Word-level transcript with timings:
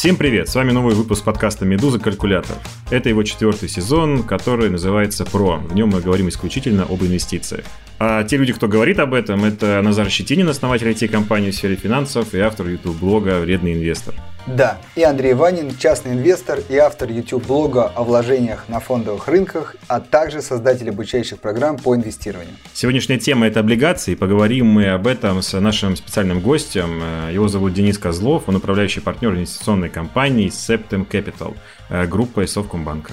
Всем 0.00 0.16
привет! 0.16 0.48
С 0.48 0.54
вами 0.54 0.72
новый 0.72 0.94
выпуск 0.94 1.24
подкаста 1.24 1.66
«Медуза 1.66 1.98
Калькулятор». 1.98 2.56
Это 2.90 3.10
его 3.10 3.22
четвертый 3.22 3.68
сезон, 3.68 4.22
который 4.22 4.70
называется 4.70 5.26
«Про». 5.26 5.58
В 5.58 5.74
нем 5.74 5.90
мы 5.90 6.00
говорим 6.00 6.30
исключительно 6.30 6.84
об 6.84 7.02
инвестициях. 7.02 7.66
А 7.98 8.24
те 8.24 8.38
люди, 8.38 8.54
кто 8.54 8.66
говорит 8.66 8.98
об 8.98 9.12
этом, 9.12 9.44
это 9.44 9.82
Назар 9.82 10.08
Щетинин, 10.08 10.48
основатель 10.48 10.88
IT-компании 10.88 11.50
в 11.50 11.54
сфере 11.54 11.76
финансов 11.76 12.32
и 12.32 12.38
автор 12.38 12.66
YouTube-блога 12.66 13.40
«Вредный 13.40 13.74
инвестор». 13.74 14.14
Да, 14.46 14.78
и 14.96 15.02
Андрей 15.02 15.34
Ванин, 15.34 15.76
частный 15.76 16.12
инвестор 16.12 16.60
и 16.68 16.76
автор 16.76 17.10
YouTube-блога 17.10 17.92
о 17.94 18.04
вложениях 18.04 18.68
на 18.68 18.80
фондовых 18.80 19.28
рынках, 19.28 19.76
а 19.86 20.00
также 20.00 20.42
создатель 20.42 20.88
обучающих 20.88 21.38
программ 21.38 21.76
по 21.76 21.94
инвестированию. 21.94 22.54
Сегодняшняя 22.72 23.18
тема– 23.18 23.46
это 23.48 23.60
облигации. 23.60 24.14
Поговорим 24.14 24.66
мы 24.66 24.88
об 24.88 25.06
этом 25.06 25.42
с 25.42 25.58
нашим 25.58 25.96
специальным 25.96 26.40
гостем. 26.40 27.02
Его 27.30 27.48
зовут 27.48 27.74
Денис 27.74 27.98
Козлов, 27.98 28.44
он 28.48 28.56
управляющий 28.56 29.00
партнер 29.00 29.32
инвестиционной 29.32 29.88
компании 29.88 30.48
Septem 30.48 31.06
Capital, 31.08 31.54
э, 31.88 32.06
группы 32.06 32.46
Совкомбанка. 32.46 33.12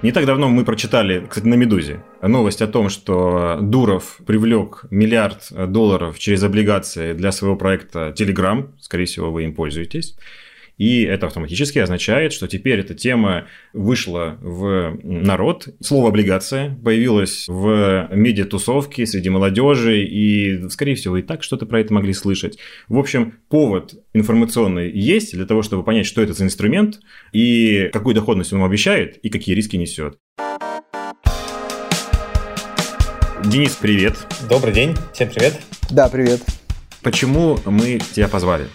Не 0.00 0.12
так 0.12 0.26
давно 0.26 0.48
мы 0.48 0.64
прочитали, 0.64 1.26
кстати, 1.28 1.46
на 1.46 1.54
«Медузе», 1.54 2.04
новость 2.22 2.62
о 2.62 2.68
том, 2.68 2.88
что 2.88 3.58
Дуров 3.60 4.20
привлек 4.24 4.84
миллиард 4.90 5.48
долларов 5.50 6.20
через 6.20 6.44
облигации 6.44 7.14
для 7.14 7.32
своего 7.32 7.56
проекта 7.56 8.14
Telegram. 8.16 8.68
Скорее 8.78 9.06
всего, 9.06 9.32
вы 9.32 9.42
им 9.42 9.54
пользуетесь. 9.54 10.16
И 10.78 11.02
это 11.02 11.26
автоматически 11.26 11.80
означает, 11.80 12.32
что 12.32 12.46
теперь 12.46 12.78
эта 12.78 12.94
тема 12.94 13.46
вышла 13.72 14.38
в 14.40 14.96
народ. 15.02 15.68
Слово 15.80 16.08
«облигация» 16.08 16.78
появилось 16.82 17.46
в 17.48 18.08
медиатусовке 18.12 19.04
среди 19.04 19.28
молодежи, 19.28 20.04
и, 20.04 20.68
скорее 20.70 20.94
всего, 20.94 21.18
и 21.18 21.22
так 21.22 21.42
что-то 21.42 21.66
про 21.66 21.80
это 21.80 21.92
могли 21.92 22.12
слышать. 22.12 22.58
В 22.88 22.96
общем, 22.98 23.34
повод 23.48 23.94
информационный 24.14 24.90
есть 24.90 25.34
для 25.34 25.46
того, 25.46 25.62
чтобы 25.62 25.82
понять, 25.82 26.06
что 26.06 26.22
это 26.22 26.32
за 26.32 26.44
инструмент, 26.44 27.00
и 27.32 27.90
какую 27.92 28.14
доходность 28.14 28.52
он 28.52 28.62
обещает, 28.62 29.16
и 29.18 29.30
какие 29.30 29.56
риски 29.56 29.76
несет. 29.76 30.16
Денис, 33.44 33.76
привет. 33.80 34.16
Добрый 34.48 34.72
день, 34.72 34.94
всем 35.12 35.28
привет. 35.28 35.60
Да, 35.90 36.08
привет. 36.08 36.40
Почему 37.02 37.58
мы 37.64 37.98
тебя 38.14 38.28
позвали? 38.28 38.66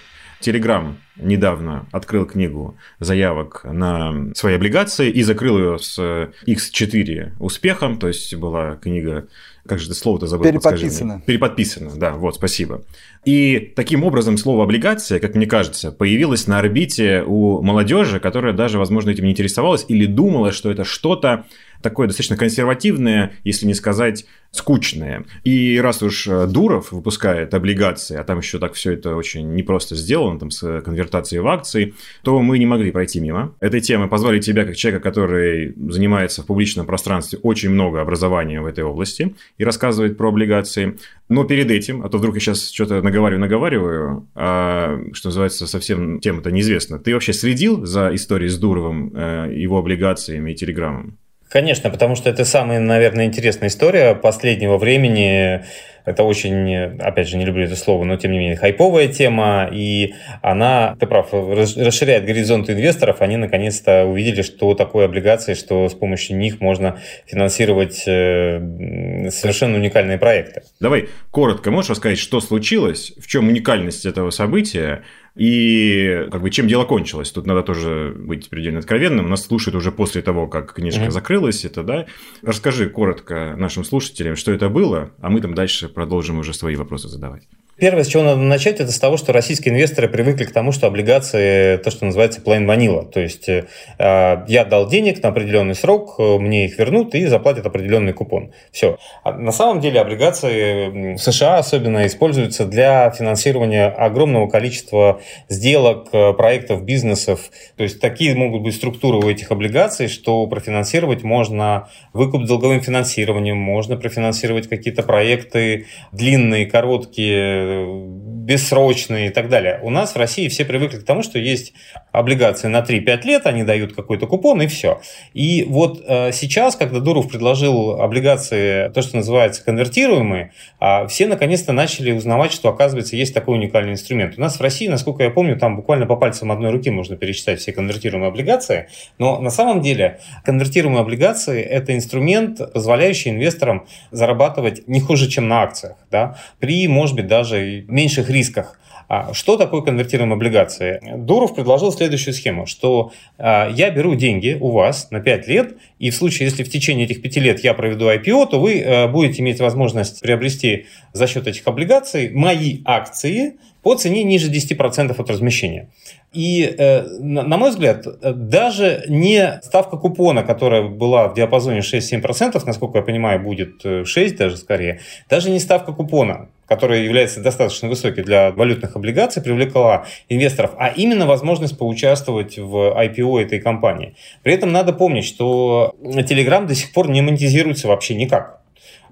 Telegram 0.43 0.95
недавно 1.15 1.87
открыл 1.91 2.25
книгу 2.25 2.77
заявок 2.99 3.61
на 3.63 4.33
свои 4.35 4.55
облигации 4.55 5.09
и 5.09 5.21
закрыл 5.23 5.57
ее 5.57 5.79
с 5.79 5.99
X4 6.47 7.33
успехом, 7.39 7.99
то 7.99 8.07
есть 8.07 8.33
была 8.35 8.75
книга, 8.75 9.27
как 9.67 9.79
же 9.79 9.85
это 9.85 9.95
слово-то 9.95 10.27
забыл? 10.27 10.45
Переподписано. 10.45 11.21
Переподписано, 11.25 11.91
да, 11.95 12.13
вот, 12.13 12.35
спасибо. 12.35 12.83
И 13.25 13.73
таким 13.75 14.03
образом 14.03 14.37
слово 14.37 14.63
облигация, 14.63 15.19
как 15.19 15.35
мне 15.35 15.45
кажется, 15.45 15.91
появилось 15.91 16.47
на 16.47 16.59
орбите 16.59 17.23
у 17.25 17.61
молодежи, 17.61 18.19
которая 18.19 18.53
даже, 18.53 18.79
возможно, 18.79 19.11
этим 19.11 19.25
не 19.25 19.31
интересовалась 19.31 19.85
или 19.87 20.05
думала, 20.05 20.51
что 20.51 20.71
это 20.71 20.83
что-то 20.83 21.45
такое 21.83 22.07
достаточно 22.07 22.37
консервативное, 22.37 23.33
если 23.43 23.67
не 23.67 23.75
сказать 23.75 24.25
скучное. 24.53 25.25
И 25.43 25.79
раз 25.79 26.03
уж 26.03 26.27
э, 26.27 26.45
Дуров 26.47 26.91
выпускает 26.91 27.53
облигации, 27.55 28.17
а 28.17 28.23
там 28.23 28.37
еще 28.37 28.59
так 28.59 28.73
все 28.73 28.93
это 28.93 29.15
очень 29.15 29.53
непросто 29.55 29.95
сделано, 29.95 30.39
там 30.39 30.51
с 30.51 30.81
конвертацией 30.81 31.41
в 31.41 31.47
акции, 31.47 31.95
то 32.21 32.39
мы 32.39 32.59
не 32.59 32.67
могли 32.67 32.91
пройти 32.91 33.19
мимо 33.19 33.55
этой 33.59 33.81
темы. 33.81 34.07
Позвали 34.07 34.39
тебя, 34.39 34.65
как 34.65 34.75
человека, 34.75 35.03
который 35.03 35.73
занимается 35.89 36.43
в 36.43 36.45
публичном 36.45 36.85
пространстве 36.85 37.39
очень 37.41 37.71
много 37.71 37.99
образования 37.99 38.61
в 38.61 38.67
этой 38.67 38.83
области 38.83 39.35
и 39.57 39.63
рассказывает 39.63 40.17
про 40.17 40.29
облигации. 40.29 40.97
Но 41.29 41.45
перед 41.45 41.71
этим, 41.71 42.03
а 42.03 42.09
то 42.09 42.19
вдруг 42.19 42.35
я 42.35 42.41
сейчас 42.41 42.69
что-то 42.69 43.01
наговариваю-наговариваю, 43.01 44.27
а, 44.35 45.01
что 45.13 45.29
называется, 45.29 45.65
совсем 45.65 46.19
тема-то 46.19 46.51
неизвестна. 46.51 46.99
Ты 46.99 47.13
вообще 47.13 47.33
следил 47.33 47.85
за 47.85 48.13
историей 48.13 48.49
с 48.49 48.57
Дуровым, 48.59 49.11
э, 49.15 49.53
его 49.55 49.79
облигациями 49.79 50.51
и 50.51 50.55
телеграммом? 50.55 51.17
Конечно, 51.53 51.91
потому 51.91 52.15
что 52.15 52.31
это 52.31 52.45
самая, 52.45 52.79
наверное, 52.79 53.25
интересная 53.25 53.69
история 53.69 54.15
последнего 54.15 54.79
времени. 54.79 55.63
Это 56.03 56.23
очень, 56.23 56.97
опять 56.97 57.29
же, 57.29 57.37
не 57.37 57.45
люблю 57.45 57.65
это 57.65 57.75
слово, 57.75 58.05
но 58.05 58.17
тем 58.17 58.31
не 58.31 58.39
менее 58.39 58.57
хайповая 58.57 59.07
тема, 59.07 59.69
и 59.71 60.15
она, 60.41 60.97
ты 60.99 61.05
прав, 61.05 61.31
расширяет 61.31 62.25
горизонт 62.25 62.71
инвесторов. 62.71 63.21
Они 63.21 63.37
наконец-то 63.37 64.05
увидели, 64.05 64.41
что 64.41 64.73
такое 64.73 65.05
облигации, 65.05 65.53
что 65.53 65.87
с 65.87 65.93
помощью 65.93 66.37
них 66.37 66.59
можно 66.59 66.99
финансировать 67.27 68.01
э, 68.07 69.29
совершенно 69.29 69.77
уникальные 69.77 70.17
проекты. 70.17 70.63
Давай 70.79 71.09
коротко 71.29 71.69
можешь 71.69 71.91
рассказать, 71.91 72.17
что 72.17 72.41
случилось, 72.41 73.13
в 73.19 73.27
чем 73.27 73.47
уникальность 73.47 74.07
этого 74.07 74.31
события, 74.31 75.03
и 75.35 76.27
как 76.31 76.41
бы 76.41 76.51
чем 76.51 76.67
дело 76.67 76.85
кончилось? 76.85 77.31
Тут 77.31 77.47
надо 77.47 77.63
тоже 77.63 78.13
быть 78.15 78.49
предельно 78.49 78.79
откровенным. 78.79 79.29
Нас 79.29 79.45
слушают 79.45 79.75
уже 79.75 79.91
после 79.91 80.21
того, 80.21 80.47
как 80.47 80.73
книжка 80.73 81.05
mm-hmm. 81.05 81.11
закрылась, 81.11 81.65
это 81.65 81.83
да. 81.83 82.05
Расскажи 82.43 82.89
коротко 82.89 83.55
нашим 83.57 83.83
слушателям, 83.83 84.35
что 84.35 84.51
это 84.51 84.69
было, 84.69 85.11
а 85.19 85.29
мы 85.29 85.41
там 85.41 85.55
дальше 85.55 85.89
продолжим 85.89 86.39
уже 86.39 86.53
свои 86.53 86.75
вопросы 86.75 87.07
задавать. 87.07 87.47
Первое, 87.75 88.03
с 88.03 88.07
чего 88.07 88.21
надо 88.21 88.41
начать, 88.41 88.79
это 88.79 88.91
с 88.91 88.99
того, 88.99 89.17
что 89.17 89.33
российские 89.33 89.73
инвесторы 89.73 90.07
привыкли 90.07 90.45
к 90.45 90.53
тому, 90.53 90.71
что 90.71 90.85
облигации 90.85 91.77
то, 91.77 91.89
что 91.89 92.05
называется 92.05 92.39
plain 92.39 92.67
vanilla. 92.67 93.03
То 93.03 93.19
есть 93.19 93.49
э, 93.49 93.65
я 93.97 94.65
дал 94.65 94.87
денег 94.87 95.23
на 95.23 95.29
определенный 95.29 95.73
срок, 95.73 96.19
мне 96.19 96.65
их 96.65 96.77
вернут 96.77 97.15
и 97.15 97.25
заплатят 97.25 97.65
определенный 97.65 98.13
купон. 98.13 98.51
Все. 98.71 98.99
А 99.23 99.33
на 99.33 99.51
самом 99.51 99.81
деле 99.81 99.99
облигации 99.99 101.15
в 101.15 101.17
США 101.17 101.57
особенно 101.57 102.05
используются 102.05 102.67
для 102.67 103.09
финансирования 103.09 103.87
огромного 103.87 104.47
количества 104.47 105.19
сделок, 105.49 106.09
э, 106.13 106.33
проектов, 106.33 106.83
бизнесов. 106.83 107.49
То 107.75 107.81
есть 107.81 107.99
такие 107.99 108.35
могут 108.35 108.61
быть 108.61 108.75
структуры 108.75 109.17
у 109.17 109.27
этих 109.27 109.51
облигаций, 109.51 110.09
что 110.09 110.45
профинансировать 110.45 111.23
можно 111.23 111.89
выкуп 112.13 112.45
долговым 112.45 112.81
финансированием, 112.81 113.57
можно 113.57 113.97
профинансировать 113.97 114.69
какие-то 114.69 115.01
проекты 115.01 115.87
длинные, 116.11 116.67
короткие, 116.67 117.62
que 117.65 118.22
бессрочные 118.43 119.27
и 119.27 119.29
так 119.29 119.47
далее. 119.49 119.79
У 119.81 119.89
нас 119.89 120.13
в 120.13 120.17
России 120.17 120.49
все 120.49 120.65
привыкли 120.65 120.97
к 120.97 121.05
тому, 121.05 121.23
что 121.23 121.39
есть 121.39 121.73
облигации 122.11 122.67
на 122.67 122.81
3-5 122.81 123.23
лет, 123.23 123.47
они 123.47 123.63
дают 123.63 123.93
какой-то 123.93 124.27
купон 124.27 124.61
и 124.61 124.67
все. 124.67 125.01
И 125.33 125.65
вот 125.67 126.03
э, 126.05 126.31
сейчас, 126.33 126.75
когда 126.75 126.99
Дуров 126.99 127.29
предложил 127.29 128.01
облигации, 128.01 128.89
то, 128.89 129.01
что 129.01 129.17
называется 129.17 129.63
конвертируемые, 129.63 130.51
э, 130.81 131.07
все 131.07 131.27
наконец-то 131.27 131.71
начали 131.71 132.11
узнавать, 132.11 132.51
что, 132.51 132.69
оказывается, 132.69 133.15
есть 133.15 133.33
такой 133.33 133.57
уникальный 133.57 133.93
инструмент. 133.93 134.35
У 134.37 134.41
нас 134.41 134.57
в 134.57 134.61
России, 134.61 134.87
насколько 134.87 135.23
я 135.23 135.29
помню, 135.29 135.57
там 135.57 135.77
буквально 135.77 136.05
по 136.05 136.17
пальцам 136.17 136.51
одной 136.51 136.71
руки 136.71 136.89
можно 136.91 137.15
пересчитать 137.15 137.61
все 137.61 137.71
конвертируемые 137.71 138.27
облигации, 138.27 138.89
но 139.19 139.39
на 139.39 139.49
самом 139.49 139.81
деле 139.81 140.19
конвертируемые 140.43 141.01
облигации– 141.01 141.61
это 141.63 141.95
инструмент, 141.95 142.59
позволяющий 142.73 143.29
инвесторам 143.29 143.87
зарабатывать 144.11 144.87
не 144.87 144.99
хуже, 144.99 145.29
чем 145.29 145.47
на 145.47 145.61
акциях, 145.61 145.95
да, 146.11 146.37
при, 146.59 146.87
может 146.89 147.15
быть, 147.15 147.27
даже 147.27 147.85
меньших 147.87 148.29
рисках. 148.33 148.79
А 149.07 149.33
что 149.33 149.57
такое 149.57 149.81
конвертируемые 149.81 150.35
облигации? 150.35 151.01
Дуров 151.17 151.53
предложил 151.55 151.91
следующую 151.91 152.33
схему, 152.33 152.65
что 152.65 153.11
а, 153.37 153.69
я 153.69 153.89
беру 153.91 154.15
деньги 154.15 154.57
у 154.59 154.71
вас 154.71 155.11
на 155.11 155.19
5 155.19 155.47
лет, 155.47 155.75
и 155.99 156.09
в 156.09 156.15
случае, 156.15 156.47
если 156.47 156.63
в 156.63 156.69
течение 156.69 157.05
этих 157.05 157.21
5 157.21 157.37
лет 157.37 157.63
я 157.63 157.73
проведу 157.73 158.09
IPO, 158.09 158.49
то 158.49 158.59
вы 158.59 158.81
а, 158.81 159.07
будете 159.07 159.41
иметь 159.41 159.59
возможность 159.59 160.21
приобрести 160.21 160.87
за 161.11 161.27
счет 161.27 161.47
этих 161.47 161.67
облигаций 161.67 162.31
мои 162.31 162.79
акции 162.85 163.57
по 163.83 163.95
цене 163.95 164.23
ниже 164.23 164.49
10% 164.49 165.13
от 165.15 165.29
размещения. 165.29 165.89
И, 166.31 166.63
э, 166.77 167.03
на 167.19 167.57
мой 167.57 167.69
взгляд, 167.69 168.07
даже 168.21 169.03
не 169.07 169.59
ставка 169.61 169.97
купона, 169.97 170.41
которая 170.41 170.83
была 170.83 171.27
в 171.27 171.35
диапазоне 171.35 171.81
6-7%, 171.81 172.59
насколько 172.65 172.99
я 172.99 173.03
понимаю, 173.03 173.43
будет 173.43 173.81
6 173.83 174.15
э, 174.15 174.37
даже 174.37 174.57
скорее, 174.57 175.01
даже 175.29 175.51
не 175.51 175.59
ставка 175.59 175.91
купона, 175.91 176.49
которая 176.67 177.01
является 177.01 177.41
достаточно 177.41 177.89
высокой 177.89 178.23
для 178.23 178.51
валютных 178.51 178.95
облигаций, 178.95 179.41
привлекла 179.41 180.05
инвесторов, 180.29 180.71
а 180.77 180.87
именно 180.87 181.25
возможность 181.25 181.77
поучаствовать 181.77 182.57
в 182.57 182.97
IPO 182.97 183.41
этой 183.41 183.59
компании. 183.59 184.15
При 184.41 184.53
этом 184.53 184.71
надо 184.71 184.93
помнить, 184.93 185.25
что 185.25 185.95
Telegram 186.01 186.65
до 186.65 186.75
сих 186.75 186.93
пор 186.93 187.09
не 187.09 187.21
монетизируется 187.21 187.87
вообще 187.87 188.15
никак. 188.15 188.62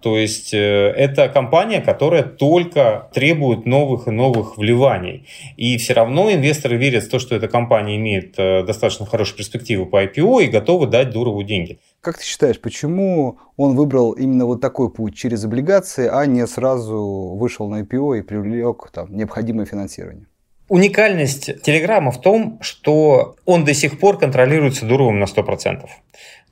То 0.01 0.17
есть 0.17 0.53
э, 0.53 0.57
это 0.57 1.29
компания, 1.29 1.79
которая 1.79 2.23
только 2.23 3.09
требует 3.13 3.65
новых 3.65 4.07
и 4.07 4.11
новых 4.11 4.57
вливаний. 4.57 5.27
И 5.57 5.77
все 5.77 5.93
равно 5.93 6.31
инвесторы 6.31 6.77
верят 6.77 7.03
в 7.03 7.09
то, 7.09 7.19
что 7.19 7.35
эта 7.35 7.47
компания 7.47 7.97
имеет 7.97 8.33
э, 8.37 8.63
достаточно 8.63 9.05
хорошие 9.05 9.37
перспективы 9.37 9.85
по 9.85 10.03
IPO 10.03 10.43
и 10.43 10.47
готовы 10.47 10.87
дать 10.87 11.11
Дурову 11.11 11.43
деньги. 11.43 11.79
Как 12.01 12.17
ты 12.17 12.25
считаешь, 12.25 12.59
почему 12.59 13.37
он 13.57 13.75
выбрал 13.75 14.13
именно 14.13 14.45
вот 14.45 14.59
такой 14.59 14.91
путь 14.91 15.15
через 15.15 15.45
облигации, 15.45 16.09
а 16.11 16.25
не 16.25 16.47
сразу 16.47 17.35
вышел 17.37 17.69
на 17.69 17.81
IPO 17.83 18.19
и 18.19 18.21
привлек 18.23 18.89
там, 18.91 19.15
необходимое 19.15 19.67
финансирование? 19.67 20.25
Уникальность 20.67 21.61
Телеграма 21.63 22.11
в 22.11 22.21
том, 22.21 22.57
что 22.61 23.35
он 23.45 23.65
до 23.65 23.73
сих 23.73 23.99
пор 23.99 24.17
контролируется 24.17 24.85
Дуровым 24.85 25.19
на 25.19 25.25
100%. 25.25 25.85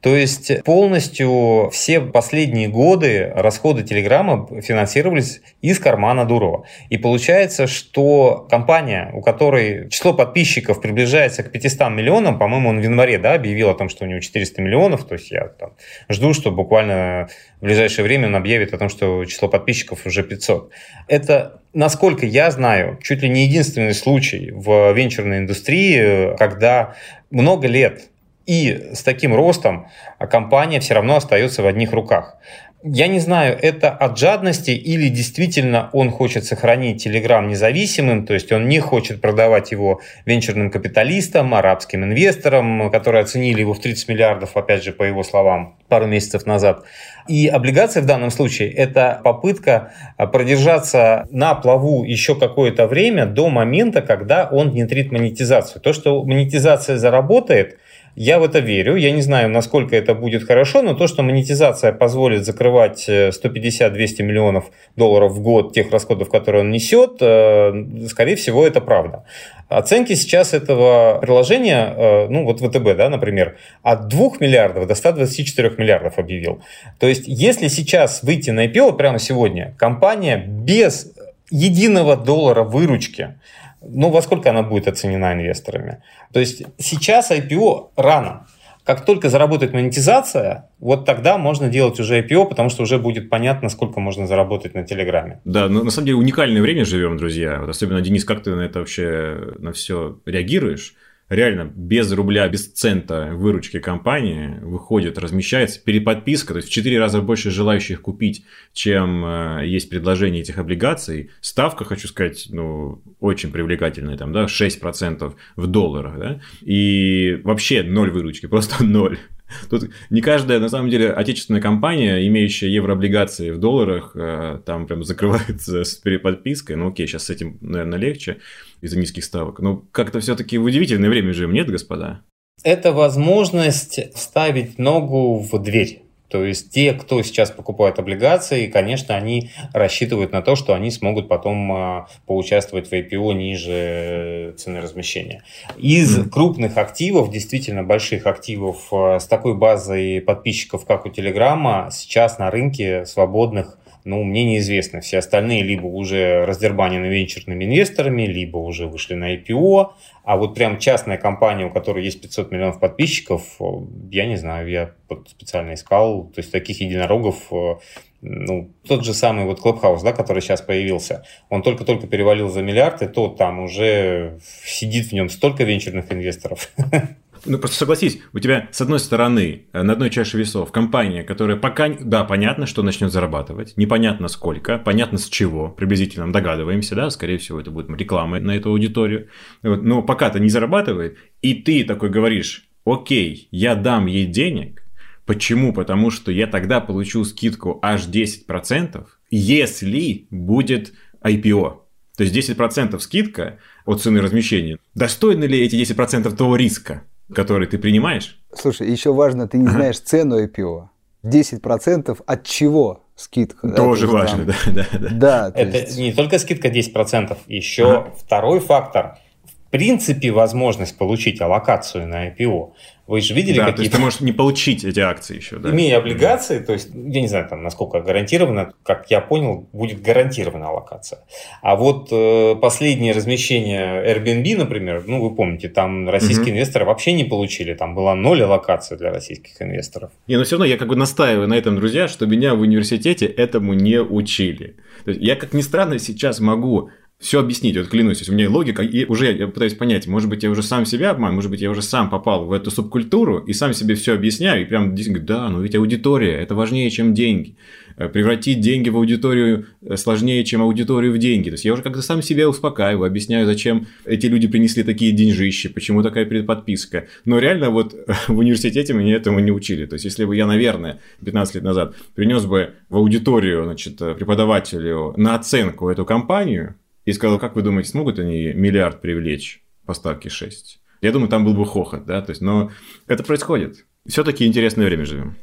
То 0.01 0.15
есть 0.15 0.63
полностью 0.63 1.69
все 1.73 1.99
последние 1.99 2.69
годы 2.69 3.31
расходы 3.35 3.83
Телеграма 3.83 4.47
финансировались 4.61 5.41
из 5.61 5.77
кармана 5.79 6.25
Дурова. 6.25 6.65
И 6.89 6.97
получается, 6.97 7.67
что 7.67 8.47
компания, 8.49 9.11
у 9.13 9.21
которой 9.21 9.89
число 9.89 10.13
подписчиков 10.13 10.81
приближается 10.81 11.43
к 11.43 11.51
500 11.51 11.89
миллионам, 11.89 12.39
по-моему, 12.39 12.69
он 12.69 12.79
в 12.79 12.83
январе 12.83 13.17
да, 13.17 13.33
объявил 13.33 13.69
о 13.69 13.75
том, 13.75 13.89
что 13.89 14.05
у 14.05 14.07
него 14.07 14.21
400 14.21 14.61
миллионов, 14.61 15.05
то 15.05 15.15
есть 15.15 15.31
я 15.31 15.47
там, 15.47 15.73
жду, 16.07 16.33
что 16.33 16.51
буквально 16.51 17.27
в 17.59 17.65
ближайшее 17.65 18.05
время 18.05 18.27
он 18.27 18.35
объявит 18.35 18.73
о 18.73 18.77
том, 18.77 18.87
что 18.87 19.25
число 19.25 19.49
подписчиков 19.49 20.05
уже 20.05 20.23
500. 20.23 20.71
Это, 21.07 21.61
насколько 21.73 22.25
я 22.25 22.51
знаю, 22.51 22.99
чуть 23.03 23.21
ли 23.21 23.27
не 23.27 23.45
единственный 23.45 23.93
случай 23.93 24.51
в 24.51 24.93
венчурной 24.93 25.39
индустрии, 25.39 26.37
когда 26.37 26.95
много 27.31 27.67
лет 27.67 28.08
и 28.49 28.89
с 28.93 29.03
таким 29.03 29.35
ростом 29.35 29.85
компания 30.31 30.79
все 30.79 30.95
равно 30.95 31.17
остается 31.17 31.61
в 31.61 31.67
одних 31.67 31.93
руках. 31.93 32.37
Я 32.83 33.07
не 33.07 33.19
знаю, 33.19 33.59
это 33.61 33.91
от 33.91 34.17
жадности 34.17 34.71
или 34.71 35.09
действительно 35.09 35.89
он 35.93 36.09
хочет 36.09 36.45
сохранить 36.45 37.05
Telegram 37.05 37.45
независимым, 37.45 38.25
то 38.25 38.33
есть 38.33 38.51
он 38.51 38.67
не 38.67 38.79
хочет 38.79 39.21
продавать 39.21 39.71
его 39.71 39.99
венчурным 40.25 40.71
капиталистам, 40.71 41.53
арабским 41.53 42.03
инвесторам, 42.05 42.89
которые 42.89 43.21
оценили 43.21 43.59
его 43.59 43.73
в 43.75 43.81
30 43.81 44.09
миллиардов, 44.09 44.57
опять 44.57 44.83
же, 44.83 44.93
по 44.93 45.03
его 45.03 45.23
словам, 45.23 45.75
пару 45.87 46.07
месяцев 46.07 46.47
назад. 46.47 46.85
И 47.27 47.47
облигации 47.47 48.01
в 48.01 48.05
данном 48.05 48.31
случае– 48.31 48.71
это 48.73 49.21
попытка 49.23 49.91
продержаться 50.17 51.27
на 51.29 51.53
плаву 51.53 52.03
еще 52.03 52.33
какое-то 52.33 52.87
время 52.87 53.27
до 53.27 53.49
момента, 53.49 54.01
когда 54.01 54.47
он 54.49 54.71
внедрит 54.71 55.11
монетизацию. 55.11 55.81
То, 55.81 55.93
что 55.93 56.23
монетизация 56.23 56.97
заработает– 56.97 57.77
я 58.19 58.38
в 58.38 58.44
это 58.44 58.60
верю. 58.60 58.98
Я 58.98 59.12
не 59.12 59.21
знаю, 59.21 59.50
насколько 59.50 59.95
это 59.95 60.13
будет 60.13 60.44
хорошо, 60.44 60.81
но 60.81 60.94
то, 60.94 61.07
что 61.07 61.24
монетизация 61.24 61.94
позволит 61.94 62.44
закрывать 62.44 63.07
150-200 63.07 63.92
э, 64.19 64.24
миллионов 64.24 64.71
долларов 64.98 65.31
в 65.31 65.42
год 65.42 65.74
тех 65.74 65.89
расходов, 65.89 66.30
которые 66.30 66.63
он 66.63 66.71
несет, 66.71 67.21
э, 67.21 67.71
скорее 68.10 68.36
всего, 68.36 68.68
это 68.68 68.81
правда. 68.81 69.24
Оценки 69.69 70.16
сейчас 70.16 70.54
этого 70.54 71.19
приложения, 71.21 71.94
э, 71.95 72.27
ну 72.27 72.44
вот 72.44 72.60
ВТБ, 72.60 72.98
да, 72.98 73.10
например, 73.10 73.56
от 73.83 74.10
2 74.10 74.31
миллиардов 74.42 74.86
до 74.86 74.95
124 74.95 75.75
миллиардов 75.77 76.19
объявил. 76.19 76.62
То 77.00 77.07
есть, 77.07 77.24
если 77.25 77.69
сейчас 77.69 78.21
выйти 78.21 78.50
на 78.50 78.66
IPO 78.66 78.98
прямо 78.98 79.19
сегодня, 79.19 79.74
компания 79.77 80.36
без 80.45 81.13
единого 81.51 82.18
доллара 82.18 82.63
выручки 82.63 83.36
ну, 83.81 84.09
во 84.09 84.21
сколько 84.21 84.49
она 84.49 84.63
будет 84.63 84.87
оценена 84.87 85.33
инвесторами? 85.33 86.03
То 86.33 86.39
есть 86.39 86.63
сейчас 86.77 87.31
IPO 87.31 87.91
рано. 87.95 88.47
Как 88.83 89.05
только 89.05 89.29
заработает 89.29 89.73
монетизация, 89.73 90.69
вот 90.79 91.05
тогда 91.05 91.37
можно 91.37 91.69
делать 91.69 91.99
уже 91.99 92.21
IPO, 92.21 92.49
потому 92.49 92.69
что 92.69 92.83
уже 92.83 92.97
будет 92.97 93.29
понятно, 93.29 93.69
сколько 93.69 93.99
можно 93.99 94.25
заработать 94.25 94.73
на 94.73 94.83
Телеграме. 94.83 95.41
Да, 95.45 95.69
но 95.69 95.83
на 95.83 95.91
самом 95.91 96.07
деле 96.07 96.17
уникальное 96.17 96.61
время 96.61 96.85
живем, 96.85 97.17
друзья. 97.17 97.59
Вот 97.59 97.69
особенно, 97.69 98.01
Денис, 98.01 98.25
как 98.25 98.41
ты 98.41 98.55
на 98.55 98.61
это 98.61 98.79
вообще 98.79 99.53
на 99.59 99.73
все 99.73 100.17
реагируешь? 100.25 100.95
Реально 101.29 101.71
без 101.73 102.11
рубля, 102.11 102.47
без 102.49 102.71
цента 102.71 103.29
выручки 103.33 103.79
компании 103.79 104.59
выходит, 104.61 105.17
размещается 105.17 105.81
переподписка, 105.81 106.53
то 106.53 106.57
есть 106.57 106.69
в 106.69 106.71
4 106.71 106.99
раза 106.99 107.21
больше 107.21 107.51
желающих 107.51 108.01
купить, 108.01 108.43
чем 108.73 109.23
э, 109.25 109.61
есть 109.65 109.89
предложение 109.89 110.41
этих 110.41 110.57
облигаций. 110.57 111.29
Ставка, 111.41 111.85
хочу 111.85 112.07
сказать, 112.07 112.47
ну, 112.49 113.01
очень 113.19 113.51
привлекательная, 113.51 114.17
там, 114.17 114.33
да, 114.33 114.45
6% 114.45 115.33
в 115.55 115.67
долларах, 115.67 116.19
да, 116.19 116.41
и 116.61 117.39
вообще 117.43 117.83
ноль 117.83 118.11
выручки, 118.11 118.47
просто 118.47 118.83
ноль. 118.83 119.19
Тут 119.69 119.89
не 120.09 120.21
каждая, 120.21 120.59
на 120.59 120.69
самом 120.69 120.89
деле, 120.89 121.11
отечественная 121.11 121.61
компания, 121.61 122.25
имеющая 122.27 122.69
еврооблигации 122.69 123.51
в 123.51 123.59
долларах, 123.59 124.11
э, 124.15 124.61
там 124.65 124.87
прям 124.87 125.03
закрывается 125.03 125.83
с 125.83 125.95
переподпиской. 125.95 126.75
Ну 126.75 126.89
окей, 126.89 127.07
сейчас 127.07 127.25
с 127.25 127.29
этим, 127.29 127.57
наверное, 127.61 127.99
легче 127.99 128.37
из-за 128.81 128.97
низких 128.97 129.23
ставок. 129.23 129.59
Но 129.59 129.77
как-то 129.91 130.19
все-таки 130.19 130.57
в 130.57 130.63
удивительное 130.63 131.09
время 131.09 131.33
живем, 131.33 131.53
нет, 131.53 131.69
господа? 131.69 132.21
Это 132.63 132.91
возможность 132.91 134.13
вставить 134.13 134.77
ногу 134.77 135.39
в 135.39 135.57
дверь. 135.63 136.03
То 136.29 136.45
есть 136.45 136.71
те, 136.71 136.93
кто 136.93 137.21
сейчас 137.23 137.49
покупает 137.49 137.97
облигации, 137.97 138.67
конечно, 138.67 139.15
они 139.15 139.49
рассчитывают 139.73 140.31
на 140.31 140.41
то, 140.41 140.55
что 140.55 140.75
они 140.75 140.91
смогут 140.91 141.27
потом 141.27 141.71
а, 141.71 142.07
поучаствовать 142.27 142.89
в 142.89 142.93
IPO 142.93 143.33
ниже 143.33 144.53
цены 144.57 144.79
размещения. 144.79 145.43
Из 145.77 146.19
mm. 146.19 146.29
крупных 146.29 146.77
активов, 146.77 147.31
действительно 147.31 147.83
больших 147.83 148.27
активов 148.27 148.87
а, 148.91 149.19
с 149.19 149.25
такой 149.25 149.55
базой 149.55 150.21
подписчиков, 150.21 150.85
как 150.85 151.05
у 151.05 151.09
Телеграма, 151.09 151.89
сейчас 151.91 152.37
на 152.37 152.51
рынке 152.51 153.05
свободных 153.05 153.78
ну, 154.05 154.23
мне 154.23 154.45
неизвестно. 154.45 155.01
Все 155.01 155.17
остальные 155.17 155.63
либо 155.63 155.85
уже 155.85 156.45
раздербанены 156.45 157.07
венчурными 157.07 157.65
инвесторами, 157.65 158.23
либо 158.23 158.57
уже 158.57 158.87
вышли 158.87 159.15
на 159.15 159.35
IPO. 159.35 159.91
А 160.23 160.37
вот 160.37 160.55
прям 160.55 160.79
частная 160.79 161.17
компания, 161.17 161.65
у 161.65 161.69
которой 161.69 162.03
есть 162.03 162.21
500 162.21 162.51
миллионов 162.51 162.79
подписчиков, 162.79 163.43
э, 163.59 163.63
я 164.11 164.25
не 164.25 164.37
знаю, 164.37 164.69
я 164.69 164.91
специально 165.27 165.73
искал. 165.73 166.25
То 166.25 166.39
есть 166.39 166.51
таких 166.51 166.81
единорогов, 166.81 167.51
э, 167.51 167.75
ну, 168.21 168.71
тот 168.87 169.05
же 169.05 169.13
самый 169.13 169.45
вот 169.45 169.59
Clubhouse, 169.59 170.03
да, 170.03 170.13
который 170.13 170.41
сейчас 170.41 170.61
появился, 170.61 171.23
он 171.49 171.61
только-только 171.61 172.07
перевалил 172.07 172.49
за 172.49 172.61
миллиард, 172.61 173.01
и 173.01 173.07
то 173.07 173.27
там 173.27 173.59
уже 173.59 174.39
сидит 174.65 175.07
в 175.07 175.13
нем 175.13 175.29
столько 175.29 175.63
венчурных 175.63 176.11
инвесторов. 176.11 176.71
Ну, 177.45 177.57
просто 177.57 177.77
согласись, 177.77 178.21
у 178.33 178.39
тебя, 178.39 178.68
с 178.71 178.81
одной 178.81 179.00
стороны, 179.00 179.68
э, 179.71 179.81
на 179.81 179.94
одной 179.94 180.09
чаше 180.09 180.38
весов 180.38 180.71
компания, 180.71 181.24
которая 181.24 181.57
пока, 181.57 181.89
да, 181.89 182.24
понятно, 182.24 182.65
что 182.65 182.83
начнет 182.83 183.12
зарабатывать, 183.12 183.77
непонятно 183.77 184.27
сколько, 184.27 184.77
понятно 184.77 185.18
с 185.18 185.27
чего, 185.27 185.69
приблизительно 185.69 186.31
догадываемся, 186.31 186.95
да, 186.95 187.09
скорее 187.09 187.38
всего, 187.38 187.59
это 187.59 187.71
будет 187.71 187.89
реклама 188.00 188.39
на 188.39 188.56
эту 188.56 188.69
аудиторию, 188.69 189.30
вот, 189.63 189.83
но 189.83 190.01
пока-то 190.01 190.39
не 190.39 190.50
зарабатывает, 190.50 191.18
и 191.41 191.53
ты 191.53 191.83
такой 191.83 192.09
говоришь, 192.09 192.69
окей, 192.86 193.47
я 193.51 193.75
дам 193.75 194.06
ей 194.07 194.25
денег, 194.25 194.83
почему? 195.25 195.74
Потому 195.74 196.12
что 196.12 196.31
я 196.31 196.47
тогда 196.47 196.81
получу 196.81 197.24
скидку 197.24 197.80
аж 197.81 198.07
10%, 198.07 199.06
если 199.30 200.27
будет 200.31 200.94
IPO. 201.24 201.81
То 202.18 202.24
есть 202.24 202.35
10% 202.35 203.00
скидка 203.00 203.59
от 203.85 204.01
цены 204.01 204.21
размещения. 204.21 204.77
Достойны 204.94 205.45
ли 205.45 205.59
эти 205.59 205.75
10% 205.75 206.35
того 206.35 206.56
риска? 206.57 207.03
Который 207.33 207.67
ты 207.67 207.77
принимаешь? 207.77 208.39
Слушай, 208.53 208.89
еще 208.89 209.13
важно, 209.13 209.47
ты 209.47 209.57
не 209.57 209.65
ага. 209.65 209.73
знаешь 209.73 209.99
цену 209.99 210.43
IPO. 210.43 210.87
10% 211.23 212.21
от 212.25 212.43
чего 212.45 213.03
скидка? 213.15 213.69
Тоже 213.69 214.07
да, 214.07 214.13
важно, 214.13 214.45
там... 214.45 214.73
да, 214.73 214.85
да, 214.91 214.99
да. 214.99 215.49
да 215.49 215.51
Это 215.53 215.77
есть... 215.79 215.97
не 215.97 216.13
только 216.13 216.39
скидка 216.39 216.69
10%, 216.69 217.37
еще 217.47 217.99
ага. 217.99 218.13
второй 218.17 218.59
фактор– 218.59 219.17
принципе 219.69 220.31
возможность 220.31 220.97
получить 220.97 221.42
аллокацию 221.42 222.07
на 222.07 222.30
IPO. 222.30 222.71
Вы 223.07 223.21
же 223.21 223.33
видели 223.33 223.57
да, 223.57 223.66
какие-то... 223.66 223.76
то 223.76 223.81
есть 223.81 223.92
ты 223.94 223.99
можешь 223.99 224.19
не 224.19 224.31
получить 224.31 224.83
эти 224.83 224.99
акции 224.99 225.38
еще, 225.38 225.57
да? 225.57 225.71
Имея 225.71 225.97
облигации, 225.97 226.59
то 226.59 226.73
есть, 226.73 226.90
я 226.94 227.21
не 227.21 227.28
знаю, 227.28 227.47
там, 227.49 227.64
насколько 227.64 228.02
гарантированно, 228.02 228.73
как 228.83 229.09
я 229.09 229.19
понял, 229.19 229.68
будет 229.73 230.04
гарантирована 230.04 230.68
аллокация. 230.68 231.19
А 231.64 231.76
вот 231.76 232.09
э, 232.11 232.56
последнее 232.61 233.14
размещение 233.14 234.14
Airbnb, 234.14 234.57
например, 234.57 235.04
ну, 235.07 235.21
вы 235.21 235.33
помните, 235.33 235.69
там 235.69 236.07
российские 236.07 236.49
угу. 236.49 236.52
инвесторы 236.52 236.85
вообще 236.85 237.14
не 237.14 237.23
получили, 237.23 237.73
там 237.73 237.95
была 237.95 238.14
ноль 238.14 238.44
аллокации 238.44 238.95
для 238.95 239.11
российских 239.11 239.59
инвесторов. 239.59 240.11
Не, 240.28 240.38
но 240.38 240.44
все 240.44 240.57
равно 240.57 240.66
я 240.66 240.78
как 240.78 240.88
бы 240.88 240.95
настаиваю 240.95 241.47
на 241.47 241.56
этом, 241.56 241.76
друзья, 241.78 242.07
что 242.07 242.28
меня 242.28 242.54
в 242.54 242.61
университете 242.61 243.26
этому 243.26 243.73
не 243.73 243.99
учили. 244.02 244.76
То 245.06 245.11
есть 245.11 245.21
я, 245.23 245.35
как 245.35 245.54
ни 245.54 245.61
странно, 245.61 245.97
сейчас 245.97 246.40
могу 246.40 246.92
все 247.19 247.42
объяснить, 247.42 247.76
вот 247.76 247.88
клянусь, 247.88 248.28
у 248.30 248.33
меня 248.33 248.49
логика, 248.49 248.81
и 248.81 249.06
уже 249.06 249.33
я 249.33 249.47
пытаюсь 249.47 249.73
понять, 249.73 250.07
может 250.07 250.30
быть, 250.30 250.44
я 250.44 250.49
уже 250.49 250.64
сам 250.64 250.85
себя 250.85 251.11
обманываю, 251.11 251.35
может 251.35 251.52
быть, 251.52 251.61
я 251.61 251.69
уже 251.69 251.81
сам 251.81 252.09
попал 252.09 252.45
в 252.45 252.54
эту 252.54 252.71
субкультуру 252.71 253.40
и 253.40 253.52
сам 253.54 253.73
себе 253.73 253.95
все 253.95 254.14
объясняю, 254.14 254.61
и 254.61 254.66
прям 254.66 254.95
действительно, 254.95 255.26
да, 255.26 255.49
ну 255.49 255.61
ведь 255.61 255.76
аудитория, 255.76 256.33
это 256.33 256.56
важнее, 256.56 256.90
чем 256.90 257.14
деньги. 257.14 257.56
Э, 257.99 258.07
превратить 258.07 258.61
деньги 258.61 258.90
в 258.90 258.95
аудиторию 258.95 259.66
э, 259.81 259.97
сложнее, 259.97 260.45
чем 260.45 260.61
аудиторию 260.61 261.11
в 261.11 261.18
деньги. 261.18 261.49
То 261.49 261.56
есть 261.56 261.66
я 261.66 261.73
уже 261.73 261.83
как-то 261.83 262.02
сам 262.02 262.21
себя 262.21 262.47
успокаиваю, 262.47 263.06
объясняю, 263.06 263.45
зачем 263.45 263.88
эти 264.06 264.28
люди 264.28 264.47
принесли 264.47 264.83
такие 264.83 265.11
деньжищи, 265.11 265.68
почему 265.68 266.02
такая 266.02 266.26
предподписка. 266.26 267.07
Но 267.26 267.40
реально 267.40 267.69
вот 267.69 267.94
в 268.30 268.38
университете 268.38 268.94
меня 268.94 269.16
этому 269.16 269.40
не 269.40 269.52
учили. 269.52 269.85
То 269.85 269.95
есть 269.95 270.06
если 270.06 270.23
бы 270.23 270.33
я, 270.33 270.47
наверное, 270.47 271.02
15 271.26 271.56
лет 271.56 271.64
назад 271.66 271.94
принес 272.16 272.45
бы 272.45 272.71
в 272.88 272.95
аудиторию, 272.95 273.66
значит, 273.66 274.02
э, 274.02 274.16
преподавателю 274.16 275.14
на 275.18 275.35
оценку 275.35 275.90
эту 275.90 276.06
компанию, 276.06 276.76
и 277.09 277.13
сказал, 277.13 277.39
как 277.39 277.56
вы 277.56 277.63
думаете, 277.63 277.89
смогут 277.89 278.19
они 278.19 278.54
миллиард 278.54 279.01
привлечь 279.01 279.63
по 279.85 279.95
ставке 279.95 280.30
6? 280.30 280.80
Я 281.01 281.11
думаю, 281.11 281.28
там 281.28 281.44
был 281.44 281.56
бы 281.56 281.66
хохот, 281.66 282.06
да, 282.06 282.21
то 282.21 282.30
есть, 282.30 282.42
но 282.42 282.71
это 283.07 283.23
происходит. 283.23 283.85
Все-таки 284.06 284.45
интересное 284.45 284.85
время 284.85 285.06
живем. 285.06 285.35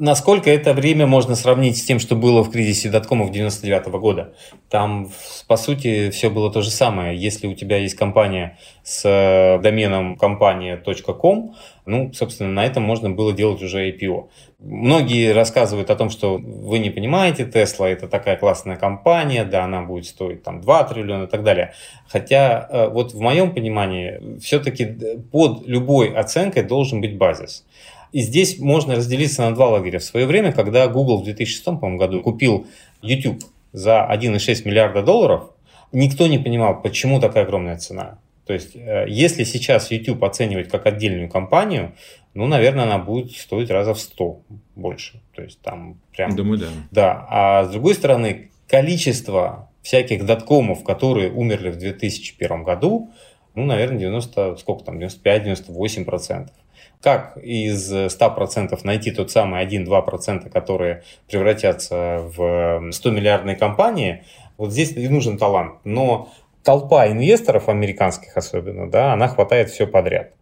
Насколько 0.00 0.48
это 0.48 0.74
время 0.74 1.08
можно 1.08 1.34
сравнить 1.34 1.76
с 1.76 1.82
тем, 1.82 1.98
что 1.98 2.14
было 2.14 2.44
в 2.44 2.52
кризисе 2.52 2.88
доткомов 2.88 3.32
99 3.32 3.88
-го 3.88 3.98
года? 3.98 4.32
Там, 4.70 5.10
по 5.48 5.56
сути, 5.56 6.10
все 6.10 6.30
было 6.30 6.52
то 6.52 6.62
же 6.62 6.70
самое. 6.70 7.18
Если 7.18 7.48
у 7.48 7.54
тебя 7.54 7.78
есть 7.78 7.96
компания 7.96 8.56
с 8.84 9.04
э, 9.04 9.60
доменом 9.60 10.16
компания.com, 10.16 11.56
ну, 11.84 12.12
собственно, 12.12 12.48
на 12.48 12.64
этом 12.64 12.84
можно 12.84 13.10
было 13.10 13.32
делать 13.32 13.60
уже 13.60 13.90
IPO. 13.90 14.28
Многие 14.60 15.32
рассказывают 15.32 15.90
о 15.90 15.96
том, 15.96 16.10
что 16.10 16.38
вы 16.38 16.78
не 16.78 16.90
понимаете, 16.90 17.42
Tesla 17.42 17.86
это 17.86 18.06
такая 18.06 18.36
классная 18.36 18.76
компания, 18.76 19.44
да, 19.44 19.64
она 19.64 19.82
будет 19.82 20.06
стоить 20.06 20.44
там 20.44 20.60
2 20.60 20.84
триллиона 20.84 21.24
и 21.24 21.28
так 21.28 21.42
далее. 21.42 21.72
Хотя 22.06 22.68
э, 22.70 22.88
вот 22.88 23.14
в 23.14 23.20
моем 23.20 23.52
понимании 23.52 24.38
все-таки 24.38 24.86
под 25.32 25.66
любой 25.66 26.14
оценкой 26.14 26.62
должен 26.62 27.00
быть 27.00 27.18
базис. 27.18 27.64
И 28.12 28.20
здесь 28.20 28.58
можно 28.58 28.96
разделиться 28.96 29.42
на 29.42 29.54
два 29.54 29.68
лагеря. 29.68 29.98
В 29.98 30.04
свое 30.04 30.26
время, 30.26 30.52
когда 30.52 30.86
Google 30.88 31.20
в 31.20 31.24
2006 31.24 31.66
году 31.96 32.20
купил 32.22 32.66
YouTube 33.02 33.42
за 33.72 34.08
1,6 34.10 34.66
миллиарда 34.66 35.02
долларов, 35.02 35.50
никто 35.92 36.26
не 36.26 36.38
понимал, 36.38 36.80
почему 36.80 37.20
такая 37.20 37.44
огромная 37.44 37.76
цена. 37.76 38.18
То 38.46 38.54
есть, 38.54 38.74
э, 38.74 39.04
если 39.08 39.44
сейчас 39.44 39.90
YouTube 39.90 40.24
оценивать 40.24 40.70
как 40.70 40.86
отдельную 40.86 41.28
компанию, 41.28 41.94
ну, 42.32 42.46
наверное, 42.46 42.84
она 42.84 42.98
будет 42.98 43.32
стоить 43.32 43.70
раза 43.70 43.92
в 43.92 44.00
100 44.00 44.40
больше. 44.74 45.20
То 45.34 45.42
есть, 45.42 45.60
там 45.60 46.00
прям... 46.12 46.34
Думаю, 46.34 46.58
да. 46.58 46.66
Да. 46.90 47.26
А 47.28 47.64
с 47.64 47.70
другой 47.70 47.94
стороны, 47.94 48.50
количество 48.66 49.68
всяких 49.82 50.24
доткомов, 50.24 50.82
которые 50.82 51.30
умерли 51.30 51.70
в 51.70 51.78
2001 51.78 52.62
году, 52.62 53.10
ну, 53.54 53.64
наверное, 53.64 53.98
90, 53.98 54.56
сколько 54.56 54.84
там, 54.84 54.98
95-98 54.98 56.04
процентов. 56.04 56.54
Как 57.02 57.36
из 57.36 57.92
100% 57.92 58.78
найти 58.82 59.12
тот 59.12 59.30
самый 59.30 59.64
1-2%, 59.64 60.50
которые 60.50 61.04
превратятся 61.28 62.18
в 62.20 62.90
100-миллиардные 62.90 63.56
компании, 63.56 64.24
вот 64.56 64.72
здесь 64.72 64.92
и 64.92 65.08
нужен 65.08 65.38
талант. 65.38 65.76
Но 65.84 66.32
толпа 66.64 67.08
инвесторов, 67.08 67.68
американских 67.68 68.36
особенно, 68.36 68.90
да, 68.90 69.12
она 69.12 69.28
хватает 69.28 69.70
все 69.70 69.86
подряд. 69.86 70.32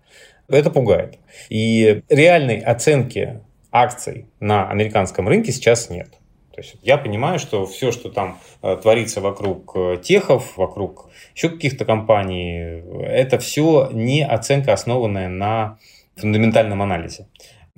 Это 0.48 0.70
пугает. 0.70 1.18
И 1.50 2.02
реальной 2.08 2.58
оценки 2.58 3.40
акций 3.70 4.26
на 4.40 4.70
американском 4.70 5.28
рынке 5.28 5.52
сейчас 5.52 5.90
нет. 5.90 6.08
То 6.56 6.62
есть 6.62 6.76
я 6.82 6.96
понимаю, 6.96 7.38
что 7.38 7.66
все, 7.66 7.92
что 7.92 8.08
там 8.08 8.38
э, 8.62 8.78
творится 8.80 9.20
вокруг 9.20 9.72
э, 9.76 9.98
техов, 10.02 10.56
вокруг 10.56 11.10
еще 11.34 11.50
каких-то 11.50 11.84
компаний, 11.84 12.82
это 13.04 13.38
все 13.38 13.90
не 13.92 14.25
оценка, 14.25 14.72
основанная 14.72 15.28
на 15.28 15.78
фундаментальном 16.16 16.82
анализе. 16.82 17.26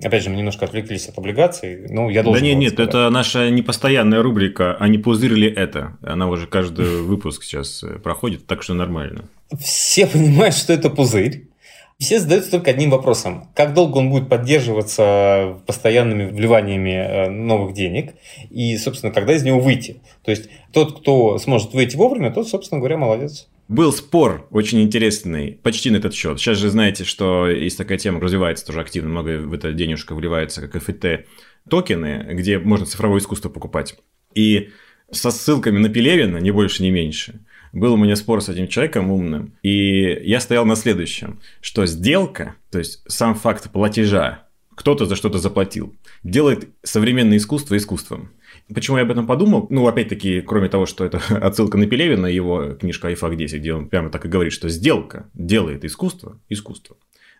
Опять 0.01 0.23
же, 0.23 0.29
мы 0.29 0.37
немножко 0.37 0.63
отвлеклись 0.63 1.09
от 1.09 1.17
облигаций. 1.17 1.87
Ну, 1.89 2.09
я 2.09 2.23
должен 2.23 2.41
да 2.41 2.47
нет, 2.47 2.57
нет, 2.57 2.73
сказать. 2.73 2.89
это 2.89 3.09
наша 3.09 3.49
непостоянная 3.49 4.21
рубрика, 4.21 4.77
а 4.79 4.87
не 4.87 4.97
пузырь 4.97 5.33
ли 5.33 5.51
это? 5.51 5.97
Она 6.01 6.29
уже 6.29 6.47
каждый 6.47 7.01
выпуск 7.01 7.43
сейчас 7.43 7.83
э, 7.83 7.99
проходит, 7.99 8.47
так 8.47 8.63
что 8.63 8.73
нормально. 8.73 9.25
Все 9.59 10.07
понимают, 10.07 10.55
что 10.55 10.71
это 10.71 10.89
пузырь. 10.89 11.47
Все 11.99 12.19
задаются 12.19 12.51
только 12.51 12.71
одним 12.71 12.91
вопросом. 12.91 13.49
Как 13.53 13.73
долго 13.73 13.97
он 13.97 14.09
будет 14.09 14.29
поддерживаться 14.29 15.59
постоянными 15.67 16.29
вливаниями 16.29 16.91
э, 16.91 17.29
новых 17.29 17.73
денег? 17.73 18.13
И, 18.49 18.77
собственно, 18.77 19.11
когда 19.11 19.33
из 19.33 19.43
него 19.43 19.59
выйти? 19.59 20.01
То 20.23 20.31
есть, 20.31 20.49
тот, 20.71 20.97
кто 20.97 21.37
сможет 21.39 21.73
выйти 21.73 21.97
вовремя, 21.97 22.31
тот, 22.31 22.47
собственно 22.47 22.79
говоря, 22.79 22.95
молодец. 22.95 23.49
Был 23.69 23.93
спор 23.93 24.47
очень 24.49 24.81
интересный, 24.81 25.51
почти 25.61 25.91
на 25.91 25.97
этот 25.97 26.15
счет. 26.15 26.39
Сейчас 26.39 26.57
же 26.57 26.71
знаете, 26.71 27.03
что 27.03 27.47
есть 27.47 27.77
такая 27.77 27.99
тема, 27.99 28.19
развивается 28.19 28.65
тоже 28.65 28.81
активно, 28.81 29.09
много 29.09 29.41
в 29.41 29.53
это 29.53 29.73
денежка 29.73 30.15
вливается, 30.15 30.67
как 30.67 30.75
FT 30.75 31.25
токены, 31.69 32.29
где 32.31 32.57
можно 32.57 32.87
цифровое 32.87 33.19
искусство 33.19 33.49
покупать. 33.49 33.95
И 34.33 34.71
со 35.11 35.29
ссылками 35.29 35.77
на 35.77 35.87
Пелевина, 35.87 36.37
ни 36.37 36.49
больше, 36.49 36.81
ни 36.81 36.89
меньше, 36.89 37.41
был 37.71 37.93
у 37.93 37.97
меня 37.97 38.15
спор 38.15 38.41
с 38.41 38.49
этим 38.49 38.67
человеком 38.67 39.11
умным, 39.11 39.53
и 39.61 40.19
я 40.23 40.39
стоял 40.39 40.65
на 40.65 40.75
следующем, 40.75 41.39
что 41.61 41.85
сделка, 41.85 42.55
то 42.71 42.79
есть 42.79 43.03
сам 43.07 43.35
факт 43.35 43.71
платежа, 43.71 44.47
кто-то 44.73 45.05
за 45.05 45.15
что-то 45.15 45.37
заплатил, 45.37 45.95
делает 46.23 46.69
современное 46.81 47.37
искусство 47.37 47.77
искусством. 47.77 48.31
Почему 48.73 48.97
я 48.97 49.03
об 49.03 49.11
этом 49.11 49.25
подумал? 49.25 49.67
Ну, 49.69 49.87
опять-таки, 49.87 50.41
кроме 50.41 50.69
того, 50.69 50.85
что 50.85 51.03
это 51.03 51.17
отсылка 51.41 51.77
на 51.77 51.87
Пелевина, 51.87 52.27
его 52.27 52.73
книжка 52.73 53.07
«Айфак 53.07 53.33
10», 53.33 53.57
где 53.57 53.73
он 53.73 53.89
прямо 53.89 54.09
так 54.09 54.25
и 54.25 54.29
говорит, 54.29 54.53
что 54.53 54.69
сделка 54.69 55.29
делает 55.33 55.85
искусство 55.85 56.39
искусство. 56.49 56.95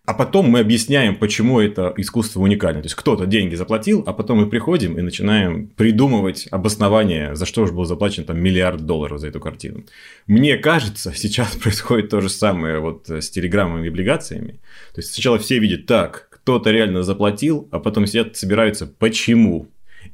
А 0.05 0.15
потом 0.15 0.49
мы 0.49 0.61
объясняем, 0.61 1.15
почему 1.15 1.59
это 1.59 1.93
искусство 1.95 2.39
уникально. 2.39 2.81
То 2.81 2.87
есть 2.87 2.95
кто-то 2.95 3.27
деньги 3.27 3.53
заплатил, 3.53 4.03
а 4.07 4.13
потом 4.13 4.39
мы 4.39 4.49
приходим 4.49 4.97
и 4.97 5.01
начинаем 5.01 5.67
придумывать 5.67 6.47
обоснование, 6.49 7.35
за 7.35 7.45
что 7.45 7.67
же 7.67 7.73
был 7.73 7.85
заплачен 7.85 8.23
там 8.23 8.39
миллиард 8.39 8.87
долларов 8.87 9.19
за 9.19 9.27
эту 9.27 9.39
картину. 9.39 9.83
Мне 10.25 10.57
кажется, 10.57 11.13
сейчас 11.13 11.55
происходит 11.61 12.09
то 12.09 12.21
же 12.21 12.29
самое 12.29 12.79
вот 12.79 13.07
с 13.07 13.29
телеграммами 13.29 13.85
и 13.85 13.89
облигациями. 13.89 14.53
То 14.95 15.01
есть 15.01 15.13
сначала 15.13 15.37
все 15.37 15.59
видят 15.59 15.85
так, 15.85 16.29
кто-то 16.31 16.71
реально 16.71 17.03
заплатил, 17.03 17.67
а 17.69 17.77
потом 17.77 18.07
сидят, 18.07 18.35
собираются, 18.35 18.87
почему? 18.87 19.67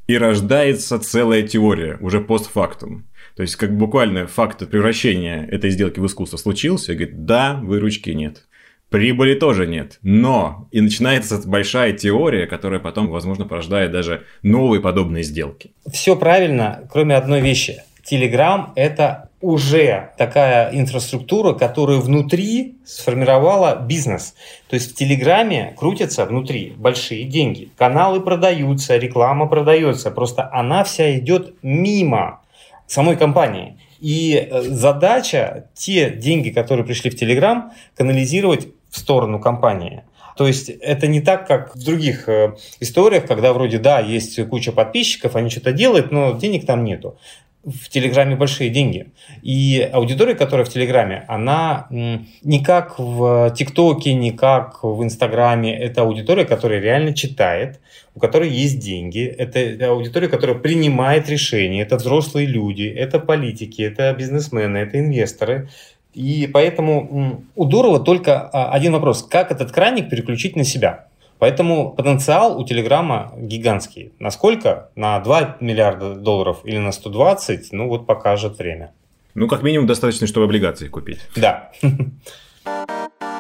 И 0.08 0.18
рождается 0.18 1.00
целая 1.00 1.44
теория 1.44 1.98
уже 2.02 2.22
постфактум. 2.22 3.06
То 3.36 3.42
есть, 3.42 3.56
как 3.56 3.76
буквально 3.76 4.28
факт 4.28 4.68
превращения 4.70 5.46
этой 5.46 5.70
сделки 5.72 6.00
в 6.00 6.06
искусство 6.06 6.38
случился, 6.38 6.94
и 6.94 6.96
говорит, 6.96 7.26
да, 7.26 7.60
выручки 7.62 8.12
нет. 8.12 8.48
Прибыли 8.90 9.34
тоже 9.34 9.68
нет. 9.68 9.98
Но 10.04 10.70
и 10.72 10.80
начинается 10.80 11.42
большая 11.46 11.92
теория, 11.92 12.46
которая 12.46 12.80
потом, 12.80 13.08
возможно, 13.08 13.46
порождает 13.46 13.92
даже 13.92 14.24
новые 14.42 14.80
подобные 14.80 15.24
сделки. 15.24 15.72
Все 15.92 16.16
правильно, 16.16 16.88
кроме 16.92 17.16
одной 17.16 17.42
вещи. 17.42 17.84
Telegram– 18.10 18.70
это 18.76 19.32
уже 19.46 20.10
такая 20.18 20.72
инфраструктура, 20.74 21.54
которая 21.54 22.00
внутри 22.00 22.78
сформировала 22.84 23.76
бизнес. 23.76 24.34
То 24.70 24.74
есть 24.74 24.92
в 24.92 24.96
Телеграме 24.96 25.76
крутятся 25.78 26.26
внутри 26.26 26.74
большие 26.76 27.26
деньги. 27.26 27.70
Каналы 27.78 28.22
продаются, 28.22 28.98
реклама 28.98 29.46
продается. 29.46 30.10
Просто 30.10 30.50
она 30.52 30.84
вся 30.84 31.18
идет 31.20 31.54
мимо 31.62 32.42
самой 32.88 33.18
компании. 33.18 33.78
И 34.00 34.36
э, 34.36 34.62
задача 34.64 35.68
те 35.76 36.10
деньги, 36.10 36.50
которые 36.50 36.86
пришли 36.86 37.12
в 37.12 37.16
Телеграм, 37.16 37.72
канализировать 37.96 38.68
в 38.90 38.98
сторону 38.98 39.40
компании. 39.40 40.04
То 40.38 40.48
есть 40.48 40.70
это 40.70 41.08
не 41.08 41.22
так, 41.22 41.48
как 41.48 41.76
в 41.76 41.84
других 41.84 42.28
э, 42.28 42.56
историях, 42.80 43.28
когда 43.28 43.54
вроде, 43.54 43.78
да, 43.78 44.00
есть 44.00 44.44
куча 44.50 44.72
подписчиков, 44.72 45.36
они 45.36 45.50
что-то 45.52 45.72
делают, 45.72 46.12
но 46.12 46.34
денег 46.34 46.66
там 46.66 46.84
нету 46.84 47.18
в 47.66 47.90
Телеграме 47.90 48.36
большие 48.36 48.70
деньги. 48.70 49.08
И 49.42 49.90
аудитория, 49.92 50.36
которая 50.36 50.66
в 50.66 50.70
Телеграме, 50.70 51.26
она 51.28 51.88
не 51.90 52.64
как 52.64 53.00
в 53.00 53.54
ТикТоке, 53.58 54.14
не 54.14 54.32
как 54.32 54.84
в 54.84 55.04
Инстаграме. 55.04 55.76
Это 55.76 56.04
аудитория, 56.04 56.46
которая 56.46 56.80
реально 56.80 57.14
читает, 57.14 57.80
у 58.14 58.20
которой 58.20 58.50
есть 58.50 58.80
деньги. 58.80 59.26
Это 59.26 59.90
аудитория, 59.90 60.28
которая 60.28 60.58
принимает 60.58 61.28
решения. 61.28 61.82
Это 61.82 61.98
взрослые 61.98 62.46
люди, 62.46 62.84
это 62.84 63.20
политики, 63.20 63.82
это 63.82 64.14
бизнесмены, 64.14 64.78
это 64.78 65.00
инвесторы. 65.00 65.70
И 66.14 66.48
поэтому 66.52 67.44
у 67.56 67.66
Дурова 67.66 68.00
только 68.00 68.40
а, 68.42 68.72
один 68.72 68.94
вопрос. 68.94 69.24
Как 69.24 69.52
этот 69.52 69.72
краник 69.72 70.10
переключить 70.10 70.56
на 70.56 70.64
себя? 70.64 71.08
Поэтому 71.40 71.94
потенциал 71.94 72.60
у 72.60 72.66
Телеграма 72.66 73.34
гигантский. 73.38 74.14
Насколько? 74.20 74.90
На 74.96 75.20
2 75.20 75.58
миллиарда 75.60 76.16
долларов 76.16 76.62
или 76.64 76.78
на 76.78 76.92
120? 76.92 77.72
Ну 77.72 77.88
вот 77.88 78.08
покажет 78.08 78.58
время. 78.58 78.94
Ну, 79.34 79.48
как 79.48 79.64
минимум, 79.64 79.86
достаточно, 79.86 80.28
чтобы 80.28 80.46
облигации 80.46 80.88
купить. 80.88 81.20
Да. 81.36 81.72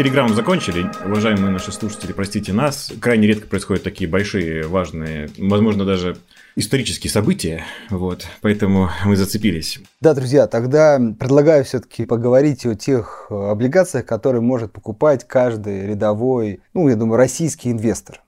Телеграмом 0.00 0.34
закончили. 0.34 0.90
Уважаемые 1.04 1.50
наши 1.50 1.72
слушатели, 1.72 2.14
простите 2.14 2.54
нас. 2.54 2.90
Крайне 3.02 3.26
редко 3.26 3.46
происходят 3.46 3.82
такие 3.82 4.08
большие, 4.08 4.66
важные, 4.66 5.28
возможно, 5.36 5.84
даже 5.84 6.16
исторические 6.56 7.10
события, 7.10 7.64
вот, 7.90 8.26
поэтому 8.40 8.88
мы 9.04 9.14
зацепились. 9.14 9.78
Да, 10.00 10.14
друзья, 10.14 10.46
тогда 10.46 10.98
предлагаю 11.18 11.66
все-таки 11.66 12.06
поговорить 12.06 12.64
о 12.64 12.74
тех 12.74 13.26
э, 13.28 13.34
облигациях, 13.34 14.06
которые 14.06 14.40
может 14.40 14.72
покупать 14.72 15.28
каждый 15.28 15.88
рядовой, 15.88 16.60
ну, 16.72 16.88
я 16.88 16.96
думаю, 16.96 17.18
российский 17.18 17.70
инвестор. 17.70 18.22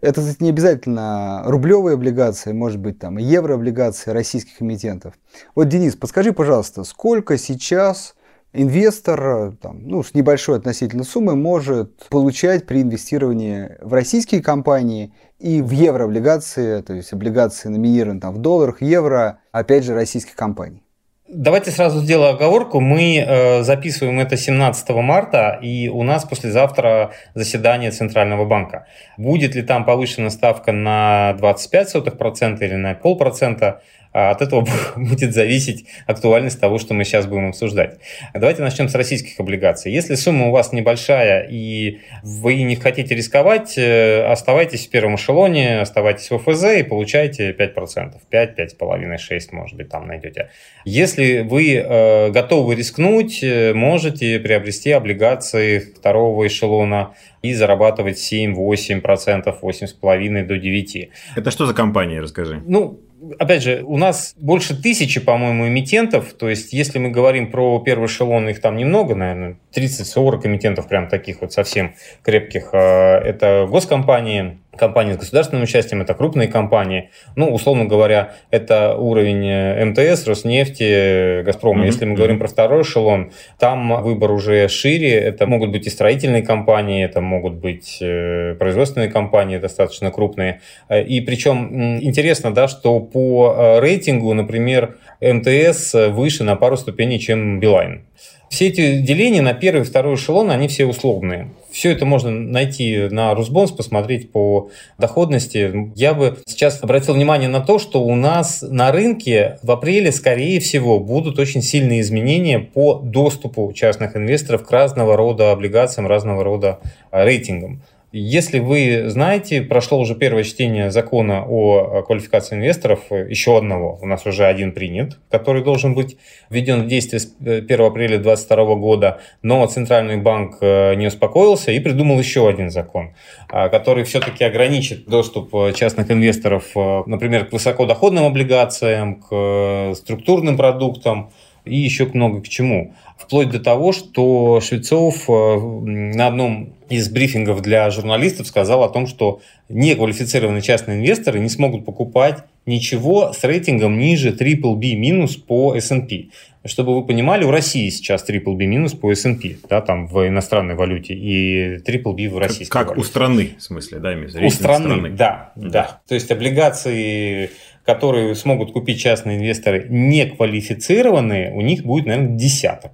Это, 0.00 0.20
кстати, 0.20 0.44
не 0.44 0.50
обязательно 0.50 1.42
рублевые 1.44 1.94
облигации, 1.94 2.52
может 2.52 2.78
быть, 2.78 3.00
там 3.00 3.16
еврооблигации 3.16 4.12
российских 4.12 4.62
эмитентов. 4.62 5.14
Вот, 5.56 5.64
Денис, 5.64 5.96
подскажи, 5.96 6.32
пожалуйста, 6.32 6.84
сколько 6.84 7.36
сейчас 7.36 8.14
инвестор 8.56 9.52
там, 9.60 9.80
ну, 9.82 10.02
с 10.02 10.14
небольшой 10.14 10.56
относительно 10.56 11.04
суммы 11.04 11.36
может 11.36 12.08
получать 12.08 12.66
при 12.66 12.82
инвестировании 12.82 13.76
в 13.80 13.92
российские 13.92 14.42
компании 14.42 15.12
и 15.38 15.60
в 15.60 15.70
еврооблигации, 15.70 16.80
то 16.82 16.94
есть 16.94 17.12
облигации 17.12 17.68
номинированы 17.68 18.20
там, 18.20 18.34
в 18.34 18.38
долларах, 18.38 18.82
евро, 18.82 19.38
опять 19.52 19.84
же, 19.84 19.94
российских 19.94 20.34
компаний. 20.34 20.82
Давайте 21.28 21.72
сразу 21.72 22.00
сделаю 22.02 22.34
оговорку. 22.34 22.78
Мы 22.78 23.18
э, 23.18 23.62
записываем 23.64 24.20
это 24.20 24.36
17 24.36 24.90
марта, 24.90 25.58
и 25.60 25.88
у 25.88 26.04
нас 26.04 26.24
послезавтра 26.24 27.14
заседание 27.34 27.90
Центрального 27.90 28.44
банка. 28.44 28.86
Будет 29.16 29.56
ли 29.56 29.62
там 29.62 29.84
повышена 29.84 30.30
ставка 30.30 30.70
на 30.70 31.36
25% 31.40 32.64
или 32.64 32.74
на 32.74 32.94
полпроцента, 32.94 33.82
а 34.16 34.30
от 34.30 34.40
этого 34.40 34.66
будет 34.96 35.34
зависеть 35.34 35.84
актуальность 36.06 36.58
того, 36.58 36.78
что 36.78 36.94
мы 36.94 37.04
сейчас 37.04 37.26
будем 37.26 37.50
обсуждать. 37.50 37.98
Давайте 38.32 38.62
начнем 38.62 38.88
с 38.88 38.94
российских 38.94 39.38
облигаций. 39.38 39.92
Если 39.92 40.14
сумма 40.14 40.48
у 40.48 40.52
вас 40.52 40.72
небольшая 40.72 41.46
и 41.50 41.98
вы 42.22 42.62
не 42.62 42.76
хотите 42.76 43.14
рисковать, 43.14 43.76
э, 43.76 44.24
оставайтесь 44.24 44.86
в 44.86 44.90
первом 44.90 45.16
эшелоне, 45.16 45.80
оставайтесь 45.80 46.30
в 46.30 46.34
ОФЗ 46.36 46.78
и 46.78 46.82
получайте 46.82 47.52
5%. 47.52 48.14
5, 48.30 48.58
5,5, 48.58 49.18
6, 49.18 49.52
может 49.52 49.76
быть, 49.76 49.90
там 49.90 50.06
найдете. 50.06 50.48
Если 50.86 51.40
вы 51.42 51.74
э, 51.74 52.30
готовы 52.30 52.74
рискнуть, 52.74 53.42
э, 53.42 53.74
можете 53.74 54.40
приобрести 54.40 54.92
облигации 54.92 55.78
второго 55.78 56.46
эшелона 56.46 57.12
и 57.42 57.52
зарабатывать 57.52 58.18
7, 58.18 58.54
8%, 58.54 59.60
8,5 59.60 60.46
до 60.46 60.56
9. 60.56 61.10
Это 61.36 61.50
что 61.50 61.66
за 61.66 61.74
компания, 61.74 62.20
расскажи? 62.20 62.62
Ну, 62.66 63.00
опять 63.38 63.62
же, 63.62 63.82
у 63.84 63.96
нас 63.96 64.34
больше 64.36 64.80
тысячи, 64.80 65.20
по-моему, 65.20 65.68
эмитентов. 65.68 66.32
То 66.34 66.48
есть, 66.48 66.72
если 66.72 66.98
мы 66.98 67.10
говорим 67.10 67.50
про 67.50 67.78
первый 67.80 68.06
эшелон, 68.06 68.48
их 68.48 68.60
там 68.60 68.76
немного, 68.76 69.14
наверное, 69.14 69.58
30-40 69.74 70.46
эмитентов, 70.46 70.88
прям 70.88 71.08
таких 71.08 71.40
вот 71.40 71.52
совсем 71.52 71.94
крепких. 72.22 72.70
А, 72.72 73.18
это 73.18 73.66
госкомпании, 73.70 74.58
компании 74.76 75.14
с 75.14 75.16
государственным 75.16 75.64
участием, 75.64 76.02
это 76.02 76.14
крупные 76.14 76.48
компании. 76.48 77.10
Ну, 77.34 77.52
условно 77.52 77.84
говоря, 77.84 78.34
это 78.50 78.94
уровень 78.96 79.46
э, 79.46 79.84
МТС, 79.84 80.26
Роснефти, 80.26 81.42
Газпрома. 81.42 81.82
Mm-hmm. 81.82 81.86
Если 81.86 82.04
мы 82.04 82.14
говорим 82.14 82.38
про 82.38 82.48
второй 82.48 82.82
эшелон, 82.82 83.32
там 83.58 84.02
выбор 84.02 84.30
уже 84.30 84.68
шире. 84.68 85.12
Это 85.14 85.46
могут 85.46 85.70
быть 85.70 85.86
и 85.86 85.90
строительные 85.90 86.42
компании, 86.42 87.04
это 87.04 87.20
могут 87.20 87.54
быть 87.54 87.98
э, 88.00 88.54
производственные 88.58 89.10
компании 89.10 89.58
достаточно 89.58 90.10
крупные. 90.10 90.60
Э, 90.88 91.02
и 91.02 91.20
причем 91.20 91.98
интересно, 92.00 92.52
да, 92.54 92.68
что 92.68 93.00
по 93.00 93.78
рейтингу, 93.80 94.32
например, 94.34 94.98
МТС 95.20 95.94
выше 95.94 96.44
на 96.44 96.56
пару 96.56 96.76
ступеней, 96.76 97.18
чем 97.18 97.60
Билайн. 97.60 98.06
Все 98.50 98.68
эти 98.68 99.00
деления 99.00 99.42
на 99.42 99.54
первый 99.54 99.82
и 99.82 99.84
второй 99.84 100.14
эшелон, 100.14 100.50
они 100.50 100.68
все 100.68 100.86
условные. 100.86 101.50
Все 101.70 101.90
это 101.90 102.06
можно 102.06 102.30
найти 102.30 103.08
на 103.10 103.34
Русбонс, 103.34 103.70
посмотреть 103.70 104.30
по 104.30 104.70
доходности. 104.98 105.92
Я 105.94 106.14
бы 106.14 106.38
сейчас 106.46 106.82
обратил 106.82 107.14
внимание 107.14 107.48
на 107.48 107.60
то, 107.60 107.78
что 107.78 108.02
у 108.02 108.14
нас 108.14 108.62
на 108.62 108.92
рынке 108.92 109.58
в 109.62 109.70
апреле, 109.70 110.12
скорее 110.12 110.60
всего, 110.60 111.00
будут 111.00 111.38
очень 111.38 111.60
сильные 111.60 112.00
изменения 112.00 112.60
по 112.60 112.94
доступу 112.94 113.72
частных 113.74 114.16
инвесторов 114.16 114.64
к 114.64 114.70
разного 114.70 115.16
рода 115.16 115.50
облигациям, 115.50 116.06
разного 116.06 116.44
рода 116.44 116.78
рейтингам. 117.10 117.82
Если 118.18 118.60
вы 118.60 119.10
знаете, 119.10 119.60
прошло 119.60 119.98
уже 119.98 120.14
первое 120.14 120.42
чтение 120.42 120.90
закона 120.90 121.44
о 121.46 122.00
квалификации 122.00 122.56
инвесторов, 122.56 123.00
еще 123.10 123.58
одного, 123.58 123.98
у 124.00 124.06
нас 124.06 124.24
уже 124.24 124.46
один 124.46 124.72
принят, 124.72 125.18
который 125.30 125.62
должен 125.62 125.94
быть 125.94 126.16
введен 126.48 126.84
в 126.84 126.86
действие 126.86 127.20
с 127.20 127.34
1 127.38 127.66
э, 127.68 127.86
апреля 127.86 128.16
2022 128.16 128.74
года, 128.76 129.20
но 129.42 129.66
Центральный 129.66 130.16
банк 130.16 130.56
э, 130.62 130.94
не 130.94 131.08
успокоился 131.08 131.72
и 131.72 131.78
придумал 131.78 132.18
еще 132.18 132.48
один 132.48 132.70
закон, 132.70 133.12
а, 133.50 133.68
который 133.68 134.04
все-таки 134.04 134.44
ограничит 134.44 135.04
доступ 135.04 135.54
э, 135.54 135.74
частных 135.74 136.10
инвесторов, 136.10 136.74
например, 137.04 137.44
к 137.44 137.52
высокодоходным 137.52 138.24
облигациям, 138.24 139.16
к 139.16 139.92
структурным 139.94 140.56
продуктам, 140.56 141.32
и 141.66 141.76
еще 141.76 142.06
много 142.06 142.40
к 142.40 142.48
чему. 142.48 142.94
Вплоть 143.18 143.50
до 143.50 143.60
того, 143.60 143.92
что 143.92 144.60
Швецов 144.60 145.28
на 145.28 146.26
одном 146.26 146.74
из 146.88 147.08
брифингов 147.08 147.62
для 147.62 147.90
журналистов 147.90 148.46
сказал 148.46 148.84
о 148.84 148.88
том, 148.88 149.06
что 149.06 149.40
неквалифицированные 149.68 150.62
частные 150.62 150.98
инвесторы 150.98 151.40
не 151.40 151.48
смогут 151.48 151.84
покупать 151.84 152.44
ничего 152.66 153.32
с 153.32 153.42
рейтингом 153.42 153.98
ниже 153.98 154.30
BBB 154.30 154.94
минус 154.94 155.36
по 155.36 155.74
S&P. 155.74 156.26
Чтобы 156.64 156.96
вы 156.96 157.04
понимали, 157.06 157.44
у 157.44 157.50
России 157.50 157.88
сейчас 157.90 158.28
BBB 158.28 158.66
минус 158.66 158.92
по 158.92 159.12
S&P, 159.12 159.56
да, 159.68 159.80
там 159.80 160.06
в 160.06 160.26
иностранной 160.26 160.74
валюте, 160.74 161.14
и 161.14 161.76
BBB 161.78 162.28
в 162.28 162.38
российской 162.38 162.72
Как 162.72 162.88
валюте. 162.88 163.00
у 163.00 163.04
страны, 163.04 163.50
в 163.58 163.62
смысле, 163.62 163.98
да, 163.98 164.12
У 164.12 164.50
страны, 164.50 164.50
страны, 164.50 165.10
да, 165.10 165.52
да, 165.56 165.68
да. 165.68 166.00
То 166.08 166.14
есть 166.14 166.30
облигации, 166.30 167.50
которые 167.86 168.34
смогут 168.34 168.72
купить 168.72 169.00
частные 169.00 169.38
инвесторы 169.38 169.86
неквалифицированные, 169.88 171.52
у 171.52 171.60
них 171.60 171.84
будет, 171.84 172.06
наверное, 172.06 172.36
десяток. 172.36 172.92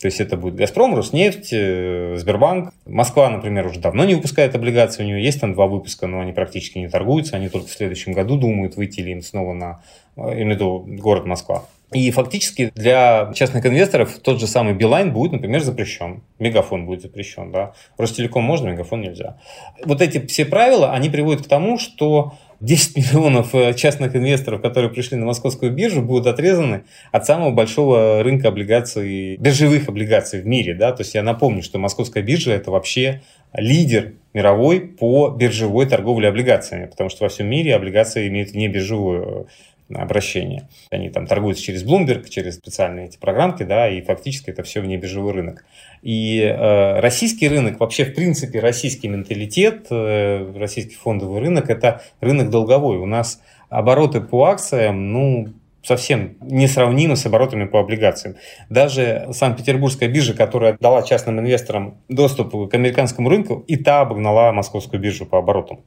То 0.00 0.06
есть 0.06 0.20
это 0.20 0.36
будет 0.36 0.56
«Газпром», 0.56 0.96
«Роснефть», 0.96 1.50
э, 1.52 2.16
«Сбербанк». 2.16 2.72
Москва, 2.86 3.30
например, 3.30 3.66
уже 3.66 3.78
давно 3.78 4.04
не 4.04 4.14
выпускает 4.16 4.54
облигации. 4.54 5.04
У 5.04 5.06
нее 5.06 5.22
есть 5.22 5.40
там 5.40 5.54
два 5.54 5.66
выпуска, 5.66 6.08
но 6.08 6.20
они 6.20 6.32
практически 6.32 6.78
не 6.78 6.88
торгуются. 6.88 7.36
Они 7.36 7.48
только 7.48 7.68
в 7.68 7.72
следующем 7.72 8.12
году 8.12 8.36
думают, 8.36 8.76
выйти 8.76 9.00
ли 9.00 9.12
им 9.12 9.22
снова 9.22 9.52
на, 9.52 9.82
э, 10.16 10.20
имею 10.34 10.46
в 10.46 10.50
виду, 10.54 10.84
город 11.00 11.26
Москва. 11.26 11.66
И 11.92 12.10
фактически 12.10 12.72
для 12.74 13.32
частных 13.34 13.66
инвесторов 13.66 14.18
тот 14.18 14.40
же 14.40 14.46
самый 14.46 14.74
Билайн 14.74 15.12
будет, 15.12 15.32
например, 15.32 15.62
запрещен. 15.62 16.22
Мегафон 16.38 16.86
будет 16.86 17.02
запрещен, 17.02 17.52
да. 17.52 17.74
Ростелеком 17.98 18.42
можно, 18.42 18.70
Мегафон 18.70 19.02
нельзя. 19.02 19.38
Вот 19.84 20.00
эти 20.00 20.24
все 20.26 20.46
правила, 20.46 20.92
они 20.92 21.10
приводят 21.10 21.44
к 21.44 21.48
тому, 21.48 21.78
что 21.78 22.32
10 22.62 22.96
миллионов 22.96 23.54
э, 23.54 23.74
частных 23.74 24.14
инвесторов, 24.14 24.62
которые 24.62 24.90
пришли 24.90 25.16
на 25.16 25.26
московскую 25.26 25.72
биржу, 25.72 26.00
будут 26.00 26.28
отрезаны 26.28 26.84
от 27.10 27.26
самого 27.26 27.50
большого 27.50 28.22
рынка 28.22 28.48
облигаций, 28.48 29.36
биржевых 29.36 29.88
облигаций 29.88 30.40
в 30.40 30.46
мире. 30.46 30.74
Да? 30.74 30.92
То 30.92 31.02
есть 31.02 31.14
я 31.14 31.24
напомню, 31.24 31.62
что 31.62 31.78
московская 31.78 32.22
биржа 32.22 32.52
это 32.52 32.70
вообще 32.70 33.20
лидер 33.52 34.12
мировой 34.32 34.80
по 34.80 35.28
биржевой 35.28 35.86
торговле 35.86 36.28
облигациями, 36.28 36.86
потому 36.86 37.10
что 37.10 37.24
во 37.24 37.28
всем 37.28 37.48
мире 37.48 37.74
облигации 37.74 38.28
имеют 38.28 38.54
не 38.54 38.68
биржевую 38.68 39.48
обращения. 39.96 40.68
Они 40.90 41.10
там 41.10 41.26
торгуются 41.26 41.62
через 41.62 41.84
Bloomberg, 41.84 42.28
через 42.28 42.56
специальные 42.56 43.06
эти 43.06 43.18
программки, 43.18 43.62
да, 43.62 43.88
и 43.88 44.02
фактически 44.02 44.50
это 44.50 44.62
все 44.62 44.80
вне 44.80 44.96
биржевой 44.96 45.32
рынок. 45.32 45.64
И 46.02 46.40
э, 46.40 47.00
российский 47.00 47.48
рынок, 47.48 47.80
вообще 47.80 48.04
в 48.04 48.14
принципе 48.14 48.60
российский 48.60 49.08
менталитет, 49.08 49.86
э, 49.90 50.52
российский 50.56 50.96
фондовый 50.96 51.40
рынок, 51.40 51.70
это 51.70 52.02
рынок 52.20 52.50
долговой. 52.50 52.98
У 52.98 53.06
нас 53.06 53.40
обороты 53.68 54.20
по 54.20 54.44
акциям, 54.44 55.12
ну, 55.12 55.48
совсем 55.82 56.36
несравнимы 56.40 57.16
с 57.16 57.26
оборотами 57.26 57.64
по 57.64 57.80
облигациям. 57.80 58.36
Даже 58.68 59.28
Санкт-Петербургская 59.32 60.08
биржа, 60.08 60.34
которая 60.34 60.76
дала 60.80 61.02
частным 61.02 61.40
инвесторам 61.40 61.98
доступ 62.08 62.70
к 62.70 62.74
американскому 62.74 63.28
рынку, 63.28 63.64
и 63.66 63.76
та 63.76 64.00
обогнала 64.00 64.52
московскую 64.52 65.00
биржу 65.00 65.26
по 65.26 65.38
оборотам. 65.38 65.80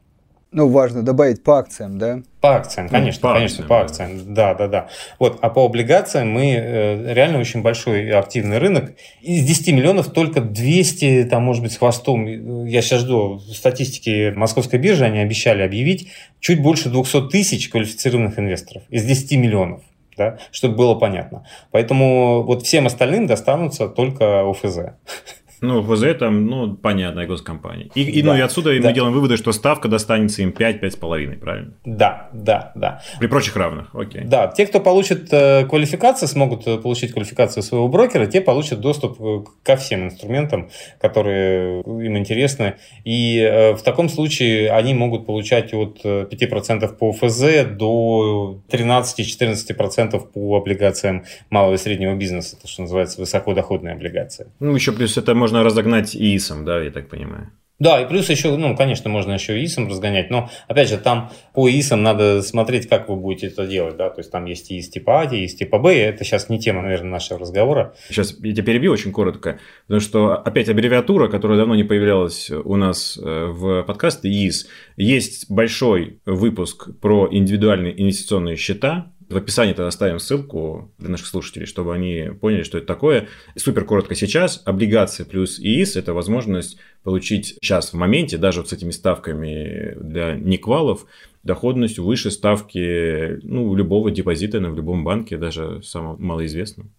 Ну, 0.55 0.69
важно 0.69 1.03
добавить 1.03 1.43
по 1.43 1.57
акциям, 1.57 1.99
да? 1.99 2.21
По 2.39 2.55
акциям, 2.55 2.87
конечно, 2.87 3.27
ну, 3.27 3.33
по 3.33 3.37
конечно, 3.37 3.65
акциям, 3.65 3.67
по 3.67 3.81
акциям. 3.81 4.33
Да, 4.33 4.53
да, 4.53 4.67
да. 4.69 4.87
Вот, 5.19 5.37
а 5.41 5.49
по 5.49 5.65
облигациям 5.65 6.31
мы 6.31 6.53
э, 6.53 7.13
реально 7.13 7.39
очень 7.39 7.61
большой 7.61 8.09
активный 8.11 8.57
рынок. 8.57 8.93
Из 9.21 9.45
10 9.45 9.67
миллионов 9.73 10.13
только 10.13 10.39
200, 10.39 11.27
там, 11.29 11.43
может 11.43 11.61
быть, 11.61 11.73
с 11.73 11.77
хвостом. 11.77 12.65
Я 12.65 12.81
сейчас 12.81 13.01
жду 13.01 13.39
статистики 13.39 14.31
Московской 14.33 14.79
биржи, 14.79 15.03
они 15.03 15.19
обещали 15.19 15.61
объявить 15.61 16.07
чуть 16.39 16.61
больше 16.61 16.87
200 16.87 17.27
тысяч 17.27 17.67
квалифицированных 17.67 18.39
инвесторов 18.39 18.83
из 18.89 19.03
10 19.03 19.33
миллионов. 19.33 19.81
Да, 20.15 20.37
чтобы 20.51 20.75
было 20.75 20.95
понятно. 20.95 21.45
Поэтому 21.71 22.43
вот 22.43 22.63
всем 22.63 22.85
остальным 22.85 23.27
достанутся 23.27 23.89
только 23.89 24.49
ОФЗ. 24.49 24.77
Ну, 25.61 25.81
ВЗ 25.81 26.17
там, 26.19 26.47
ну, 26.47 26.75
понятная 26.75 27.27
госкомпания. 27.27 27.89
И, 27.95 28.01
и, 28.01 28.21
да, 28.21 28.33
ну, 28.33 28.37
и 28.37 28.41
отсюда 28.41 28.79
да. 28.79 28.87
мы 28.87 28.93
делаем 28.93 29.13
выводы, 29.13 29.37
что 29.37 29.51
ставка 29.51 29.87
достанется 29.87 30.41
им 30.41 30.49
5-5,5, 30.49 31.37
правильно? 31.37 31.73
Да, 31.85 32.29
да, 32.33 32.71
да. 32.75 33.01
При 33.19 33.27
прочих 33.27 33.55
равных, 33.55 33.93
окей. 33.93 34.23
Да, 34.25 34.47
те, 34.47 34.65
кто 34.67 34.79
получит 34.79 35.31
э, 35.31 35.65
квалификацию, 35.65 36.27
смогут 36.27 36.67
э, 36.67 36.77
получить 36.77 37.13
квалификацию 37.13 37.63
своего 37.63 37.87
брокера, 37.87 38.25
те 38.25 38.41
получат 38.41 38.79
доступ 38.79 39.21
э, 39.21 39.43
ко 39.63 39.75
всем 39.75 40.05
инструментам, 40.05 40.69
которые 40.99 41.81
им 41.81 42.17
интересны. 42.17 42.75
И 43.03 43.39
э, 43.39 43.73
в 43.73 43.81
таком 43.83 44.09
случае 44.09 44.71
они 44.71 44.93
могут 44.93 45.25
получать 45.25 45.73
от 45.73 46.03
5% 46.03 46.97
по 46.97 47.11
ФЗ 47.11 47.65
до 47.69 48.59
13-14% 48.69 50.19
по 50.33 50.57
облигациям 50.57 51.25
малого 51.49 51.75
и 51.75 51.77
среднего 51.77 52.15
бизнеса, 52.15 52.57
то, 52.61 52.67
что 52.67 52.81
называется 52.81 53.19
высокодоходные 53.19 53.93
облигации. 53.93 54.47
Ну, 54.59 54.75
еще 54.75 54.91
плюс 54.91 55.17
это 55.17 55.33
можно 55.45 55.63
разогнать 55.63 56.15
ИИСом, 56.15 56.65
да, 56.65 56.81
я 56.81 56.89
так 56.89 57.07
понимаю? 57.07 57.51
Да, 57.77 58.01
и 58.01 58.07
плюс 58.07 58.29
еще, 58.29 58.55
ну, 58.55 58.75
конечно, 58.75 59.11
можно 59.11 59.33
еще 59.33 59.61
ИИСом 59.61 59.87
разгонять, 59.87 60.31
но, 60.31 60.49
опять 60.67 60.89
же, 60.89 60.97
там 60.97 61.29
по 61.53 61.69
ИИСам 61.69 62.01
надо 62.01 62.41
смотреть, 62.41 62.89
как 62.89 63.09
вы 63.09 63.15
будете 63.15 63.47
это 63.47 63.67
делать, 63.67 63.95
да, 63.95 64.09
то 64.09 64.21
есть 64.21 64.31
там 64.31 64.45
есть 64.45 64.71
ИИС 64.71 64.89
типа 64.89 65.21
А, 65.21 65.25
ИИС 65.25 65.53
типа 65.55 65.77
Б, 65.77 65.93
это 65.93 66.23
сейчас 66.23 66.49
не 66.49 66.57
тема, 66.57 66.81
наверное, 66.81 67.11
нашего 67.11 67.39
разговора. 67.39 67.93
Сейчас 68.07 68.35
я 68.41 68.53
тебя 68.53 68.63
перебью 68.63 68.91
очень 68.91 69.11
коротко, 69.11 69.59
потому 69.85 69.99
что 70.01 70.35
опять 70.35 70.67
аббревиатура, 70.67 71.27
которая 71.27 71.59
давно 71.59 71.75
не 71.75 71.83
появлялась 71.83 72.49
у 72.49 72.75
нас 72.75 73.19
э, 73.21 73.45
в 73.45 73.83
подкасте, 73.83 74.29
ИИС. 74.29 74.67
Есть 74.97 75.51
большой 75.51 76.21
выпуск 76.25 76.89
про 77.01 77.27
индивидуальные 77.29 78.01
инвестиционные 78.01 78.55
счета, 78.55 79.11
В 79.29 79.37
описании 79.37 79.73
тогда 79.73 79.87
оставим 79.87 80.19
ссылку 80.19 80.91
для 80.99 81.09
наших 81.09 81.27
слушателей, 81.27 81.65
чтобы 81.65 81.95
они 81.95 82.29
поняли, 82.39 82.63
что 82.63 82.77
это 82.77 82.85
такое. 82.85 83.27
Супер 83.55 83.85
коротко 83.85 84.13
сейчас. 84.13 84.61
Облигации 84.65 85.23
плюс 85.23 85.59
ИИС– 85.59 85.95
это 85.97 86.13
возможность 86.13 86.77
получить 87.03 87.57
сейчас 87.61 87.91
в 87.91 87.95
моменте, 87.95 88.37
даже 88.37 88.61
вот 88.61 88.69
с 88.69 88.73
этими 88.73 88.91
ставками 88.91 89.95
для 89.99 90.35
неквалов, 90.35 91.05
доходность 91.43 91.97
выше 91.97 92.29
ставки 92.29 93.39
ну, 93.43 93.73
любого 93.75 94.11
депозита 94.11 94.59
в 94.59 94.75
любом 94.75 95.03
банке, 95.03 95.37
даже 95.37 95.81
самого 95.81 96.17
малоизвестного. 96.17 96.89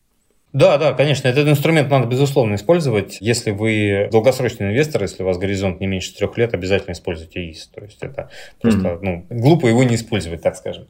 Да, 0.52 0.78
да, 0.78 0.94
конечно, 0.94 1.28
этот 1.28 1.46
инструмент 1.48 1.90
надо, 1.90 2.06
безусловно, 2.06 2.54
использовать. 2.54 3.18
Если 3.20 3.50
вы 3.50 4.08
долгосрочный 4.10 4.68
инвестор, 4.68 5.02
если 5.02 5.22
у 5.22 5.26
вас 5.26 5.36
горизонт 5.38 5.80
не 5.80 5.86
меньше 5.86 6.14
трех 6.14 6.38
лет, 6.38 6.54
обязательно 6.54 6.92
используйте 6.92 7.40
ИИС. 7.40 7.66
То 7.74 7.84
есть 7.84 7.98
это 8.00 8.30
просто 8.60 8.80
mm-hmm. 8.80 8.98
ну, 9.02 9.26
глупо 9.28 9.66
его 9.66 9.84
не 9.84 9.96
использовать, 9.96 10.40
так 10.40 10.56
скажем. 10.56 10.86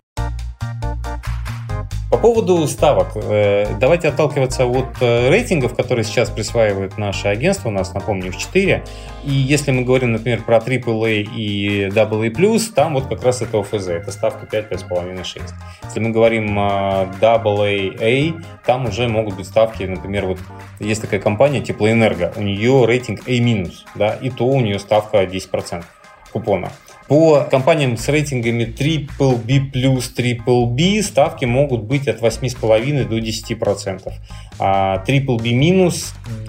По 2.17 2.23
поводу 2.23 2.67
ставок, 2.67 3.09
э, 3.15 3.77
давайте 3.79 4.09
отталкиваться 4.09 4.65
от 4.65 4.87
э, 5.03 5.29
рейтингов, 5.29 5.77
которые 5.77 6.03
сейчас 6.03 6.31
присваивает 6.31 6.97
наше 6.97 7.29
агентство, 7.29 7.69
у 7.69 7.73
нас, 7.73 7.93
напомню, 7.93 8.29
их 8.29 8.39
4. 8.39 8.83
И 9.25 9.31
если 9.31 9.71
мы 9.71 9.83
говорим, 9.85 10.13
например, 10.13 10.43
про 10.43 10.57
AAA 10.57 11.29
и 11.37 11.89
AA+, 11.89 12.73
там 12.75 12.95
вот 12.95 13.09
как 13.09 13.23
раз 13.23 13.43
это 13.43 13.61
ОФЗ, 13.61 13.89
это 13.89 14.13
ставка 14.13 14.47
5, 14.47 14.73
5,5, 14.73 15.25
6. 15.25 15.45
Если 15.85 16.01
мы 16.01 16.09
говорим 16.09 16.59
AA, 16.59 18.43
там 18.65 18.87
уже 18.87 19.09
могут 19.09 19.37
быть 19.37 19.47
ставки, 19.47 19.83
например, 19.83 20.25
вот 20.25 20.39
есть 20.81 21.03
такая 21.03 21.21
компания 21.21 21.61
Теплоэнерго, 21.61 22.33
у 22.37 22.41
нее 22.41 22.87
рейтинг 22.87 23.29
A-, 23.29 23.99
да, 23.99 24.15
и 24.15 24.31
то 24.31 24.47
у 24.47 24.61
нее 24.61 24.79
ставка 24.79 25.23
10% 25.23 25.85
купона. 26.33 26.71
По 27.09 27.47
компаниям 27.49 27.97
с 27.97 28.09
рейтингами 28.09 28.65
Triple 28.65 29.37
B+, 29.45 29.71
Triple 29.73 30.67
B 30.67 31.03
ставки 31.03 31.45
могут 31.45 31.83
быть 31.83 32.09
от 32.09 32.21
8,5 32.21 33.05
до 33.09 33.19
10%, 33.19 34.13
а 34.59 35.05
Triple 35.07 35.41
B- 35.41 35.53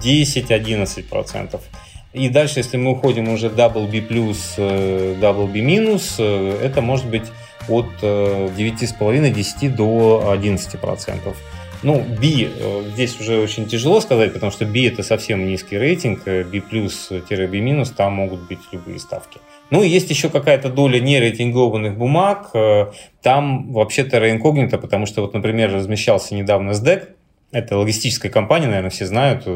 10-11%. 0.02 1.60
И 2.12 2.28
дальше, 2.28 2.58
если 2.58 2.76
мы 2.76 2.92
уходим 2.92 3.28
уже 3.28 3.48
Double 3.48 3.88
B+, 3.88 3.98
э, 4.56 5.14
B-, 5.46 5.98
э, 6.18 6.60
это 6.64 6.80
может 6.80 7.06
быть 7.06 7.30
от 7.68 7.86
9,5-10 8.02 9.66
э, 9.66 9.68
до 9.68 10.34
11%. 10.34 11.36
Ну, 11.84 12.00
B 12.00 12.48
здесь 12.94 13.20
уже 13.20 13.38
очень 13.38 13.66
тяжело 13.66 14.00
сказать, 14.00 14.32
потому 14.32 14.50
что 14.50 14.64
B 14.64 14.88
это 14.88 15.04
совсем 15.04 15.46
низкий 15.46 15.78
рейтинг, 15.78 16.24
B+-B- 16.24 17.84
там 17.96 18.14
могут 18.14 18.40
быть 18.40 18.58
любые 18.72 18.98
ставки. 18.98 19.38
Ну 19.70 19.82
и 19.82 19.88
есть 19.88 20.08
еще 20.10 20.30
какая-то 20.30 20.70
доля 20.70 20.98
нерейтингованных 20.98 21.96
бумаг. 21.96 22.50
Э, 22.54 22.86
там 23.22 23.72
вообще-то 23.72 24.18
реинкогнито, 24.18 24.78
потому 24.78 25.06
что, 25.06 25.22
вот, 25.22 25.34
например, 25.34 25.72
размещался 25.72 26.34
недавно 26.34 26.70
SDEC. 26.70 27.08
Это 27.52 27.76
логистическая 27.76 28.30
компания, 28.30 28.66
наверное, 28.66 28.90
все 28.90 29.06
знают. 29.06 29.46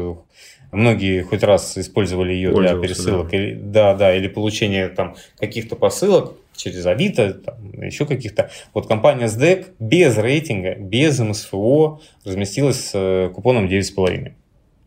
Многие 0.71 1.21
хоть 1.21 1.43
раз 1.43 1.77
использовали 1.77 2.33
ее 2.33 2.51
для 2.51 2.75
пересылок. 2.75 3.29
Да. 3.29 3.37
Или, 3.37 3.53
да, 3.53 3.93
да, 3.93 4.15
или 4.15 4.27
получения 4.27 4.89
там, 4.89 5.15
каких-то 5.37 5.75
посылок 5.75 6.33
через 6.55 6.85
Авито, 6.85 7.33
там, 7.33 7.55
еще 7.81 8.05
каких-то. 8.05 8.49
Вот 8.73 8.87
компания 8.87 9.25
SDEC 9.25 9.67
без 9.79 10.17
рейтинга, 10.17 10.75
без 10.75 11.19
МСФО 11.19 12.01
разместилась 12.25 12.89
с 12.89 12.91
э, 12.93 13.29
купоном 13.33 13.67
9,5. 13.67 14.33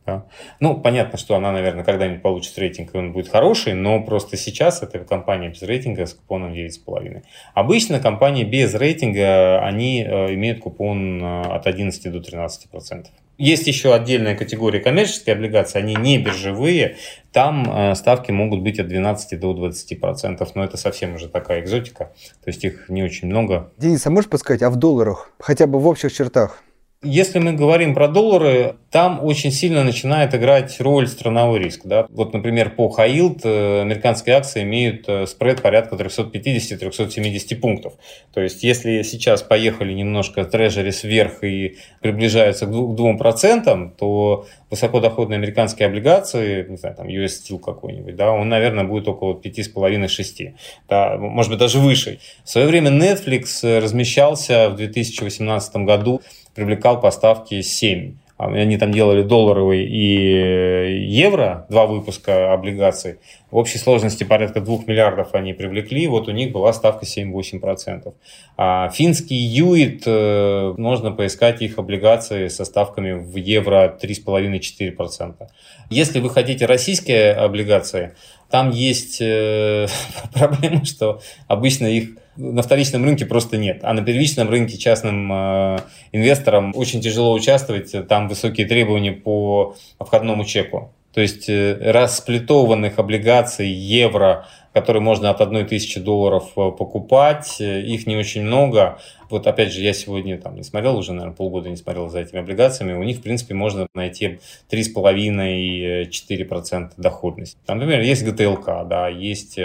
Да. 0.07 0.27
Ну, 0.61 0.81
понятно, 0.81 1.19
что 1.19 1.35
она, 1.35 1.51
наверное, 1.51 1.83
когда-нибудь 1.83 2.23
получит 2.23 2.57
рейтинг, 2.59 2.95
и 2.95 2.99
он 2.99 3.13
будет 3.13 3.29
хороший, 3.29 3.75
но 3.75 4.01
просто 4.05 4.37
сейчас 4.37 4.81
это 4.81 5.01
компания 5.01 5.49
без 5.49 5.63
рейтинга 5.63 6.07
с 6.07 6.15
купоном 6.15 6.53
9,5. 6.53 7.23
Обычно 7.55 7.99
компании 7.99 8.45
без 8.45 8.73
рейтинга, 8.75 9.59
они 9.61 10.05
э, 10.05 10.35
имеют 10.35 10.61
купон 10.61 11.21
э, 11.21 11.41
от 11.43 11.67
11 11.67 12.13
до 12.13 12.21
13 12.21 12.71
процентов. 12.71 13.13
Есть 13.37 13.67
еще 13.67 13.95
отдельная 13.95 14.37
категория 14.37 14.79
коммерческие 14.79 15.35
облигации, 15.35 15.81
они 15.81 15.97
не 15.97 16.19
биржевые, 16.19 16.97
там 17.33 17.69
э, 17.69 17.95
ставки 17.97 18.31
могут 18.31 18.63
быть 18.63 18.79
от 18.79 18.87
12 18.87 19.41
до 19.41 19.53
20 19.53 20.01
процентов, 20.01 20.55
но 20.55 20.65
это 20.65 20.77
совсем 20.77 21.17
уже 21.17 21.29
такая 21.29 21.61
экзотика, 21.61 22.13
то 22.45 22.49
есть 22.49 22.65
их 22.65 22.89
не 22.89 23.03
очень 23.03 23.27
много. 23.27 23.73
Денис, 23.77 24.07
а 24.07 24.11
можешь 24.11 24.31
подсказать, 24.31 24.63
а 24.63 24.71
в 24.71 24.77
долларах, 24.77 25.33
хотя 25.41 25.67
бы 25.67 25.81
в 25.81 25.87
общих 25.89 26.13
чертах? 26.13 26.63
Если 27.03 27.39
мы 27.39 27.53
говорим 27.53 27.95
про 27.95 28.09
доллары, 28.09 28.77
там 28.91 29.23
очень 29.23 29.53
сильно 29.53 29.85
начинает 29.85 30.35
играть 30.35 30.81
роль 30.81 31.07
страновой 31.07 31.59
риск. 31.59 31.83
Да? 31.85 32.07
Вот, 32.09 32.33
например, 32.33 32.71
по 32.71 32.91
yield 32.99 33.41
э, 33.45 33.83
американские 33.83 34.35
акции 34.35 34.63
имеют 34.63 35.07
э, 35.07 35.27
спред 35.27 35.61
порядка 35.61 35.97
350-370 35.97 37.57
пунктов. 37.57 37.93
То 38.33 38.41
есть, 38.41 38.65
если 38.65 39.03
сейчас 39.03 39.43
поехали 39.43 39.93
немножко 39.93 40.43
трежерис 40.47 41.05
вверх 41.05 41.45
и 41.45 41.77
приближаются 42.01 42.65
к 42.65 42.71
2%, 42.71 43.91
то 43.99 44.47
высокодоходные 44.71 45.37
американские 45.37 45.89
облигации, 45.89 46.67
не 46.67 46.79
знаю, 46.79 46.97
там 46.97 47.09
US 47.09 47.33
Steel 47.45 47.59
какой-нибудь, 47.59 48.17
да, 48.17 48.33
он, 48.33 48.49
наверное, 48.49 48.85
будет 48.85 49.07
около 49.07 49.35
5,5-6, 49.35 50.55
да, 50.89 51.19
может 51.19 51.51
быть, 51.51 51.61
даже 51.61 51.79
выше. 51.79 52.21
В 52.43 52.49
свое 52.49 52.67
время 52.67 52.91
Netflix 52.91 53.79
размещался 53.81 54.71
в 54.71 54.77
2018 54.77 55.77
году 55.77 56.23
привлекал 56.57 57.01
поставки 57.01 57.61
7. 57.63 58.15
А, 58.39 58.49
они 58.49 58.77
там 58.77 58.93
делали 58.93 59.23
долларовый 59.23 59.85
и 59.87 61.07
евро, 61.07 61.67
два 61.71 61.87
выпуска 61.87 62.53
облигаций. 62.53 63.19
В 63.51 63.57
общей 63.57 63.79
сложности 63.79 64.25
порядка 64.25 64.61
2 64.61 64.81
миллиардов 64.87 65.35
они 65.35 65.55
привлекли. 65.55 66.07
Вот 66.07 66.29
у 66.29 66.33
них 66.33 66.53
была 66.53 66.73
ставка 66.73 67.07
7-8%. 67.07 68.13
А 68.57 68.91
финский 68.91 69.37
ЮИТ, 69.37 70.03
э, 70.07 70.75
можно 70.77 71.13
поискать 71.13 71.63
их 71.63 71.79
облигации 71.79 72.49
со 72.49 72.65
ставками 72.65 73.13
в 73.13 73.37
евро 73.37 73.97
3,5-4%. 74.03 75.49
Если 75.89 76.21
вы 76.21 76.29
хотите 76.29 76.67
российские 76.67 77.33
облигации, 77.33 78.15
там 78.51 78.71
есть 78.71 79.21
э, 79.21 79.87
проблема, 80.33 80.85
что 80.85 81.21
обычно 81.49 81.87
их 81.87 82.11
на 82.37 82.63
вторичном 82.63 83.05
рынке 83.05 83.27
просто 83.27 83.57
нет. 83.57 83.81
А 83.83 83.93
на 83.93 84.03
первичном 84.03 84.49
рынке 84.49 84.77
частным 84.77 85.33
э, 85.33 85.79
инвесторам 86.13 86.73
очень 86.75 87.01
тяжело 87.01 87.33
участвовать. 87.33 87.95
Там 88.09 88.29
высокие 88.29 88.67
требования 88.67 89.13
по 89.13 89.75
входному 89.99 90.45
чеку. 90.45 90.93
То 91.17 91.23
есть 91.23 91.49
э, 91.49 91.79
расплетованных 91.81 92.99
облигаций 92.99 93.71
евро, 93.71 94.47
которые 94.75 95.03
можно 95.03 95.31
от 95.31 95.41
1 95.41 95.67
тысячи 95.67 95.99
долларов 95.99 96.51
э, 96.59 96.71
покупать, 96.73 97.57
э, 97.59 97.81
их 97.81 98.07
не 98.07 98.17
очень 98.17 98.43
много. 98.43 98.99
Вот 99.31 99.47
опять 99.47 99.73
же, 99.73 99.81
я 99.81 99.95
сегодня 99.95 100.39
там 100.39 100.57
не 100.57 100.63
смотрел, 100.63 100.99
уже, 100.99 101.15
наверное, 101.15 101.35
полгода 101.35 101.71
не 101.71 101.77
смотрел 101.77 102.11
за 102.11 102.21
этими 102.21 102.41
облигациями. 102.41 102.93
У 102.93 103.03
них, 103.03 103.17
в 103.17 103.23
принципе, 103.23 103.55
можно 103.55 103.87
найти 103.95 104.41
3,5-4% 104.71 106.91
доходность. 106.99 107.57
Там, 107.65 107.79
например, 107.79 108.03
есть 108.03 108.23
ГТЛК, 108.23 108.87
да, 108.87 109.09
есть 109.09 109.59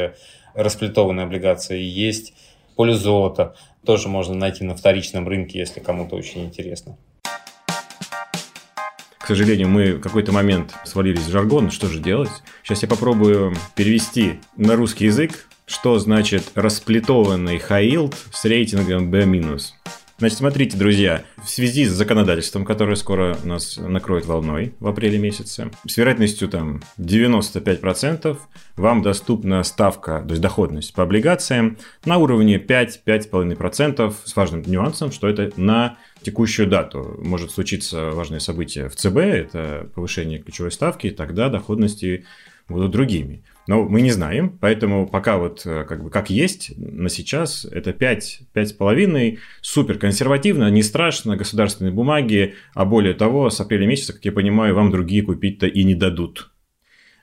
расплетованные 0.53 1.25
облигации, 1.25 1.81
есть 1.81 2.33
поле 2.77 2.93
золота. 2.93 3.55
Тоже 3.85 4.07
можно 4.07 4.35
найти 4.35 4.63
на 4.63 4.73
вторичном 4.73 5.27
рынке, 5.27 5.59
если 5.59 5.81
кому-то 5.81 6.15
очень 6.15 6.45
интересно. 6.45 6.95
Сожалению, 9.31 9.69
мы 9.69 9.93
в 9.93 10.01
какой-то 10.01 10.33
момент 10.33 10.73
свалились 10.83 11.21
в 11.21 11.31
жаргон. 11.31 11.71
Что 11.71 11.87
же 11.87 11.99
делать? 11.99 12.29
Сейчас 12.63 12.81
я 12.81 12.89
попробую 12.89 13.55
перевести 13.77 14.41
на 14.57 14.75
русский 14.75 15.05
язык, 15.05 15.47
что 15.65 15.97
значит 15.99 16.51
расплетованный 16.53 17.55
high 17.57 18.13
с 18.33 18.43
рейтингом 18.43 19.09
B-. 19.09 19.57
Значит, 20.17 20.37
смотрите, 20.37 20.77
друзья, 20.77 21.23
в 21.41 21.49
связи 21.49 21.85
с 21.85 21.91
законодательством, 21.91 22.65
которое 22.65 22.95
скоро 22.97 23.37
нас 23.45 23.77
накроет 23.77 24.25
волной 24.25 24.75
в 24.81 24.87
апреле 24.87 25.17
месяце, 25.17 25.71
с 25.87 25.95
вероятностью 25.95 26.49
там 26.49 26.83
95% 26.99 28.37
вам 28.75 29.01
доступна 29.01 29.63
ставка, 29.63 30.21
то 30.21 30.31
есть 30.31 30.41
доходность 30.41 30.93
по 30.93 31.03
облигациям 31.03 31.77
на 32.03 32.17
уровне 32.17 32.57
5-5,5% 32.57 34.13
с 34.25 34.35
важным 34.35 34.61
нюансом, 34.63 35.13
что 35.13 35.29
это 35.29 35.49
на 35.55 35.97
текущую 36.21 36.67
дату. 36.67 37.19
Может 37.21 37.51
случиться 37.51 38.11
важное 38.11 38.39
событие 38.39 38.89
в 38.89 38.95
ЦБ, 38.95 39.17
это 39.17 39.89
повышение 39.93 40.39
ключевой 40.39 40.71
ставки, 40.71 41.07
и 41.07 41.11
тогда 41.11 41.49
доходности 41.49 42.25
будут 42.67 42.91
другими. 42.91 43.43
Но 43.67 43.83
мы 43.83 44.01
не 44.01 44.11
знаем, 44.11 44.57
поэтому 44.59 45.07
пока 45.07 45.37
вот 45.37 45.65
э, 45.65 45.85
как 45.85 46.03
бы 46.03 46.09
как 46.09 46.29
есть 46.29 46.73
на 46.77 47.09
сейчас, 47.09 47.65
это 47.65 47.93
5, 47.93 48.41
5,5, 48.53 49.37
супер 49.61 49.97
консервативно, 49.97 50.69
не 50.71 50.81
страшно, 50.81 51.37
государственные 51.37 51.93
бумаги, 51.93 52.55
а 52.73 52.85
более 52.85 53.13
того, 53.13 53.49
с 53.49 53.59
апреля 53.61 53.85
месяца, 53.85 54.13
как 54.13 54.25
я 54.25 54.31
понимаю, 54.31 54.73
вам 54.73 54.91
другие 54.91 55.21
купить-то 55.21 55.67
и 55.67 55.83
не 55.83 55.95
дадут. 55.95 56.51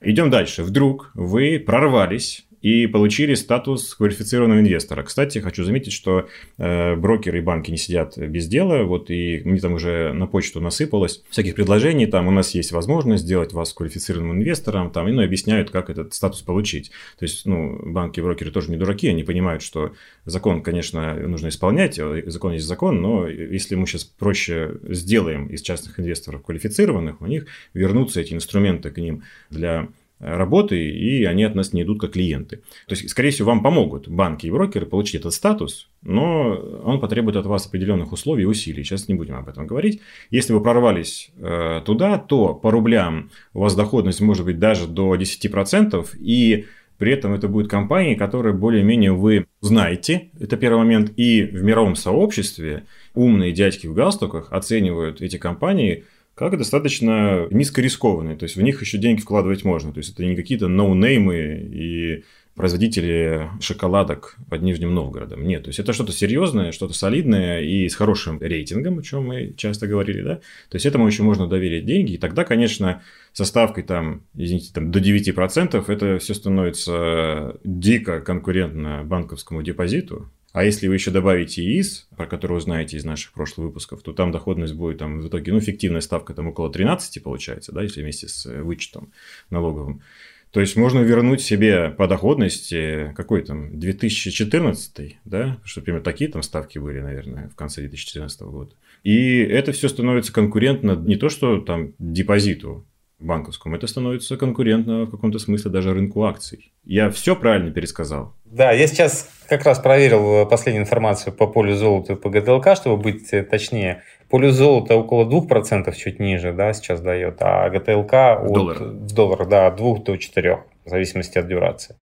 Идем 0.01 0.31
дальше. 0.31 0.63
Вдруг 0.63 1.11
вы 1.15 1.59
прорвались 1.59 2.48
и 2.63 2.87
получили 2.87 3.35
статус 3.35 3.95
квалифицированного 3.95 4.61
инвестора. 4.61 5.03
Кстати, 5.03 5.39
хочу 5.39 5.65
заметить, 5.65 5.93
что 5.93 6.29
э, 6.57 6.97
брокеры 6.97 7.39
и 7.39 7.41
банки 7.41 7.71
не 7.71 7.77
сидят 7.77 8.19
без 8.19 8.49
дела, 8.49 8.85
вот 8.85 9.11
и 9.11 9.43
мне 9.45 9.61
там 9.61 9.75
уже 9.75 10.13
на 10.13 10.27
почту 10.27 10.61
насыпалось 10.61 11.23
всяких 11.31 11.55
предложений, 11.55 12.07
там 12.07 12.27
у 12.27 12.31
нас 12.31 12.55
есть 12.55 12.73
возможность 12.73 13.25
сделать 13.25 13.53
вас 13.53 13.73
квалифицированным 13.73 14.37
инвестором, 14.37 14.91
там, 14.91 15.09
и 15.09 15.13
ну, 15.13 15.23
объясняют, 15.23 15.71
как 15.71 15.91
этот 15.91 16.15
статус 16.15 16.43
получить. 16.43 16.91
То 17.19 17.25
есть, 17.25 17.47
ну, 17.47 17.79
банки 17.85 18.21
и 18.21 18.23
брокеры 18.23 18.51
тоже 18.51 18.71
не 18.71 18.77
дураки, 18.77 19.09
они 19.09 19.23
понимают, 19.23 19.63
что 19.63 19.93
закон, 20.25 20.63
конечно, 20.63 21.15
нужно 21.15 21.49
исполнять, 21.49 21.99
э, 21.99 22.25
закон 22.27 22.53
есть 22.53 22.67
закон, 22.67 23.01
но 23.01 23.29
если 23.29 23.77
мы 23.77 23.87
сейчас 23.87 24.05
проще 24.05 24.73
сделаем 24.89 25.47
из 25.47 25.63
частных 25.63 26.01
инвесторов 26.01 26.43
квалифицированных, 26.43 27.21
у 27.21 27.27
них 27.27 27.47
вернутся 27.75 28.21
эти 28.21 28.35
инструменты 28.35 28.91
к 28.91 28.99
ним 28.99 29.23
для 29.51 29.89
работы, 30.21 30.91
и 30.91 31.25
они 31.25 31.45
от 31.45 31.55
нас 31.55 31.73
не 31.73 31.83
идут 31.83 32.01
как 32.01 32.13
клиенты. 32.13 32.57
То 32.87 32.95
есть, 32.95 33.09
скорее 33.11 33.31
всего, 33.31 33.49
вам 33.49 33.63
помогут 33.63 34.09
банки 34.09 34.47
и 34.47 34.51
брокеры 34.51 34.87
получить 34.87 35.17
этот 35.17 35.33
статус, 35.33 35.89
но 36.03 36.55
он 36.85 37.01
потребует 37.01 37.37
от 37.37 37.47
вас 37.47 37.67
определенных 37.67 38.13
условий 38.13 38.43
и 38.43 38.47
усилий. 38.47 38.83
Сейчас 38.83 39.09
не 39.09 39.15
будем 39.15 39.37
об 39.37 39.49
этом 39.49 39.67
говорить. 39.67 40.01
Если 40.31 40.53
вы 40.53 40.61
прорвались 40.61 41.31
э, 41.37 41.83
туда, 41.85 42.19
то 42.19 42.55
по 42.55 42.71
рублям 42.71 43.31
у 43.55 43.61
вас 43.61 43.75
доходность 43.75 44.21
может 44.21 44.45
быть 44.45 44.59
даже 44.59 44.89
до 44.89 45.15
10%, 45.15 46.07
и 46.19 46.67
при 46.99 47.13
этом 47.13 47.33
это 47.33 47.47
будет 47.47 47.71
компании, 47.71 48.17
которые 48.17 48.55
более-менее 48.55 49.13
вы 49.13 49.47
знаете, 49.61 50.31
это 50.41 50.57
первый 50.57 50.79
момент, 50.79 51.13
и 51.17 51.43
в 51.43 51.63
мировом 51.63 51.95
сообществе 51.95 52.87
умные 53.15 53.53
дядьки 53.53 53.87
в 53.87 53.95
галстуках 53.95 54.53
оценивают 54.53 55.23
эти 55.23 55.37
компании– 55.37 56.05
как 56.39 56.57
достаточно 56.57 57.49
низкорискованные. 57.51 58.37
То 58.37 58.45
есть 58.45 58.55
в 58.55 58.63
них 58.63 58.81
еще 58.81 58.97
деньги 58.97 59.21
вкладывать 59.21 59.65
можно. 59.65 59.93
То 59.93 59.99
есть 59.99 60.15
это 60.15 60.25
не 60.25 60.37
какие-то 60.37 60.69
ноунеймы 60.69 61.69
и 61.73 62.25
производители 62.55 63.51
шоколадок 63.61 64.37
под 64.49 64.63
Нижним 64.63 64.95
Новгородом. 64.95 65.47
Нет, 65.47 65.65
то 65.65 65.69
есть 65.69 65.81
это 65.81 65.93
что-то 65.93 66.13
серьезное, 66.13 66.73
что-то 66.73 66.93
солидное 66.93 67.61
и 67.63 67.89
с 67.89 67.95
хорошим 67.95 68.41
рейтингом, 68.41 68.99
о 68.99 69.03
чем 69.03 69.27
мы 69.27 69.53
часто 69.57 69.87
говорили, 69.87 70.23
да. 70.23 70.37
То 70.69 70.75
есть 70.75 70.87
этому 70.87 71.07
еще 71.07 71.23
можно 71.23 71.47
доверить 71.47 71.87
деньги, 71.87 72.13
и 72.13 72.19
тогда, 72.19 72.45
конечно, 72.45 73.03
со 73.33 73.45
ставкой 73.45 73.85
там, 73.85 74.23
извините, 74.35 74.71
там 74.73 74.91
до 74.91 74.99
9% 74.99 75.85
это 75.87 76.19
все 76.19 76.35
становится 76.35 77.57
дико 77.63 78.21
конкурентно 78.21 79.05
банковскому 79.05 79.63
депозиту, 79.63 80.29
а 80.59 80.65
если 80.65 80.89
вы 80.89 80.95
еще 80.95 81.13
добавите 81.13 81.63
ИИС, 81.63 82.09
про 82.17 82.27
который 82.27 82.55
вы 82.55 82.61
знаете 82.61 82.97
из 82.97 83.05
наших 83.05 83.33
прошлых 83.33 83.67
выпусков, 83.69 84.03
то 84.03 84.13
там 84.13 84.33
доходность 84.33 84.75
будет 84.75 84.99
там, 84.99 85.21
в 85.21 85.29
итоге, 85.29 85.53
ну, 85.53 85.61
фиктивная 85.61 86.01
ставка 86.01 86.35
там 86.35 86.49
около 86.49 86.69
13 86.69 87.23
получается, 87.23 87.71
да, 87.71 87.85
если 87.85 88.03
вместе 88.03 88.27
с 88.27 88.45
э, 88.45 88.61
вычетом 88.61 89.13
налоговым. 89.51 90.03
То 90.51 90.59
есть 90.61 90.75
можно 90.75 90.99
вернуть 90.99 91.43
себе 91.43 91.91
по 91.91 92.09
доходности 92.09 93.15
какой 93.17 93.43
там 93.43 93.79
2014, 93.79 95.19
да, 95.25 95.59
что 95.63 95.81
примерно 95.81 96.03
такие 96.03 96.29
там 96.29 96.43
ставки 96.43 96.81
были, 96.81 96.99
наверное, 96.99 97.51
в 97.51 97.55
конце 97.55 97.83
2014 97.83 98.41
года. 98.41 98.73
И 99.05 99.37
это 99.39 99.71
все 99.71 99.89
становится 99.89 100.33
конкурентно 100.33 100.97
не 100.97 101.15
то, 101.15 101.29
что 101.29 101.61
там 101.61 101.93
депозиту 102.01 102.85
банковскому, 103.19 103.77
это 103.77 103.87
становится 103.87 104.37
конкурентно 104.37 105.05
в 105.05 105.11
каком-то 105.11 105.39
смысле 105.39 105.71
даже 105.71 105.93
рынку 105.93 106.25
акций. 106.25 106.73
Я 106.85 107.11
все 107.11 107.35
правильно 107.35 107.71
пересказал. 107.71 108.35
Да, 108.45 108.73
я 108.73 108.87
сейчас 108.87 109.29
как 109.49 109.65
раз 109.65 109.79
проверил 109.79 110.47
последнюю 110.47 110.85
информацию 110.85 111.33
по 111.33 111.47
полю 111.47 111.75
золота 111.75 112.15
и 112.15 112.17
по 112.17 112.31
ГТЛК, 112.31 112.77
чтобы 112.77 112.97
быть 112.97 113.33
э, 113.33 113.43
точнее. 113.43 114.03
Полю 114.31 114.53
золота 114.53 114.95
около 114.95 115.29
2%, 115.29 115.95
чуть 115.97 116.21
ниже, 116.21 116.53
да, 116.53 116.73
сейчас 116.73 117.01
дает, 117.01 117.39
а 117.41 117.69
ГТЛК 117.71 118.15
от, 118.43 118.53
доллар. 118.53 118.79
в 118.79 119.13
долларах, 119.13 119.49
да, 119.49 119.67
от 119.67 119.77
2 119.77 119.99
до 119.99 120.17
4, 120.17 120.65
в 120.85 120.89
зависимости 120.89 121.39
от 121.39 121.49
дюрации. 121.49 121.97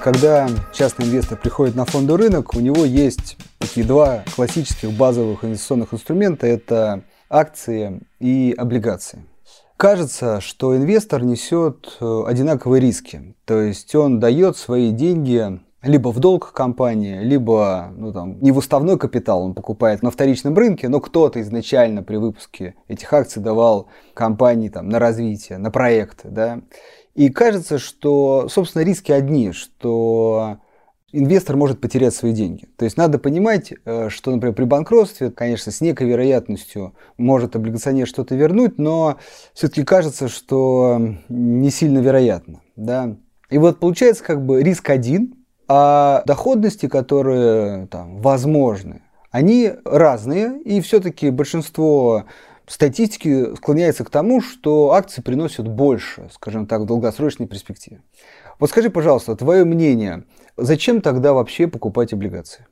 Когда 0.00 0.48
частный 0.72 1.06
инвестор 1.06 1.38
приходит 1.38 1.76
на 1.76 1.84
фондовый 1.84 2.26
рынок, 2.26 2.56
у 2.56 2.60
него 2.60 2.84
есть 2.84 3.36
такие 3.58 3.86
два 3.86 4.24
классических 4.34 4.90
базовых 4.90 5.44
инвестиционных 5.44 5.94
инструмента. 5.94 6.44
Это 6.44 7.04
акции 7.32 8.02
и 8.20 8.54
облигации. 8.56 9.24
Кажется, 9.76 10.40
что 10.40 10.76
инвестор 10.76 11.24
несет 11.24 11.96
э, 12.00 12.22
одинаковые 12.26 12.80
риски. 12.80 13.34
То 13.44 13.60
есть 13.60 13.94
он 13.94 14.20
дает 14.20 14.56
свои 14.56 14.92
деньги 14.92 15.60
либо 15.82 16.12
в 16.12 16.20
долг 16.20 16.52
компании, 16.52 17.18
либо 17.18 17.92
ну, 17.96 18.12
там, 18.12 18.40
не 18.40 18.52
в 18.52 18.58
уставной 18.58 18.98
капитал 18.98 19.42
он 19.42 19.54
покупает 19.54 20.02
на 20.02 20.12
вторичном 20.12 20.56
рынке, 20.56 20.88
но 20.88 21.00
кто-то 21.00 21.40
изначально 21.40 22.04
при 22.04 22.16
выпуске 22.16 22.76
этих 22.86 23.12
акций 23.12 23.42
давал 23.42 23.88
компании 24.14 24.68
там, 24.68 24.88
на 24.88 25.00
развитие, 25.00 25.58
на 25.58 25.72
проекты. 25.72 26.28
Да? 26.28 26.60
И 27.14 27.30
кажется, 27.30 27.78
что, 27.78 28.46
собственно, 28.48 28.82
риски 28.82 29.10
одни, 29.10 29.52
что 29.52 30.58
инвестор 31.12 31.56
может 31.56 31.80
потерять 31.80 32.14
свои 32.14 32.32
деньги. 32.32 32.68
То 32.76 32.84
есть 32.84 32.96
надо 32.96 33.18
понимать, 33.18 33.72
э, 33.84 34.08
что, 34.08 34.30
например, 34.30 34.54
при 34.54 34.64
банкротстве, 34.64 35.30
конечно, 35.30 35.70
с 35.70 35.80
некой 35.80 36.08
вероятностью 36.08 36.94
может 37.16 37.54
облигационер 37.54 38.06
что-то 38.06 38.34
вернуть, 38.34 38.78
но 38.78 39.18
все-таки 39.54 39.84
кажется, 39.84 40.28
что 40.28 41.00
не 41.28 41.70
сильно 41.70 41.98
вероятно. 41.98 42.60
Да? 42.76 43.16
И 43.50 43.58
вот 43.58 43.78
получается 43.78 44.24
как 44.24 44.44
бы 44.44 44.62
риск 44.62 44.88
один, 44.90 45.34
а 45.68 46.22
доходности, 46.26 46.88
которые 46.88 47.86
там 47.86 48.20
возможны, 48.20 49.02
они 49.30 49.72
разные, 49.84 50.60
и 50.60 50.80
все-таки 50.80 51.30
большинство 51.30 52.24
статистики 52.66 53.54
склоняется 53.56 54.04
к 54.04 54.10
тому, 54.10 54.40
что 54.40 54.92
акции 54.92 55.22
приносят 55.22 55.68
больше, 55.68 56.28
скажем 56.32 56.66
так, 56.66 56.82
в 56.82 56.86
долгосрочной 56.86 57.46
перспективе. 57.46 58.02
Вот 58.58 58.70
скажи, 58.70 58.90
пожалуйста, 58.90 59.34
твое 59.34 59.64
мнение, 59.64 60.24
зачем 60.56 61.00
тогда 61.00 61.32
вообще 61.32 61.66
покупать 61.66 62.12
облигации? 62.12 62.66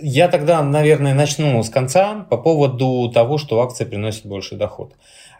Я 0.00 0.28
тогда, 0.28 0.62
наверное, 0.62 1.14
начну 1.14 1.62
с 1.62 1.68
конца 1.68 2.26
по 2.30 2.38
поводу 2.38 3.10
того, 3.12 3.38
что 3.38 3.60
акции 3.60 3.84
приносят 3.84 4.24
больше 4.26 4.56
доход. 4.56 4.94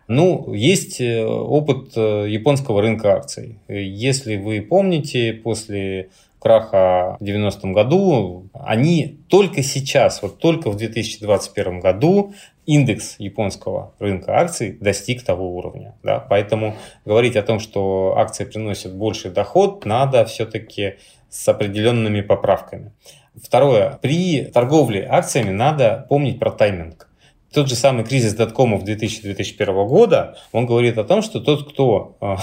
Ну, 0.09 0.53
есть 0.53 1.01
э, 1.01 1.25
опыт 1.25 1.93
э, 1.97 2.27
японского 2.29 2.83
рынка 2.83 3.15
акций. 3.15 3.61
Если 3.69 4.37
вы 4.37 4.61
помните, 4.61 5.33
после 5.33 6.11
краха 6.41 7.17
в 7.21 7.23
90-м 7.23 7.73
году, 7.73 8.49
они 8.53 9.19
только 9.29 9.63
сейчас, 9.63 10.21
вот 10.23 10.39
только 10.39 10.71
в 10.71 10.77
2021 10.77 11.81
году 11.81 12.35
индекс 12.71 13.17
японского 13.19 13.95
рынка 13.99 14.39
акций 14.39 14.79
достиг 14.81 15.25
того 15.25 15.57
уровня. 15.57 15.97
Да? 16.05 16.21
Поэтому 16.21 16.77
говорить 17.05 17.35
о 17.35 17.43
том, 17.43 17.59
что 17.59 18.15
акции 18.17 18.45
приносят 18.45 18.95
больший 18.95 19.33
доход, 19.33 19.85
надо 19.85 20.25
все-таки 20.25 20.95
с 21.29 21.49
определенными 21.49 22.21
поправками. 22.21 22.93
Второе. 23.35 23.99
При 24.01 24.45
торговле 24.45 25.05
акциями 25.09 25.51
надо 25.51 26.07
помнить 26.09 26.39
про 26.39 26.53
тайминг. 26.53 27.09
Тот 27.53 27.69
же 27.69 27.75
самый 27.75 28.05
кризис 28.05 28.35
доткомов 28.35 28.85
2000-2001 28.85 29.87
года, 29.89 30.37
он 30.53 30.67
говорит 30.67 30.97
о 30.99 31.05
том, 31.05 31.23
что 31.23 31.41
тот, 31.41 31.69
кто 31.73 32.17
э, 32.21 32.37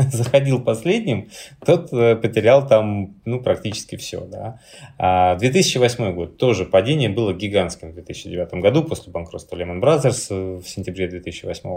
заходил 0.12 0.62
последним, 0.62 1.30
тот 1.64 1.92
э, 1.92 2.16
потерял 2.16 2.66
там 2.66 3.16
ну, 3.24 3.40
практически 3.40 3.96
все. 3.96 4.20
Да. 4.20 4.60
А 4.98 5.36
2008 5.36 6.14
год 6.14 6.36
тоже 6.36 6.64
падение 6.64 7.08
было 7.08 7.32
гигантским 7.32 7.90
в 7.90 7.94
2009 7.94 8.54
году 8.54 8.84
после 8.84 9.12
банкротства 9.12 9.56
Lehman 9.56 9.80
Brothers 9.80 10.26
э, 10.30 10.60
в 10.60 10.68
сентябре 10.68 11.08
2008. 11.08 11.68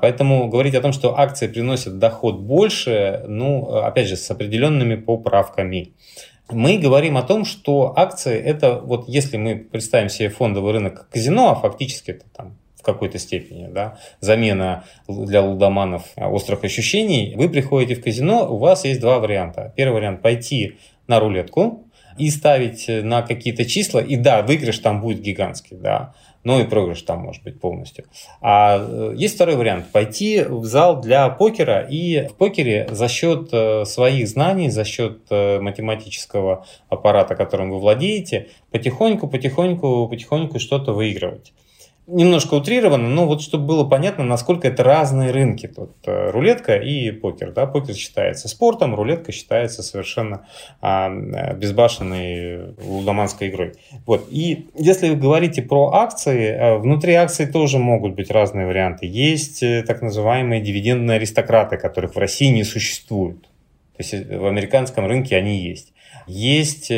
Поэтому 0.00 0.48
говорить 0.48 0.74
о 0.74 0.80
том, 0.80 0.92
что 0.92 1.18
акции 1.18 1.48
приносят 1.48 1.98
доход 1.98 2.40
больше, 2.40 3.24
ну, 3.26 3.68
опять 3.76 4.08
же, 4.08 4.16
с 4.16 4.30
определенными 4.30 4.94
поправками. 4.94 5.92
Мы 6.50 6.78
говорим 6.78 7.18
о 7.18 7.22
том, 7.22 7.44
что 7.44 7.92
акции 7.96 8.38
это 8.38 8.80
вот 8.80 9.06
если 9.08 9.36
мы 9.36 9.56
представим 9.56 10.08
себе 10.08 10.30
фондовый 10.30 10.72
рынок 10.72 11.08
казино, 11.10 11.50
а 11.50 11.54
фактически 11.54 12.12
это 12.12 12.24
там 12.34 12.56
какой-то 12.92 13.18
степени, 13.18 13.68
да, 13.70 13.98
замена 14.20 14.84
для 15.08 15.42
лудоманов 15.42 16.04
острых 16.16 16.64
ощущений, 16.64 17.34
вы 17.36 17.48
приходите 17.48 17.94
в 17.94 18.02
казино, 18.02 18.50
у 18.50 18.56
вас 18.56 18.84
есть 18.84 19.00
два 19.00 19.18
варианта. 19.18 19.72
Первый 19.76 19.94
вариант– 19.94 20.22
пойти 20.22 20.78
на 21.06 21.20
рулетку 21.20 21.84
и 22.16 22.30
ставить 22.30 22.86
на 22.88 23.22
какие-то 23.22 23.64
числа, 23.64 24.00
и 24.00 24.16
да, 24.16 24.42
выигрыш 24.42 24.78
там 24.78 25.00
будет 25.00 25.20
гигантский, 25.20 25.76
да, 25.76 26.14
но 26.44 26.60
и 26.60 26.64
проигрыш 26.64 27.02
там 27.02 27.20
может 27.20 27.42
быть 27.44 27.60
полностью. 27.60 28.06
А 28.40 28.78
э, 28.78 29.14
есть 29.16 29.34
второй 29.34 29.56
вариант– 29.56 29.86
пойти 29.92 30.42
в 30.42 30.64
зал 30.64 31.00
для 31.00 31.28
покера 31.28 31.86
и 31.88 32.26
в 32.26 32.36
покере 32.36 32.88
за 32.90 33.08
счет 33.08 33.50
э, 33.52 33.84
своих 33.84 34.28
знаний, 34.28 34.70
за 34.70 34.84
счет 34.84 35.18
э, 35.30 35.60
математического 35.60 36.64
аппарата, 36.88 37.34
которым 37.34 37.70
вы 37.70 37.78
владеете, 37.78 38.48
потихоньку, 38.70 39.28
потихоньку, 39.28 40.08
потихоньку 40.08 40.58
что-то 40.58 40.94
выигрывать. 40.94 41.52
Немножко 42.08 42.54
утрировано, 42.54 43.08
но 43.08 43.26
вот 43.26 43.42
чтобы 43.42 43.66
было 43.66 43.84
понятно, 43.84 44.24
насколько 44.24 44.66
это 44.66 44.82
разные 44.82 45.30
рынки. 45.30 45.66
Тут 45.66 45.92
э, 46.06 46.30
рулетка 46.30 46.76
и 46.76 47.10
покер. 47.10 47.52
Да? 47.52 47.66
Покер 47.66 47.94
считается 47.94 48.48
спортом, 48.48 48.94
рулетка 48.94 49.30
считается 49.30 49.82
совершенно 49.82 50.46
а, 50.80 51.10
безбашенной 51.52 52.74
лудоманской 52.82 53.48
игрой. 53.48 53.74
Вот. 54.06 54.26
И 54.30 54.68
если 54.74 55.10
вы 55.10 55.16
говорите 55.16 55.60
про 55.60 55.92
акции, 55.92 56.48
э, 56.48 56.78
внутри 56.78 57.12
акций 57.12 57.46
тоже 57.46 57.78
могут 57.78 58.14
быть 58.14 58.30
разные 58.30 58.66
варианты. 58.66 59.06
Есть 59.06 59.62
э, 59.62 59.84
так 59.86 60.00
называемые 60.00 60.62
дивидендные 60.62 61.16
аристократы, 61.16 61.76
которых 61.76 62.14
в 62.14 62.18
России 62.18 62.48
не 62.48 62.64
существует. 62.64 63.42
То 63.98 64.02
есть 64.04 64.12
в 64.30 64.46
американском 64.46 65.06
рынке 65.06 65.36
они 65.36 65.58
есть. 65.58 65.92
Есть 66.26 66.90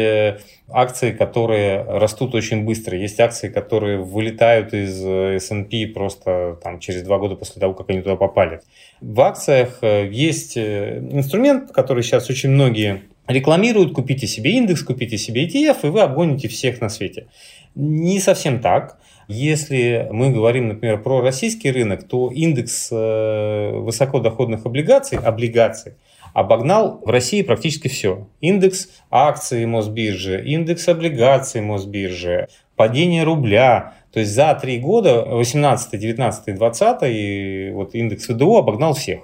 акции, 0.72 1.12
которые 1.12 1.82
растут 1.82 2.34
очень 2.34 2.64
быстро, 2.64 2.96
есть 2.96 3.20
акции, 3.20 3.48
которые 3.48 3.98
вылетают 3.98 4.72
из 4.72 5.04
э, 5.04 5.36
S&P 5.36 5.86
просто 5.88 6.58
там, 6.62 6.78
через 6.78 7.02
два 7.02 7.18
года 7.18 7.34
после 7.34 7.60
того, 7.60 7.74
как 7.74 7.90
они 7.90 8.00
туда 8.00 8.16
попали. 8.16 8.60
В 9.00 9.20
акциях 9.20 9.78
э, 9.82 10.08
есть 10.10 10.56
э, 10.56 10.98
инструмент, 11.10 11.72
который 11.72 12.02
сейчас 12.02 12.30
очень 12.30 12.50
многие 12.50 13.02
рекламируют, 13.26 13.92
купите 13.92 14.26
себе 14.26 14.52
индекс, 14.52 14.82
купите 14.82 15.18
себе 15.18 15.46
ETF, 15.46 15.78
и 15.84 15.88
вы 15.88 16.00
обгоните 16.00 16.48
всех 16.48 16.80
на 16.80 16.88
свете. 16.88 17.26
Не 17.74 18.20
совсем 18.20 18.60
так. 18.60 18.98
Если 19.28 20.08
мы 20.10 20.30
говорим, 20.30 20.68
например, 20.68 21.02
про 21.02 21.20
российский 21.20 21.70
рынок, 21.70 22.08
то 22.08 22.32
индекс 22.32 22.90
высокодоходных 22.90 24.66
облигаций, 24.66 25.18
облигаций– 25.18 25.92
обогнал 26.32 27.00
в 27.04 27.10
России 27.10 27.42
практически 27.42 27.88
все. 27.88 28.28
Индекс 28.40 28.88
акций 29.10 29.66
Мосбиржи, 29.66 30.42
индекс 30.44 30.88
облигаций 30.88 31.60
Мосбиржи, 31.60 32.48
падение 32.76 33.24
рубля. 33.24 33.94
То 34.12 34.20
есть 34.20 34.32
за 34.32 34.54
три 34.54 34.78
года, 34.78 35.22
18, 35.22 35.98
19, 35.98 36.54
20, 36.54 37.74
вот 37.74 37.94
индекс 37.94 38.28
ВДО 38.28 38.58
обогнал 38.58 38.94
всех. 38.94 39.20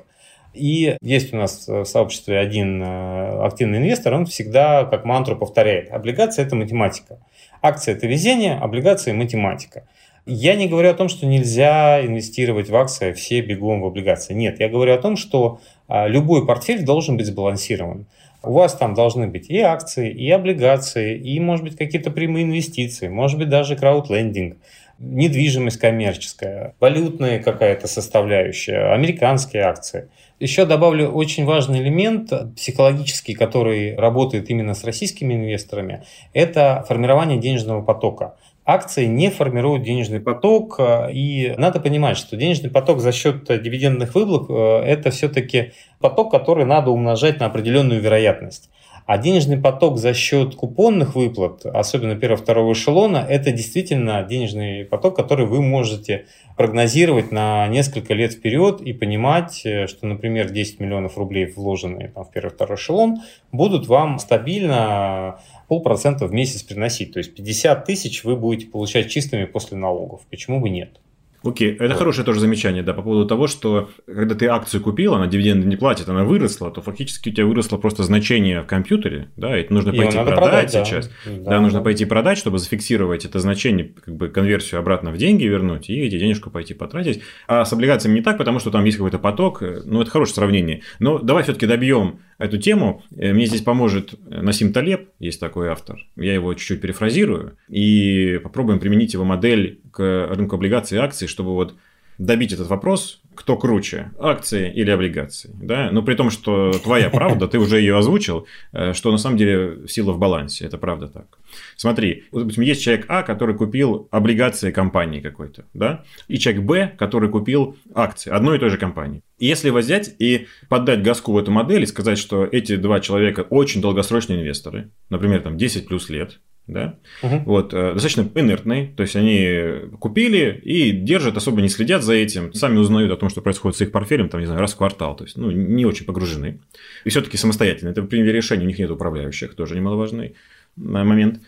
И 0.57 0.97
есть 1.03 1.35
у 1.35 1.37
нас 1.37 1.69
в 1.69 1.85
сообществе 1.85 2.38
один 2.38 2.83
э, 2.83 3.45
активный 3.45 3.79
инвестор, 3.79 4.14
он 4.14 4.25
всегда 4.25 4.85
как 4.85 5.05
мантру 5.05 5.37
повторяет. 5.37 5.90
Облигация– 5.90 6.45
это 6.47 6.57
математика. 6.57 7.19
Акция– 7.61 7.95
это 7.97 8.07
везение, 8.07 8.57
облигации– 8.57 9.12
математика. 9.12 9.87
Я 10.29 10.57
не 10.57 10.67
говорю 10.67 10.91
о 10.91 10.95
том, 10.95 11.09
что 11.09 11.25
нельзя 11.25 12.05
инвестировать 12.05 12.69
в 12.69 12.75
акции, 12.75 13.12
все 13.12 13.43
бегом 13.43 13.83
в 13.83 13.87
облигации. 13.87 14.35
Нет, 14.35 14.59
я 14.59 14.69
говорю 14.69 14.93
о 14.93 14.99
том, 14.99 15.17
что 15.17 15.61
а, 15.87 16.09
любой 16.09 16.45
портфель 16.45 16.85
должен 16.85 17.17
быть 17.17 17.27
сбалансирован. 17.27 18.07
У 18.43 18.53
вас 18.53 18.75
там 18.75 18.95
должны 18.95 19.29
быть 19.29 19.49
и 19.49 19.61
акции, 19.61 20.11
и 20.11 20.29
облигации, 20.33 21.17
и, 21.17 21.39
может 21.39 21.65
быть, 21.65 21.77
какие-то 21.77 22.11
прямые 22.11 22.45
инвестиции, 22.45 23.07
может 23.07 23.39
быть, 23.39 23.49
даже 23.49 23.77
краудлендинг, 23.77 24.57
недвижимость 24.99 25.79
коммерческая, 25.79 26.75
валютная 26.81 27.39
какая-то 27.39 27.87
составляющая, 27.87 28.93
американские 28.93 29.62
акции. 29.62 30.09
Еще 30.41 30.65
добавлю 30.65 31.09
очень 31.09 31.45
важный 31.45 31.81
элемент 31.81 32.33
психологический, 32.57 33.35
который 33.35 33.95
работает 33.95 34.51
именно 34.51 34.75
с 34.75 34.83
российскими 34.83 35.35
инвесторами, 35.35 36.03
это 36.33 36.85
формирование 36.89 37.39
денежного 37.39 37.83
потока 37.83 38.35
акции 38.66 39.07
не 39.07 39.31
формируют 39.31 39.85
денежный 39.85 40.20
поток, 40.20 40.76
э, 40.79 41.12
и 41.12 41.55
надо 41.57 41.81
понимать, 41.81 42.16
что 42.18 42.37
денежный 42.37 42.70
поток 42.70 43.00
за 43.00 43.12
счет 43.12 43.44
дивидендных 43.46 44.14
выплат 44.14 44.50
э,– 44.50 44.85
это 44.87 45.11
все-таки 45.11 45.72
поток, 46.00 46.33
который 46.33 46.66
надо 46.66 46.90
умножать 46.90 47.38
на 47.38 47.46
определенную 47.46 48.00
вероятность. 48.00 48.68
А 49.07 49.19
денежный 49.19 49.57
поток 49.57 49.99
за 49.99 50.14
счет 50.14 50.57
купонных 50.57 51.14
выплат, 51.14 51.64
особенно 51.64 52.16
первого-второго 52.16 52.73
эшелона, 52.73 53.25
это 53.29 53.53
действительно 53.53 54.25
денежный 54.25 54.85
поток, 54.85 55.14
который 55.14 55.47
вы 55.47 55.62
можете 55.62 56.27
прогнозировать 56.57 57.31
на 57.31 57.69
несколько 57.69 58.14
лет 58.14 58.33
вперед 58.33 58.81
и 58.81 58.92
понимать, 58.92 59.64
э, 59.64 59.87
что, 59.87 60.07
например, 60.07 60.51
10 60.51 60.81
миллионов 60.81 61.16
рублей, 61.16 61.47
вложенные 61.47 62.09
там, 62.09 62.25
в 62.25 62.33
первый-второй 62.33 62.77
эшелон, 62.77 63.19
будут 63.53 63.87
вам 63.87 64.19
стабильно 64.19 65.38
полпроцента 65.69 66.27
в 66.27 66.33
месяц 66.33 66.64
приносить. 66.64 67.12
То 67.12 67.19
есть 67.19 67.33
50 67.33 67.85
тысяч 67.85 68.25
вы 68.25 68.35
будете 68.35 68.69
получать 68.69 69.09
чистыми 69.09 69.45
после 69.45 69.77
налогов. 69.77 70.23
Почему 70.29 70.61
бы 70.61 70.69
нет? 70.69 71.01
Окей, 71.46 71.74
это 71.74 71.88
вот. 71.88 71.98
хорошее 71.98 72.24
тоже 72.24 72.40
замечание, 72.40 72.82
да, 72.82 72.92
по 72.92 73.02
поводу 73.02 73.26
того, 73.26 73.46
что 73.46 73.90
когда 74.06 74.35
ты 74.35 74.46
акцию 74.46 74.82
купил, 74.82 75.14
она 75.14 75.26
дивиденды 75.26 75.66
не 75.66 75.76
платит, 75.76 76.09
она 76.09 76.24
выросла, 76.24 76.70
то 76.70 76.82
фактически 76.82 77.28
у 77.28 77.32
тебя 77.32 77.46
выросло 77.46 77.76
просто 77.76 78.02
значение 78.02 78.62
в 78.62 78.66
компьютере, 78.66 79.28
да, 79.37 79.59
и 79.59 79.66
нужно 79.72 79.92
пойти 79.92 80.16
продать, 80.16 80.37
продать 80.37 80.72
сейчас. 80.72 81.11
Да, 81.24 81.32
да, 81.32 81.50
да 81.50 81.61
нужно 81.61 81.78
да. 81.78 81.85
пойти 81.85 82.04
продать, 82.04 82.38
чтобы 82.38 82.59
зафиксировать 82.59 83.24
это 83.24 83.38
значение, 83.38 83.92
как 84.04 84.16
бы 84.16 84.28
конверсию 84.28 84.80
обратно 84.80 85.11
в 85.11 85.16
деньги 85.16 85.44
вернуть 85.44 85.88
и 85.88 86.00
эти 86.00 86.18
денежку 86.18 86.50
пойти 86.50 86.74
потратить. 86.74 87.22
А 87.46 87.64
с 87.64 87.72
облигациями 87.72 88.16
не 88.16 88.22
так, 88.22 88.38
потому 88.38 88.59
что 88.59 88.70
там 88.70 88.85
есть 88.85 88.96
какой-то 88.96 89.18
поток, 89.18 89.62
ну, 89.85 90.02
это 90.02 90.11
хорошее 90.11 90.35
сравнение. 90.35 90.82
Но 90.98 91.18
давай 91.18 91.42
все-таки 91.42 91.66
добьем 91.66 92.20
эту 92.38 92.59
тему. 92.59 93.03
Э, 93.16 93.33
мне 93.33 93.46
здесь 93.46 93.62
поможет 93.62 94.14
Насим 94.29 94.72
Талеб, 94.72 95.11
есть 95.18 95.40
такой 95.40 95.68
автор. 95.68 95.99
Я 96.16 96.35
его 96.35 96.53
чуть-чуть 96.55 96.81
перефразирую 96.81 97.57
и 97.68 98.40
попробуем 98.42 98.79
применить 98.79 99.14
его 99.14 99.25
модель 99.25 99.81
к 99.90 100.29
рынку 100.31 100.57
облигаций 100.57 100.99
и 100.99 101.01
акций, 101.01 101.29
чтобы 101.29 101.55
вот 101.55 101.75
добить 102.18 102.53
этот 102.53 102.68
вопрос, 102.68 103.20
кто 103.37 103.57
круче, 103.57 104.11
акции 104.18 104.72
или 104.72 104.90
облигации. 104.90 105.51
Да? 105.55 105.90
Но 105.92 106.03
при 106.03 106.14
том, 106.14 106.31
что 106.31 106.72
твоя 106.72 107.11
правда, 107.11 107.46
ты 107.46 107.59
уже 107.59 107.79
ее 107.79 107.96
озвучил, 107.99 108.46
э, 108.72 108.92
что 108.94 109.12
на 109.12 109.18
самом 109.18 109.37
деле 109.37 109.87
сила 109.87 110.12
в 110.12 110.18
балансе. 110.18 110.64
Это 110.64 110.79
правда 110.79 111.09
так. 111.09 111.38
Смотри, 111.77 112.25
вот, 112.33 112.40
допустим, 112.40 112.64
есть 112.64 112.83
человек 112.83 113.07
А, 113.09 113.22
который 113.22 113.55
купил 113.55 114.09
облигации 114.11 114.70
компании 114.70 115.20
какой-то, 115.20 115.66
да, 115.75 116.05
и 116.29 116.38
человек 116.38 116.62
Б, 116.62 116.92
который 116.99 117.29
купил 117.29 117.77
акции 117.94 118.31
одной 118.31 118.57
и 118.57 118.61
той 118.61 118.70
же 118.70 118.79
компании. 118.79 119.22
Если 119.38 119.70
взять 119.70 120.14
и 120.18 120.46
поддать 120.68 121.03
газку 121.03 121.33
в 121.33 121.38
эту 121.38 121.51
модель 121.51 121.83
и 121.83 121.87
сказать, 121.87 122.18
что 122.18 122.44
эти 122.44 122.77
два 122.77 123.01
человека 123.01 123.42
очень 123.42 123.81
долгосрочные 123.81 124.40
инвесторы, 124.40 124.90
например, 125.11 125.42
там 125.42 125.57
10 125.57 125.87
плюс 125.87 126.09
лет, 126.09 126.40
да, 126.66 126.98
угу. 127.22 127.42
вот, 127.46 127.72
э, 127.72 127.92
достаточно 127.92 128.29
инертные, 128.35 128.88
то 128.96 129.02
есть 129.02 129.14
они 129.14 129.88
купили 129.98 130.61
и 130.64 130.90
держат, 130.90 131.37
особо 131.37 131.62
не 131.62 131.68
следят 131.68 132.02
за 132.02 132.14
этим, 132.14 132.52
сами 132.55 132.79
узнают 132.79 133.12
о 133.12 133.16
том, 133.16 133.29
что 133.29 133.40
происходит 133.40 133.76
с 133.76 133.81
их 133.83 133.92
портфелем, 133.92 134.29
там, 134.29 134.40
не 134.40 134.46
знаю, 134.46 134.61
раз 134.61 134.74
в 134.74 134.76
квартал, 134.76 135.14
то 135.14 135.24
есть, 135.24 135.37
ну, 135.37 135.50
не 135.50 135.85
очень 135.85 136.07
погружены, 136.07 136.61
и 137.05 137.11
все-таки 137.11 137.37
самостоятельно, 137.37 137.90
это 137.90 138.02
при 138.02 138.20
решении 138.22 138.64
у 138.64 138.68
них 138.68 138.79
нет 138.79 138.90
управляющих, 138.90 139.55
тоже 139.55 139.76
немаловажный 139.76 140.29
э, 140.29 140.33
момент. 140.76 141.40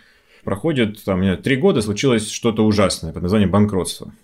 Проходит, 0.44 1.02
там, 1.04 1.36
три 1.42 1.56
года, 1.56 1.82
случилось 1.82 2.30
что-то 2.30 2.64
ужасное 2.64 3.12
под 3.12 3.22
названием 3.22 3.50
банкротство. 3.50 4.14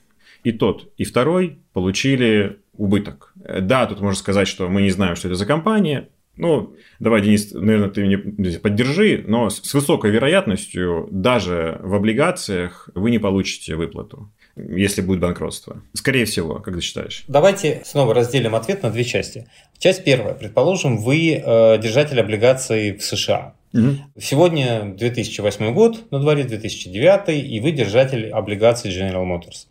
И 0.44 0.52
тот, 0.52 0.92
и 0.96 1.04
второй 1.04 1.58
получили 1.72 2.58
убыток. 2.76 3.32
Э, 3.42 3.60
да, 3.60 3.86
тут 3.86 4.00
можно 4.00 4.18
сказать, 4.18 4.46
что 4.46 4.68
мы 4.68 4.82
не 4.82 4.90
знаем, 4.90 5.16
что 5.16 5.28
это 5.28 5.34
за 5.34 5.46
компания, 5.46 6.08
ну, 6.36 6.74
давай, 6.98 7.22
Денис, 7.22 7.52
наверное, 7.52 7.90
ты 7.90 8.02
меня 8.02 8.58
поддержи, 8.60 9.24
но 9.26 9.50
с 9.50 9.72
высокой 9.72 10.10
вероятностью 10.10 11.08
даже 11.10 11.78
в 11.82 11.94
облигациях 11.94 12.88
вы 12.94 13.10
не 13.10 13.18
получите 13.18 13.76
выплату 13.76 14.30
если 14.56 15.00
будет 15.00 15.20
банкротство? 15.20 15.82
Скорее 15.94 16.24
всего, 16.24 16.60
как 16.60 16.74
ты 16.74 16.80
считаешь? 16.80 17.24
Давайте 17.28 17.82
снова 17.84 18.14
разделим 18.14 18.54
ответ 18.54 18.82
на 18.82 18.90
две 18.90 19.04
части. 19.04 19.48
Часть 19.78 20.04
первая. 20.04 20.34
Предположим, 20.34 20.98
вы 20.98 21.32
э, 21.32 21.78
держатель 21.78 22.20
облигаций 22.20 22.96
в 22.96 23.02
США. 23.02 23.54
Угу. 23.72 23.96
Сегодня 24.20 24.94
2008 24.96 25.74
год, 25.74 26.10
на 26.12 26.20
дворе 26.20 26.44
2009, 26.44 27.44
и 27.44 27.60
вы 27.60 27.72
держатель 27.72 28.30
облигаций 28.30 28.90
General 28.92 29.24
Motors. 29.24 29.66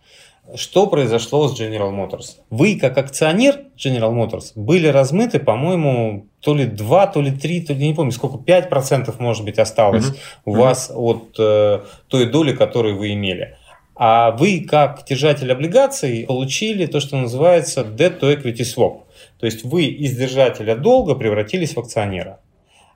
Что 0.56 0.88
произошло 0.88 1.48
с 1.48 1.60
General 1.60 1.92
Motors? 1.92 2.38
Вы, 2.50 2.78
как 2.78 2.98
акционер 2.98 3.62
General 3.78 4.14
Motors, 4.14 4.52
были 4.56 4.88
размыты, 4.88 5.40
по-моему, 5.40 6.28
то 6.42 6.54
ли 6.54 6.66
2, 6.66 7.08
то 7.08 7.22
ли 7.22 7.32
3, 7.32 7.62
то 7.62 7.74
ли 7.74 7.88
не 7.88 7.94
помню, 7.94 8.12
сколько, 8.12 8.38
5% 8.38 9.16
может 9.20 9.46
быть 9.46 9.58
осталось 9.58 10.10
угу. 10.10 10.18
у 10.46 10.52
угу. 10.52 10.60
вас 10.60 10.92
от 10.94 11.36
э, 11.40 11.80
той 12.08 12.26
доли, 12.26 12.54
которую 12.54 12.98
вы 12.98 13.14
имели. 13.14 13.58
А 13.96 14.32
вы, 14.32 14.66
как 14.68 15.06
держатель 15.08 15.52
облигаций, 15.52 16.26
получили 16.28 16.88
то, 16.88 17.00
что 17.00 17.16
называется 17.18 17.82
debt 17.82 18.20
to 18.20 18.36
equity 18.36 18.64
swap. 18.64 19.04
То 19.40 19.46
есть 19.46 19.64
вы 19.64 19.86
из 19.86 20.16
держателя 20.18 20.76
долга 20.76 21.16
превратились 21.16 21.76
в 21.76 21.80
акционера. 21.80 22.40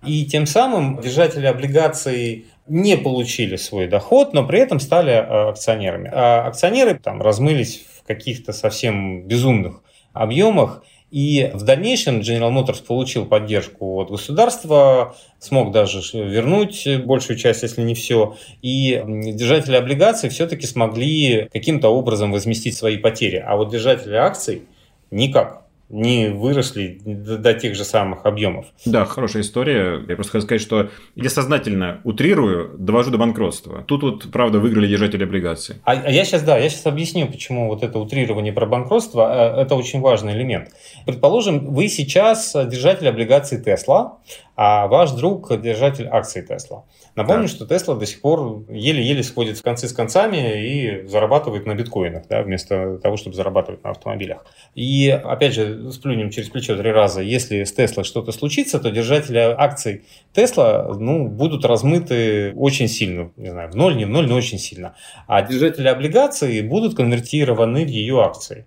И 0.05 0.25
тем 0.25 0.45
самым 0.45 0.99
держатели 1.01 1.45
облигаций 1.45 2.45
не 2.67 2.97
получили 2.97 3.55
свой 3.55 3.87
доход, 3.87 4.33
но 4.33 4.45
при 4.45 4.59
этом 4.59 4.79
стали 4.79 5.13
э, 5.13 5.49
акционерами. 5.49 6.09
А 6.13 6.47
акционеры 6.47 6.95
там 6.95 7.21
размылись 7.21 7.85
в 7.99 8.07
каких-то 8.07 8.53
совсем 8.53 9.23
безумных 9.23 9.81
объемах, 10.13 10.83
и 11.09 11.51
в 11.53 11.63
дальнейшем 11.63 12.19
General 12.19 12.51
Motors 12.51 12.83
получил 12.85 13.25
поддержку 13.25 14.01
от 14.01 14.09
государства, 14.09 15.15
смог 15.39 15.71
даже 15.71 16.01
вернуть 16.13 16.85
большую 17.05 17.37
часть, 17.37 17.63
если 17.63 17.81
не 17.81 17.95
все. 17.95 18.35
И 18.61 19.01
держатели 19.07 19.77
облигаций 19.77 20.29
все-таки 20.29 20.67
смогли 20.67 21.49
каким-то 21.53 21.87
образом 21.87 22.33
возместить 22.33 22.75
свои 22.75 22.97
потери. 22.97 23.37
А 23.37 23.55
вот 23.55 23.69
держатели 23.69 24.15
акций 24.15 24.63
никак. 25.09 25.66
Не 25.89 26.29
выросли 26.29 26.99
до 27.03 27.53
тех 27.53 27.75
же 27.75 27.85
самых 27.85 28.25
объемов. 28.25 28.65
Да, 28.85 29.05
хорошая 29.05 29.43
история. 29.43 30.03
Я 30.07 30.15
просто 30.15 30.33
хочу 30.33 30.45
сказать, 30.45 30.61
что 30.61 30.89
я 31.15 31.29
сознательно 31.29 32.01
утрирую, 32.03 32.75
довожу 32.77 33.11
до 33.11 33.17
банкротства. 33.17 33.83
Тут 33.87 34.03
вот, 34.03 34.31
правда, 34.31 34.59
выиграли 34.59 34.87
держатели 34.87 35.23
облигаций. 35.23 35.77
А, 35.83 35.93
а 35.93 36.11
я 36.11 36.25
сейчас, 36.25 36.43
да, 36.43 36.57
я 36.57 36.69
сейчас 36.69 36.85
объясню, 36.85 37.27
почему 37.27 37.67
вот 37.67 37.83
это 37.83 37.99
утрирование 37.99 38.51
про 38.51 38.65
банкротство, 38.65 39.55
э, 39.57 39.61
это 39.61 39.75
очень 39.75 40.01
важный 40.01 40.33
элемент. 40.33 40.71
Предположим, 41.05 41.73
вы 41.73 41.87
сейчас 41.87 42.53
держатель 42.53 43.07
облигаций 43.07 43.61
Тесла, 43.61 44.19
а 44.57 44.87
ваш 44.87 45.11
друг 45.11 45.55
держатель 45.61 46.07
акций 46.07 46.41
Тесла. 46.41 46.83
Напомню, 47.15 47.43
да. 47.43 47.47
что 47.47 47.67
Тесла 47.67 47.95
до 47.95 48.07
сих 48.07 48.21
пор 48.21 48.65
еле-еле 48.69 49.21
сходит 49.21 49.59
в 49.59 49.61
концы 49.61 49.87
с 49.87 49.93
концами 49.93 50.67
и 50.67 51.07
зарабатывает 51.07 51.67
на 51.67 51.75
биткоинах, 51.75 52.27
да, 52.27 52.41
вместо 52.41 52.97
того, 52.97 53.17
чтобы 53.17 53.35
зарабатывать 53.35 53.83
на 53.83 53.91
автомобилях. 53.91 54.45
И, 54.73 55.09
опять 55.09 55.53
же, 55.53 55.91
сплюнем 55.91 56.31
через 56.31 56.49
плечо 56.49 56.75
три 56.75 56.91
раза, 56.91 57.21
если 57.21 57.63
с 57.63 57.71
Тесла 57.71 58.03
что-то 58.03 58.31
случится, 58.31 58.79
то 58.79 58.89
держатели 58.89 59.37
акций 59.37 60.05
Тесла 60.33 60.91
ну, 60.99 61.27
будут 61.27 61.63
размыты 61.63 62.51
очень 62.55 62.87
сильно, 62.87 63.31
не 63.37 63.51
знаю, 63.51 63.69
в 63.69 63.75
ноль, 63.75 63.95
не 63.95 64.05
в 64.05 64.09
ноль, 64.09 64.27
но 64.27 64.35
очень 64.35 64.57
сильно. 64.57 64.95
А 65.27 65.43
держатели 65.43 65.87
облигаций 65.87 66.61
будут 66.63 66.95
конвертированы 66.95 67.85
в 67.85 67.89
ее 67.89 68.23
акции 68.23 68.65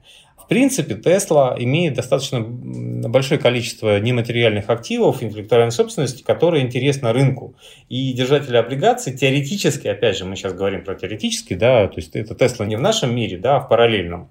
принципе, 0.50 0.96
Tesla 0.96 1.54
имеет 1.56 1.94
достаточно 1.94 2.40
большое 2.40 3.40
количество 3.40 4.00
нематериальных 4.00 4.68
активов, 4.68 5.22
интеллектуальной 5.22 5.70
собственности, 5.70 6.24
которые 6.24 6.64
интересны 6.64 7.12
рынку. 7.12 7.54
И 7.88 8.12
держатели 8.12 8.56
облигаций 8.56 9.16
теоретически, 9.16 9.86
опять 9.86 10.18
же, 10.18 10.24
мы 10.24 10.34
сейчас 10.34 10.52
говорим 10.52 10.82
про 10.84 10.96
теоретически, 10.96 11.54
да, 11.54 11.86
то 11.86 11.94
есть 11.96 12.16
это 12.16 12.34
Tesla 12.34 12.66
не 12.66 12.74
в 12.74 12.80
нашем 12.80 13.14
мире, 13.14 13.38
да, 13.38 13.56
а 13.56 13.60
в 13.60 13.68
параллельном. 13.68 14.28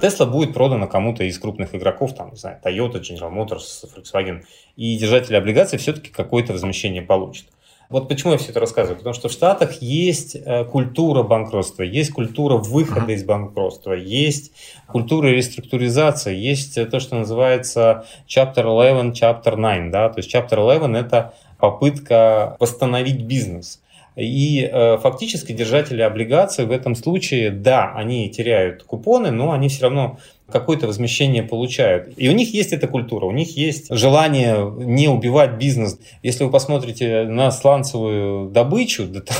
Tesla 0.00 0.26
будет 0.26 0.52
продана 0.52 0.88
кому-то 0.88 1.22
из 1.22 1.38
крупных 1.38 1.76
игроков, 1.76 2.16
там, 2.16 2.30
не 2.30 2.36
знаю, 2.36 2.58
Toyota, 2.64 3.00
General 3.00 3.32
Motors, 3.32 3.84
Volkswagen, 3.84 4.42
и 4.74 4.98
держатели 4.98 5.36
облигаций 5.36 5.78
все-таки 5.78 6.10
какое-то 6.10 6.52
возмещение 6.52 7.02
получат. 7.02 7.46
Вот 7.92 8.08
почему 8.08 8.32
я 8.32 8.38
все 8.38 8.52
это 8.52 8.60
рассказываю. 8.60 8.96
Потому 8.96 9.12
что 9.12 9.28
в 9.28 9.32
Штатах 9.32 9.82
есть 9.82 10.34
э, 10.34 10.64
культура 10.64 11.22
банкротства, 11.22 11.82
есть 11.82 12.10
культура 12.10 12.56
выхода 12.56 13.12
из 13.12 13.22
банкротства, 13.22 13.92
есть 13.92 14.52
культура 14.86 15.26
реструктуризации, 15.26 16.34
есть 16.34 16.74
то, 16.90 17.00
что 17.00 17.16
называется 17.16 18.06
Chapter 18.26 18.64
11, 18.64 19.22
Chapter 19.22 19.56
9. 19.56 19.90
Да? 19.90 20.08
То 20.08 20.20
есть 20.20 20.34
Chapter 20.34 20.66
11– 20.74 21.06
это 21.06 21.34
попытка 21.58 22.56
восстановить 22.58 23.24
бизнес. 23.26 23.81
И 24.16 24.68
э, 24.70 24.98
фактически 24.98 25.52
держатели 25.52 26.02
облигаций 26.02 26.66
в 26.66 26.70
этом 26.70 26.94
случае, 26.94 27.50
да, 27.50 27.92
они 27.94 28.28
теряют 28.28 28.82
купоны, 28.82 29.30
но 29.30 29.52
они 29.52 29.68
все 29.68 29.84
равно 29.84 30.18
какое-то 30.50 30.86
возмещение 30.86 31.42
получают. 31.42 32.12
И 32.16 32.28
у 32.28 32.32
них 32.32 32.52
есть 32.52 32.72
эта 32.72 32.86
культура, 32.86 33.24
у 33.24 33.30
них 33.30 33.56
есть 33.56 33.86
желание 33.90 34.70
не 34.76 35.08
убивать 35.08 35.52
бизнес. 35.52 35.98
Если 36.22 36.44
вы 36.44 36.50
посмотрите 36.50 37.24
на 37.24 37.50
сланцевую 37.50 38.50
добычу, 38.50 39.06
да 39.06 39.20
там 39.22 39.36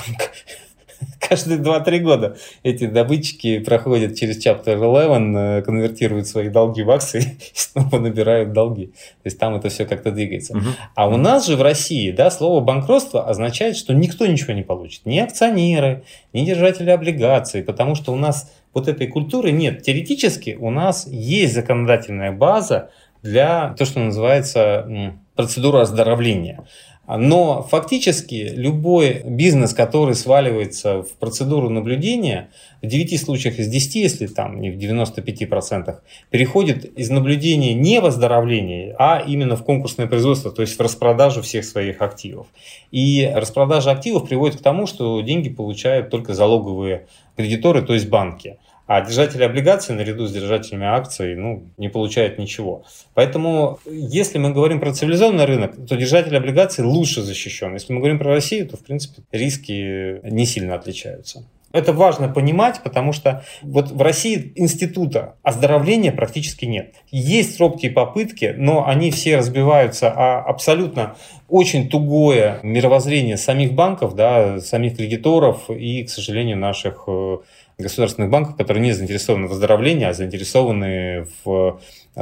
каждые 1.28 1.60
2-3 1.60 1.98
года 2.00 2.36
эти 2.62 2.86
добытчики 2.86 3.60
проходят 3.60 4.16
через 4.16 4.44
Chapter 4.44 4.74
11, 4.74 5.34
э, 5.36 5.62
конвертируют 5.62 6.26
свои 6.26 6.48
долги 6.48 6.82
в 6.82 6.90
акции 6.90 7.20
и 7.40 7.52
снова 7.54 7.98
набирают 7.98 8.52
долги. 8.52 8.86
То 8.86 9.26
есть 9.26 9.38
там 9.38 9.54
это 9.54 9.68
все 9.68 9.84
как-то 9.84 10.10
двигается. 10.10 10.56
Угу. 10.56 10.66
А 10.94 11.08
у 11.08 11.16
нас 11.16 11.46
же 11.46 11.56
в 11.56 11.62
России 11.62 12.10
да, 12.10 12.30
слово 12.30 12.60
банкротство 12.60 13.28
означает, 13.28 13.76
что 13.76 13.94
никто 13.94 14.26
ничего 14.26 14.52
не 14.52 14.62
получит. 14.62 15.06
Ни 15.06 15.18
акционеры, 15.18 16.04
ни 16.32 16.44
держатели 16.44 16.90
облигаций, 16.90 17.62
потому 17.62 17.94
что 17.94 18.12
у 18.12 18.16
нас 18.16 18.52
вот 18.74 18.88
этой 18.88 19.06
культуры 19.06 19.52
нет. 19.52 19.82
Теоретически 19.82 20.56
у 20.58 20.70
нас 20.70 21.06
есть 21.06 21.54
законодательная 21.54 22.32
база 22.32 22.90
для 23.22 23.74
то, 23.78 23.84
что 23.84 24.00
называется 24.00 25.14
процедура 25.36 25.82
оздоровления. 25.82 26.64
Но 27.18 27.62
фактически 27.62 28.52
любой 28.54 29.22
бизнес, 29.24 29.74
который 29.74 30.14
сваливается 30.14 31.02
в 31.02 31.10
процедуру 31.18 31.68
наблюдения, 31.68 32.50
в 32.80 32.86
9 32.86 33.20
случаях 33.20 33.58
из 33.58 33.68
10, 33.68 33.94
если 33.96 34.26
там 34.26 34.60
не 34.60 34.70
в 34.70 34.76
95%, 34.76 35.96
переходит 36.30 36.84
из 36.84 37.10
наблюдения 37.10 37.74
не 37.74 38.00
в 38.00 38.06
оздоровление, 38.06 38.94
а 38.98 39.22
именно 39.26 39.56
в 39.56 39.64
конкурсное 39.64 40.06
производство, 40.06 40.50
то 40.50 40.62
есть 40.62 40.78
в 40.78 40.80
распродажу 40.80 41.42
всех 41.42 41.64
своих 41.64 42.00
активов. 42.00 42.46
И 42.90 43.30
распродажа 43.34 43.90
активов 43.90 44.28
приводит 44.28 44.58
к 44.58 44.62
тому, 44.62 44.86
что 44.86 45.20
деньги 45.20 45.50
получают 45.50 46.10
только 46.10 46.34
залоговые 46.34 47.06
кредиторы, 47.36 47.82
то 47.82 47.94
есть 47.94 48.08
банки. 48.08 48.58
А 48.87 49.01
держатели 49.01 49.43
облигаций 49.43 49.95
наряду 49.95 50.26
с 50.26 50.33
держателями 50.33 50.87
акций 50.87 51.35
ну, 51.37 51.64
не 51.78 51.89
получают 51.89 52.39
ничего. 52.39 52.85
Поэтому, 53.14 53.78
если 53.87 54.39
мы 54.39 54.53
говорим 54.53 54.80
про 54.80 54.93
цивилизованный 54.93 55.45
рынок, 55.45 55.74
то 55.87 55.97
держатель 55.97 56.37
облигаций 56.37 56.85
лучше 56.85 57.22
защищен. 57.22 57.74
Если 57.74 57.93
мы 57.93 58.01
говорим 58.01 58.18
про 58.18 58.35
Россию, 58.35 58.68
то, 58.68 58.76
в 58.76 58.80
принципе, 58.80 59.22
риски 59.30 60.20
не 60.28 60.47
сильно 60.47 60.74
отличаются. 60.74 61.45
Это 61.72 61.95
важно 61.95 62.28
понимать, 62.28 62.83
потому 62.85 63.12
что 63.12 63.45
вот 63.62 63.91
в 63.91 64.01
России 64.03 64.53
института 64.57 65.37
оздоровления 65.43 66.12
практически 66.12 66.66
нет. 66.66 66.95
Есть 67.11 67.59
робкие 67.59 67.91
попытки, 67.91 68.55
но 68.57 68.87
они 68.87 69.11
все 69.11 69.39
разбиваются 69.39 70.11
о 70.11 70.41
абсолютно 70.43 71.16
очень 71.49 71.89
тугое 71.89 72.61
мировоззрение 72.62 73.39
самих 73.39 73.72
банков, 73.72 74.14
да, 74.14 74.61
самих 74.61 74.97
кредиторов 74.97 75.70
и, 75.70 76.05
к 76.05 76.11
сожалению, 76.11 76.59
наших 76.59 77.05
э, 77.07 77.39
государственных 77.78 78.30
банков, 78.30 78.56
которые 78.56 78.82
не 78.82 78.92
заинтересованы 78.92 79.46
в 79.46 79.50
выздоровлении, 79.50 80.04
а 80.04 80.12
заинтересованы 80.12 81.26
в 81.44 81.80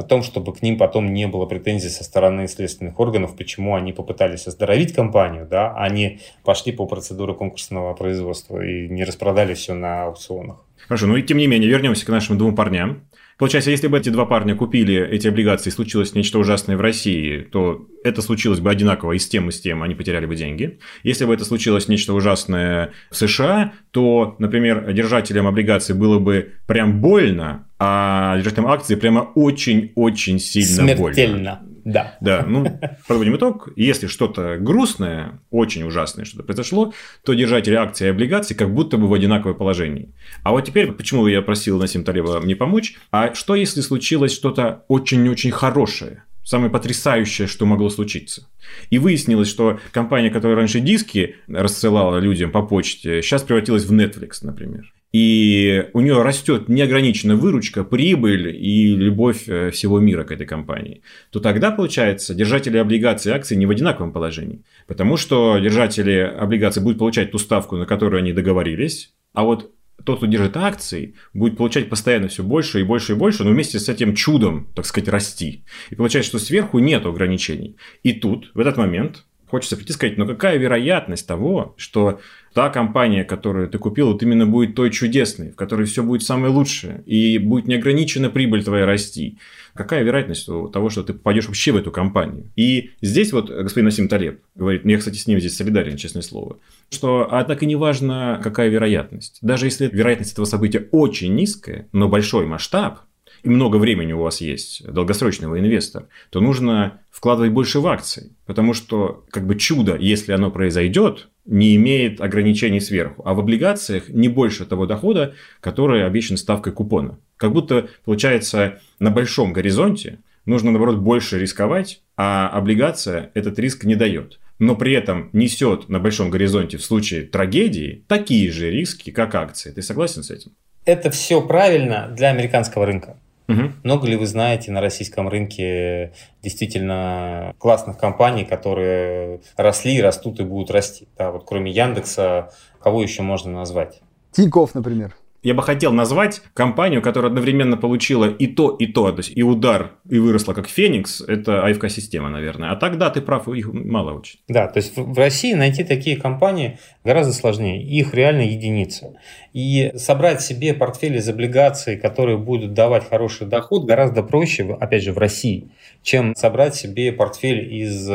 том, 0.09 0.23
чтобы 0.23 0.55
к 0.55 0.63
ним 0.63 0.79
потом 0.79 1.13
не 1.13 1.27
было 1.27 1.47
претензий 1.47 1.89
со 1.89 2.05
стороны 2.05 2.47
следственных 2.49 2.99
органов, 3.01 3.37
почему 3.37 3.75
они 3.75 3.93
попытались 3.93 4.47
оздоровить 4.47 4.95
компанию, 4.95 5.47
да, 5.51 5.75
а 5.77 5.89
не 5.89 6.21
пошли 6.45 6.73
по 6.73 6.87
процедуре 6.87 7.35
конкурсного 7.35 7.95
производства 7.95 8.65
и 8.65 8.89
не 8.89 9.05
распродали 9.05 9.55
все 9.55 9.75
на 9.75 10.05
аукционах. 10.05 10.65
Хорошо, 10.87 11.07
ну 11.07 11.17
и 11.17 11.23
тем 11.23 11.39
не 11.39 11.47
менее, 11.47 11.69
вернемся 11.69 12.07
к 12.07 12.09
нашим 12.09 12.39
двум 12.39 12.55
парням. 12.55 13.03
Получается, 13.41 13.71
если 13.71 13.87
бы 13.87 13.99
эти 13.99 14.11
два 14.11 14.27
парня 14.27 14.55
купили 14.55 14.95
эти 14.95 15.27
облигации 15.27 15.71
случилось 15.71 16.15
нечто 16.15 16.39
ужасное 16.39 16.77
в 16.77 16.83
России, 16.83 17.41
то 17.41 17.89
это 18.05 18.21
случилось 18.21 18.61
бы 18.61 18.71
одинаково 18.71 19.13
и 19.13 19.19
с 19.19 19.27
тем, 19.27 19.49
и 19.49 19.51
с 19.51 19.59
тем, 19.63 19.83
они 19.83 19.95
потеряли 19.95 20.27
бы 20.27 20.37
деньги. 20.37 20.79
Если 21.05 21.25
бы 21.25 21.33
это 21.33 21.47
случилось 21.47 21.89
нечто 21.89 22.13
ужасное 22.13 22.91
в 23.11 23.17
США, 23.17 23.73
то, 23.93 24.37
например, 24.39 24.93
держателям 24.93 25.47
облигаций 25.47 25.95
было 25.95 26.19
бы 26.19 26.53
прям 26.67 27.01
больно, 27.01 27.67
а 27.79 28.37
держателям 28.37 28.67
акций 28.67 28.99
прямо 28.99 29.21
очень-очень 29.35 30.39
сильно 30.39 30.95
Смертельно. 30.95 31.35
больно. 31.35 31.70
Да. 31.91 32.17
Да, 32.21 32.45
ну, 32.47 32.81
подводим 33.09 33.37
итог. 33.37 33.69
Если 33.77 34.07
что-то 34.07 34.57
грустное, 34.59 35.41
очень 35.51 35.83
ужасное 35.83 36.25
что-то 36.25 36.45
произошло, 36.45 36.93
то 37.25 37.35
держатели 37.35 37.75
акций 37.75 38.07
и 38.07 38.11
облигаций 38.11 38.57
как 38.57 38.73
будто 38.73 38.97
бы 38.97 39.09
в 39.09 39.13
одинаковом 39.13 39.57
положении. 39.57 40.15
А 40.43 40.53
вот 40.53 40.65
теперь, 40.65 40.93
почему 40.93 41.27
я 41.27 41.43
просил 41.43 41.79
Насим 41.79 42.05
Талеба 42.05 42.41
мне 42.41 42.55
помочь, 42.55 42.97
а 43.11 43.35
что 43.35 43.55
если 43.55 43.81
случилось 43.81 44.33
что-то 44.33 44.85
очень-очень 44.89 45.51
хорошее? 45.51 46.25
самое 46.43 46.71
потрясающее, 46.71 47.47
что 47.47 47.65
могло 47.65 47.91
случиться. 47.91 48.49
И 48.89 48.99
выяснилось, 48.99 49.49
что 49.49 49.79
компания, 49.93 50.31
которая 50.31 50.57
раньше 50.57 50.81
диски 50.81 51.37
рассылала 51.47 52.19
людям 52.19 52.51
по 52.51 52.63
почте, 52.63 53.23
сейчас 53.23 53.43
превратилась 53.43 53.85
в 53.85 53.93
Netflix, 53.93 54.39
например 54.43 54.93
и 55.13 55.87
у 55.93 56.01
нее 56.01 56.23
растет 56.23 56.69
неограниченная 56.69 57.37
выручка, 57.37 57.83
прибыль 57.83 58.57
и 58.57 58.95
любовь 58.95 59.49
э, 59.49 59.71
всего 59.71 59.99
мира 59.99 60.25
к 60.25 60.31
этой 60.31 60.47
компании, 60.47 61.03
то 61.31 61.41
тогда, 61.41 61.71
получается, 61.73 62.35
держатели 62.35 62.79
облигаций 62.79 63.33
и 63.33 63.35
акций 63.35 63.57
не 63.57 63.67
в 63.67 63.71
одинаковом 63.71 64.13
положении. 64.13 64.63
Потому 64.87 65.17
что 65.17 65.59
держатели 65.59 66.13
облигаций 66.13 66.83
будут 66.83 66.99
получать 66.99 67.33
ту 67.33 67.39
ставку, 67.39 67.77
на 67.77 67.87
которую 67.87 68.21
они 68.21 68.33
договорились, 68.33 69.13
а 69.33 69.45
вот 69.45 69.73
тот, 70.05 70.19
кто 70.19 70.27
держит 70.27 70.57
акции, 70.57 71.15
будет 71.35 71.57
получать 71.57 71.89
постоянно 71.89 72.29
все 72.29 72.43
больше 72.43 72.81
и 72.81 72.85
больше 72.85 73.13
и 73.13 73.17
больше, 73.17 73.45
но 73.45 73.51
вместе 73.51 73.79
с 73.79 73.89
этим 73.89 74.15
чудом, 74.15 74.69
так 74.75 74.87
сказать, 74.87 75.09
расти. 75.09 75.65
И 75.91 75.95
получается, 75.95 76.31
что 76.31 76.39
сверху 76.39 76.79
нет 76.79 77.05
ограничений. 77.05 77.77
И 78.03 78.13
тут, 78.13 78.51
в 78.55 78.61
этот 78.61 78.77
момент, 78.77 79.25
хочется 79.51 79.77
прийти 79.77 79.93
и 79.93 79.95
сказать, 79.95 80.17
ну 80.17 80.27
какая 80.27 80.57
вероятность 80.57 81.27
того, 81.27 81.75
что 81.77 82.21
та 82.55 82.71
компания, 82.71 83.25
которую 83.25 83.69
ты 83.69 83.79
купил, 83.79 84.13
вот 84.13 84.23
именно 84.23 84.47
будет 84.47 84.75
той 84.75 84.91
чудесной, 84.91 85.51
в 85.51 85.57
которой 85.57 85.87
все 85.87 86.03
будет 86.03 86.23
самое 86.23 86.53
лучшее, 86.53 87.03
и 87.07 87.39
будет 87.39 87.67
неограничена 87.67 88.31
прибыль 88.31 88.65
твоя 88.65 88.87
расти. 88.87 89.39
Какая 89.75 90.03
вероятность 90.03 90.47
того, 90.47 90.91
что 90.91 91.03
ты 91.03 91.13
попадешь 91.13 91.47
вообще 91.47 91.73
в 91.73 91.77
эту 91.77 91.91
компанию? 91.91 92.51
И 92.57 92.91
здесь 93.01 93.33
вот 93.33 93.51
господин 93.51 93.87
Насим 93.87 94.09
Талеб 94.09 94.41
говорит, 94.55 94.85
я, 94.85 94.99
кстати, 94.99 95.17
с 95.17 95.27
ним 95.27 95.39
здесь 95.39 95.57
солидарен, 95.57 95.97
честное 95.97 96.23
слово, 96.23 96.59
что, 96.91 97.29
однако, 97.31 97.67
не 97.67 97.77
важно, 97.77 98.41
какая 98.43 98.69
вероятность. 98.69 99.39
Даже 99.43 99.67
если 99.67 99.89
вероятность 99.89 100.33
этого 100.33 100.45
события 100.45 100.89
очень 100.91 101.35
низкая, 101.35 101.89
но 101.93 102.09
большой 102.09 102.47
масштаб, 102.47 103.01
и 103.43 103.49
много 103.49 103.77
времени 103.77 104.13
у 104.13 104.23
вас 104.23 104.41
есть, 104.41 104.85
долгосрочного 104.87 105.59
инвестора, 105.59 106.09
то 106.31 106.41
нужно 106.41 107.01
вкладывать 107.11 107.53
больше 107.53 107.81
в 107.81 107.87
акции. 107.87 108.33
Потому 108.47 108.75
что 108.75 109.25
как 109.31 109.47
бы 109.47 109.57
чудо, 109.57 109.97
если 109.97 110.33
оно 110.33 110.51
произойдет, 110.51 111.29
не 111.47 111.75
имеет 111.77 112.21
ограничений 112.21 112.81
сверху. 112.81 113.23
А 113.25 113.35
в 113.35 113.41
облигациях 113.41 114.09
не 114.09 114.29
больше 114.29 114.67
того 114.67 114.87
дохода, 114.87 115.35
который 115.61 116.07
обещан 116.07 116.37
ставкой 116.37 116.73
купона. 116.73 117.19
Как 117.37 117.53
будто, 117.53 117.89
получается, 118.05 118.81
на 118.99 119.11
большом 119.11 119.53
горизонте 119.53 120.19
нужно, 120.45 120.71
наоборот, 120.71 120.99
больше 120.99 121.39
рисковать, 121.39 122.03
а 122.17 122.49
облигация 122.49 123.31
этот 123.35 123.59
риск 123.59 123.85
не 123.85 123.97
дает. 123.97 124.39
Но 124.59 124.77
при 124.77 124.93
этом 124.93 125.31
несет 125.33 125.89
на 125.89 125.99
большом 125.99 126.31
горизонте 126.31 126.77
в 126.77 126.85
случае 126.85 127.23
трагедии 127.23 128.05
такие 128.09 128.51
же 128.51 128.71
риски, 128.71 129.11
как 129.11 129.35
акции. 129.35 129.71
Ты 129.71 129.81
согласен 129.81 130.23
с 130.23 130.31
этим? 130.31 130.53
Это 130.85 131.11
все 131.11 131.41
правильно 131.41 132.13
для 132.15 132.29
американского 132.29 132.87
рынка. 132.87 133.17
Угу. 133.51 133.73
Много 133.85 134.07
ли 134.07 134.17
вы 134.17 134.27
знаете 134.27 134.71
на 134.71 134.81
российском 134.81 135.29
рынке 135.29 136.13
действительно 136.43 137.55
классных 137.59 137.99
компаний, 137.99 138.45
которые 138.45 139.41
росли, 139.57 140.01
растут 140.01 140.41
и 140.41 140.45
будут 140.45 140.71
расти? 140.71 141.09
Да, 141.19 141.31
вот 141.31 141.45
кроме 141.45 141.71
Яндекса, 141.71 142.53
кого 142.81 143.03
еще 143.03 143.23
можно 143.23 143.53
назвать? 143.53 144.01
Тиньков, 144.33 144.75
например 144.75 145.15
я 145.43 145.55
бы 145.55 145.63
хотел 145.63 145.93
назвать 145.93 146.43
компанию, 146.53 147.01
которая 147.01 147.31
одновременно 147.31 147.77
получила 147.77 148.29
и 148.29 148.47
то, 148.47 148.77
и 148.77 148.87
то, 148.87 149.11
то 149.11 149.19
есть 149.19 149.33
и 149.35 149.43
удар, 149.43 149.93
и 150.09 150.19
выросла 150.19 150.53
как 150.53 150.69
Феникс, 150.69 151.23
это 151.23 151.65
АФК-система, 151.65 152.29
наверное. 152.29 152.71
А 152.73 152.77
тогда 152.77 153.11
ты 153.11 153.23
прав, 153.23 153.49
их 153.49 153.73
мало 153.73 154.13
очень. 154.13 154.41
Да, 154.49 154.67
то 154.69 154.79
есть 154.79 154.97
в 154.97 155.17
России 155.17 155.55
найти 155.55 155.83
такие 155.83 156.17
компании 156.17 156.79
гораздо 157.05 157.33
сложнее, 157.33 157.83
их 157.83 158.13
реально 158.13 158.43
единицы. 158.43 159.17
И 159.55 159.93
собрать 159.97 160.43
себе 160.43 160.75
портфель 160.75 161.17
из 161.17 161.29
облигаций, 161.29 161.97
которые 161.97 162.37
будут 162.37 162.75
давать 162.75 163.09
хороший 163.09 163.47
доход, 163.47 163.87
гораздо 163.87 164.23
проще, 164.23 164.77
опять 164.79 165.03
же, 165.03 165.13
в 165.13 165.19
России, 165.19 165.71
чем 166.03 166.35
собрать 166.37 166.75
себе 166.75 167.13
портфель 167.13 167.75
из 167.75 168.09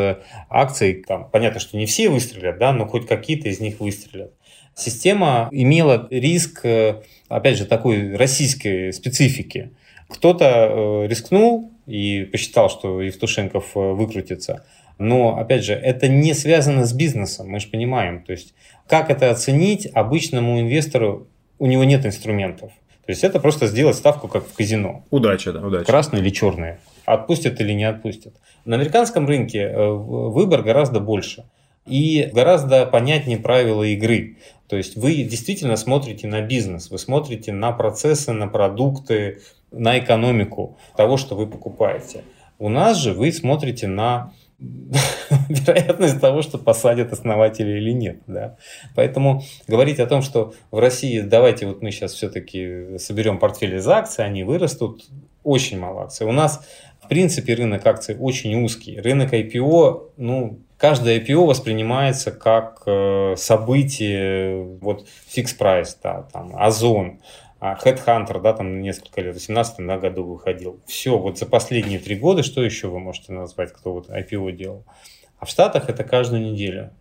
акций. 0.49 1.03
Там, 1.07 1.29
понятно, 1.31 1.59
что 1.59 1.75
не 1.77 1.87
все 1.87 2.09
выстрелят, 2.09 2.59
да, 2.59 2.71
но 2.71 2.85
хоть 2.85 3.07
какие-то 3.07 3.49
из 3.49 3.59
них 3.59 3.79
выстрелят. 3.79 4.31
Система 4.77 5.47
имела 5.51 6.07
риск 6.11 6.65
э, 6.65 7.01
опять 7.29 7.57
же, 7.57 7.65
такой 7.65 8.15
российской 8.15 8.91
специфики. 8.91 9.71
Кто-то 10.07 10.45
э, 10.45 11.07
рискнул 11.07 11.71
и 11.87 12.23
посчитал, 12.31 12.69
что 12.69 13.01
Евтушенков 13.01 13.71
э, 13.75 13.79
выкрутится. 13.79 14.65
Но, 14.97 15.37
опять 15.37 15.63
же, 15.63 15.73
это 15.73 16.07
не 16.07 16.33
связано 16.33 16.85
с 16.85 16.93
бизнесом, 16.93 17.49
мы 17.49 17.59
же 17.59 17.67
понимаем. 17.67 18.23
То 18.23 18.31
есть, 18.31 18.53
как 18.87 19.09
это 19.09 19.29
оценить 19.29 19.87
обычному 19.93 20.61
инвестору, 20.61 21.27
у 21.59 21.65
него 21.65 21.83
нет 21.83 22.05
инструментов. 22.05 22.71
То 23.05 23.11
есть, 23.11 23.23
это 23.23 23.39
просто 23.39 23.67
сделать 23.67 23.95
ставку, 23.95 24.27
как 24.27 24.47
в 24.47 24.53
казино. 24.53 25.03
Удача, 25.09 25.51
да, 25.51 25.65
удача. 25.65 25.85
Красные 25.85 26.21
или 26.21 26.29
черные. 26.29 26.79
Отпустят 27.05 27.59
или 27.59 27.73
не 27.73 27.83
отпустят. 27.83 28.33
На 28.63 28.77
американском 28.77 29.27
рынке 29.27 29.59
э, 29.59 29.89
выбор 29.89 30.61
гораздо 30.61 30.99
больше. 30.99 31.45
И 31.85 32.29
гораздо 32.33 32.85
понятнее 32.85 33.37
правила 33.37 33.83
игры. 33.83 34.37
То 34.67 34.77
есть 34.77 34.95
вы 34.95 35.23
действительно 35.23 35.75
смотрите 35.75 36.27
на 36.27 36.41
бизнес, 36.41 36.89
вы 36.89 36.97
смотрите 36.97 37.51
на 37.51 37.71
процессы, 37.71 38.31
на 38.31 38.47
продукты, 38.47 39.41
на 39.71 39.99
экономику 39.99 40.77
того, 40.95 41.17
что 41.17 41.35
вы 41.35 41.47
покупаете. 41.47 42.23
У 42.57 42.69
нас 42.69 42.97
же 42.97 43.13
вы 43.13 43.31
смотрите 43.31 43.87
на 43.87 44.31
вероятность 44.59 46.19
того, 46.21 46.41
что 46.41 46.57
посадят 46.57 47.11
основателя 47.11 47.77
или 47.77 47.91
нет. 47.91 48.19
Да? 48.27 48.57
Поэтому 48.95 49.43
говорить 49.67 49.99
о 49.99 50.07
том, 50.07 50.21
что 50.21 50.53
в 50.71 50.79
России 50.79 51.19
давайте 51.19 51.67
вот 51.67 51.81
мы 51.81 51.91
сейчас 51.91 52.13
все-таки 52.13 52.97
соберем 52.97 53.37
портфель 53.37 53.75
из 53.75 53.87
акций, 53.87 54.25
они 54.25 54.43
вырастут, 54.43 55.05
очень 55.43 55.77
мало 55.77 56.03
акций. 56.03 56.25
У 56.25 56.31
нас 56.31 56.65
в 57.01 57.07
принципе 57.07 57.53
рынок 57.53 57.85
акций 57.85 58.15
очень 58.17 58.63
узкий. 58.63 58.99
Рынок 58.99 59.33
IPO, 59.33 60.11
ну, 60.17 60.59
каждое 60.77 61.19
IPO 61.19 61.45
воспринимается 61.45 62.31
как 62.31 62.83
э, 62.85 63.35
событие, 63.37 64.63
вот 64.81 65.07
фикс 65.27 65.53
прайс, 65.53 65.97
да, 66.01 66.23
там, 66.31 66.55
Озон, 66.55 67.19
а, 67.59 67.75
Headhunter, 67.83 68.41
да, 68.41 68.53
там 68.53 68.81
несколько 68.81 69.21
лет, 69.21 69.35
в 69.35 69.41
17 69.41 69.79
на 69.79 69.97
году 69.97 70.23
выходил. 70.23 70.79
Все, 70.85 71.17
вот 71.17 71.37
за 71.37 71.45
последние 71.45 71.99
три 71.99 72.15
года, 72.15 72.43
что 72.43 72.61
еще 72.61 72.87
вы 72.87 72.99
можете 72.99 73.33
назвать, 73.33 73.73
кто 73.73 73.93
вот 73.93 74.09
IPO 74.09 74.51
делал? 74.51 74.83
А 75.39 75.45
в 75.45 75.49
Штатах 75.49 75.89
это 75.89 76.03
каждую 76.03 76.41
неделю. 76.41 76.91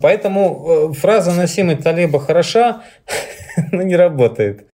Поэтому 0.00 0.90
э, 0.90 0.92
фраза 0.94 1.32
Насима 1.32 1.76
Талеба 1.76 2.20
хороша, 2.20 2.82
но 3.72 3.82
не 3.82 3.96
работает. 3.96 4.66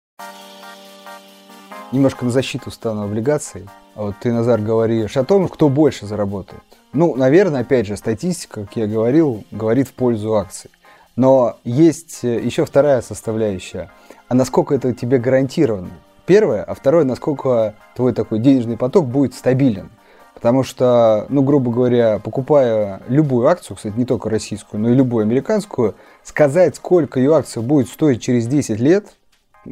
Немножко 1.92 2.26
на 2.26 2.32
защиту 2.32 2.72
стану 2.72 3.04
облигаций. 3.04 3.68
Вот 3.96 4.16
ты, 4.22 4.32
Назар, 4.32 4.60
говоришь 4.60 5.18
о 5.18 5.24
том, 5.24 5.48
кто 5.48 5.70
больше 5.70 6.06
заработает. 6.06 6.64
Ну, 6.96 7.14
наверное, 7.14 7.62
опять 7.62 7.88
же, 7.88 7.98
статистика, 7.98 8.62
как 8.62 8.78
я 8.78 8.88
говорил, 8.88 9.44
говорит 9.52 9.90
в 9.90 9.94
пользу 9.94 10.36
акций. 10.36 10.72
Но 11.18 11.58
есть 11.66 12.24
э, 12.24 12.40
еще 12.42 12.66
вторая 12.66 13.02
составляющая. 13.02 13.92
А 14.30 14.34
насколько 14.34 14.74
это 14.74 14.94
тебе 14.94 15.18
гарантировано? 15.18 15.90
Первое. 16.26 16.64
А 16.64 16.74
второе, 16.74 17.04
насколько 17.04 17.76
твой 17.98 18.14
такой 18.14 18.40
денежный 18.40 18.78
поток 18.78 19.08
будет 19.08 19.34
стабилен. 19.34 19.90
Потому 20.34 20.64
что, 20.64 21.26
ну, 21.28 21.42
грубо 21.44 21.70
говоря, 21.70 22.20
покупая 22.20 23.02
любую 23.10 23.48
акцию, 23.48 23.76
кстати, 23.76 23.94
не 23.98 24.06
только 24.06 24.30
российскую, 24.30 24.82
но 24.82 24.90
и 24.90 24.94
любую 24.94 25.24
американскую, 25.24 25.96
сказать, 26.24 26.78
сколько 26.78 27.20
ее 27.20 27.36
акция 27.36 27.62
будет 27.62 27.90
стоить 27.90 28.22
через 28.22 28.48
10 28.48 28.80
лет, 28.80 29.18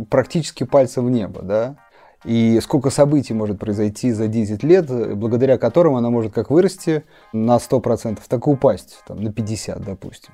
практически 0.09 0.65
пальцем 0.65 1.05
в 1.05 1.09
небо, 1.09 1.41
да 1.41 1.75
и 2.23 2.59
сколько 2.61 2.89
событий 2.89 3.33
может 3.33 3.59
произойти 3.59 4.11
за 4.11 4.27
10 4.27 4.63
лет, 4.63 5.15
благодаря 5.15 5.57
которым 5.57 5.95
она 5.95 6.09
может 6.09 6.33
как 6.33 6.49
вырасти 6.49 7.03
на 7.31 7.57
100%, 7.57 8.19
так 8.27 8.47
и 8.47 8.49
упасть 8.49 8.99
там, 9.07 9.21
на 9.21 9.29
50%, 9.29 9.83
допустим. 9.85 10.33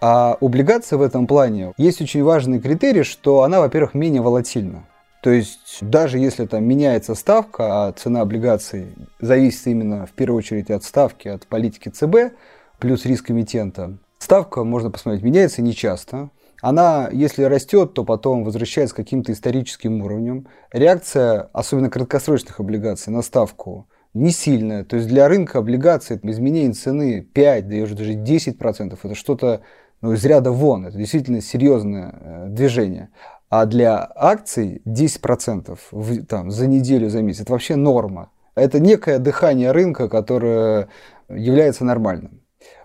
А 0.00 0.36
облигация 0.40 0.98
в 0.98 1.02
этом 1.02 1.28
плане 1.28 1.74
есть 1.76 2.00
очень 2.00 2.24
важный 2.24 2.60
критерий, 2.60 3.04
что 3.04 3.44
она, 3.44 3.60
во-первых, 3.60 3.94
менее 3.94 4.20
волатильна. 4.20 4.84
То 5.22 5.30
есть 5.30 5.78
даже 5.80 6.18
если 6.18 6.46
там 6.46 6.64
меняется 6.64 7.14
ставка, 7.14 7.86
а 7.86 7.92
цена 7.92 8.22
облигаций 8.22 8.88
зависит 9.20 9.68
именно 9.68 10.04
в 10.06 10.10
первую 10.10 10.38
очередь 10.38 10.70
от 10.72 10.82
ставки, 10.82 11.28
от 11.28 11.46
политики 11.46 11.88
ЦБ, 11.88 12.34
плюс 12.80 13.04
риск 13.04 13.30
эмитента, 13.30 13.96
ставка, 14.18 14.64
можно 14.64 14.90
посмотреть, 14.90 15.22
меняется 15.22 15.62
нечасто 15.62 16.30
она, 16.62 17.08
если 17.12 17.42
растет, 17.42 17.92
то 17.92 18.04
потом 18.04 18.44
возвращается 18.44 18.94
к 18.94 18.98
каким-то 18.98 19.32
историческим 19.32 20.00
уровням. 20.00 20.46
Реакция, 20.72 21.50
особенно 21.52 21.90
краткосрочных 21.90 22.60
облигаций, 22.60 23.12
на 23.12 23.22
ставку 23.22 23.88
не 24.14 24.30
сильная. 24.30 24.84
То 24.84 24.94
есть 24.96 25.08
для 25.08 25.26
рынка 25.26 25.58
облигаций 25.58 26.20
изменение 26.22 26.72
цены 26.72 27.20
5, 27.20 27.68
да 27.68 27.94
даже 27.96 28.12
10%, 28.12 28.98
это 29.02 29.14
что-то 29.16 29.62
ну, 30.02 30.12
из 30.12 30.24
ряда 30.24 30.52
вон. 30.52 30.86
Это 30.86 30.96
действительно 30.96 31.40
серьезное 31.40 32.14
э, 32.14 32.46
движение. 32.50 33.08
А 33.48 33.66
для 33.66 34.08
акций 34.14 34.82
10% 34.86 35.76
в, 35.90 36.24
там, 36.26 36.52
за 36.52 36.68
неделю, 36.68 37.10
за 37.10 37.22
месяц, 37.22 37.40
это 37.40 37.52
вообще 37.52 37.74
норма. 37.74 38.30
Это 38.54 38.78
некое 38.78 39.18
дыхание 39.18 39.72
рынка, 39.72 40.08
которое 40.08 40.88
является 41.28 41.84
нормальным. 41.84 42.41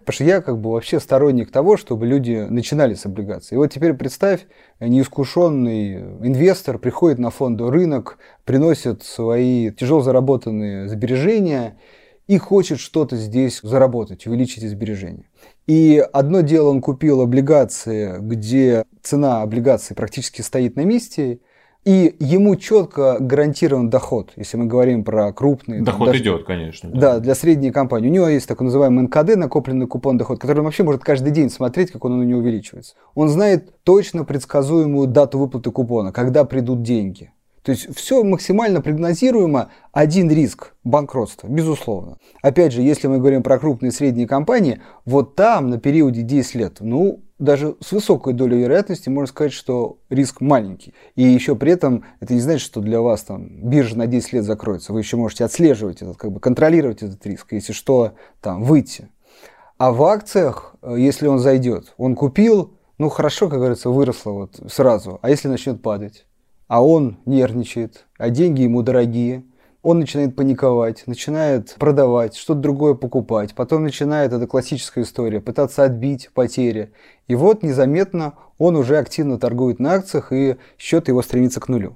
Потому 0.07 0.15
что 0.15 0.23
я 0.23 0.39
как 0.41 0.57
бы 0.57 0.71
вообще 0.71 1.01
сторонник 1.01 1.51
того, 1.51 1.75
чтобы 1.75 2.07
люди 2.07 2.47
начинали 2.49 2.93
с 2.93 3.05
облигаций. 3.05 3.55
И 3.55 3.57
вот 3.57 3.67
теперь 3.67 3.93
представь, 3.93 4.47
неискушенный 4.79 5.95
инвестор 6.25 6.79
приходит 6.79 7.19
на 7.19 7.29
фондовый 7.29 7.73
рынок, 7.73 8.17
приносит 8.45 9.03
свои 9.03 9.69
тяжело 9.69 9.99
заработанные 9.99 10.87
сбережения 10.87 11.77
и 12.25 12.37
хочет 12.37 12.79
что-то 12.79 13.17
здесь 13.17 13.59
заработать, 13.61 14.25
увеличить 14.27 14.63
сбережения. 14.63 15.29
И 15.65 16.01
одно 16.13 16.39
дело 16.39 16.69
он 16.69 16.79
купил 16.79 17.19
облигации, 17.19 18.15
где 18.21 18.85
цена 19.03 19.41
облигаций 19.41 19.93
практически 19.93 20.41
стоит 20.41 20.77
на 20.77 20.85
месте, 20.85 21.41
и 21.88 22.17
ему 22.19 22.57
четко 22.57 23.15
гарантирован 23.17 23.89
доход, 23.89 24.33
если 24.35 24.57
мы 24.57 24.65
говорим 24.65 25.05
про 25.05 25.31
крупные. 25.31 25.81
Доход 25.81 26.09
там, 26.09 26.17
идет, 26.17 26.43
конечно. 26.43 26.89
Да. 26.89 27.13
да, 27.13 27.19
для 27.19 27.33
средней 27.33 27.71
компании. 27.71 28.09
У 28.09 28.11
него 28.11 28.27
есть 28.27 28.45
так 28.45 28.59
называемый 28.59 29.05
НКД, 29.05 29.38
накопленный 29.38 29.88
купон 29.88 30.17
доход, 30.17 30.38
который 30.38 30.59
он 30.59 30.65
вообще 30.65 30.83
может 30.83 31.01
каждый 31.05 31.31
день 31.31 31.49
смотреть, 31.49 31.91
как 31.91 32.03
он 32.03 32.19
у 32.19 32.23
него 32.23 32.41
увеличивается. 32.41 32.95
Он 33.15 33.29
знает 33.29 33.71
точно 33.83 34.25
предсказуемую 34.25 35.07
дату 35.07 35.39
выплаты 35.39 35.71
купона, 35.71 36.11
когда 36.11 36.43
придут 36.43 36.81
деньги. 36.81 37.31
То 37.68 37.72
есть 37.72 37.93
все 37.97 38.24
максимально 38.24 38.82
прогнозируемо. 38.82 39.72
Один 39.91 40.32
риск– 40.32 40.74
банкротства, 40.86 41.49
безусловно. 41.49 42.18
Опять 42.41 42.72
же, 42.72 42.82
если 42.82 43.07
мы 43.07 43.18
говорим 43.18 43.43
про 43.43 43.59
крупные 43.59 43.89
и 43.89 43.93
средние 43.93 44.26
компании, 44.26 44.80
вот 45.03 45.36
там 45.36 45.70
на 45.70 45.78
периоде 45.78 46.22
10 46.22 46.55
лет, 46.55 46.78
ну, 46.80 47.26
даже 47.39 47.76
с 47.82 47.91
высокой 47.91 48.32
долей 48.32 48.59
вероятности 48.59 49.09
можно 49.09 49.28
сказать, 49.28 49.51
что 49.51 49.97
риск 50.09 50.39
маленький. 50.39 50.93
И 51.15 51.24
еще 51.24 51.57
при 51.57 51.74
этом 51.74 52.05
это 52.22 52.34
не 52.36 52.39
значит, 52.39 52.61
что 52.61 52.80
для 52.80 53.01
вас 53.01 53.24
там 53.24 53.49
биржа 53.70 53.97
на 53.97 54.07
10 54.07 54.32
лет 54.32 54.45
закроется. 54.45 54.93
Вы 54.93 55.01
еще 55.01 55.18
можете 55.18 55.43
отслеживать 55.43 56.01
этот, 56.01 56.15
как 56.15 56.32
бы 56.32 56.39
контролировать 56.39 57.03
этот 57.03 57.26
риск, 57.26 57.51
если 57.51 57.74
что, 57.74 58.13
там, 58.39 58.63
выйти. 58.63 59.09
А 59.78 59.91
в 59.91 60.01
акциях, 60.05 60.78
э, 60.82 60.95
если 60.97 61.28
он 61.28 61.39
зайдет, 61.39 61.95
он 61.97 62.15
купил, 62.15 62.78
ну 62.97 63.09
хорошо, 63.09 63.49
как 63.49 63.59
говорится, 63.59 63.89
выросло 63.89 64.32
вот 64.32 64.57
сразу. 64.72 65.20
А 65.22 65.30
если 65.30 65.49
начнет 65.49 65.82
падать? 65.82 66.26
А 66.68 66.84
он 66.84 67.18
нервничает, 67.26 68.05
а 68.18 68.30
деньги 68.30 68.61
ему 68.61 68.82
дорогие– 68.84 69.43
он 69.88 69.99
начинает 69.99 70.36
паниковать, 70.36 71.03
начинает 71.07 71.76
продавать, 71.76 72.36
что-то 72.36 72.59
другое 72.59 72.93
покупать. 72.93 73.55
Потом 73.55 73.84
начинает, 73.84 74.34
это 74.34 74.45
классическая 74.45 75.03
история, 75.03 75.39
пытаться 75.39 75.86
отбить 75.86 76.30
потери. 76.34 76.91
И 77.28 77.36
вот 77.36 77.63
незаметно 77.63 78.34
он 78.57 78.76
уже 78.76 78.97
активно 78.97 79.39
торгует 79.39 79.80
на 79.80 79.93
акциях, 79.93 80.34
и 80.34 80.57
счет 80.78 81.07
его 81.07 81.22
стремится 81.22 81.61
к 81.61 81.70
нулю. 81.70 81.95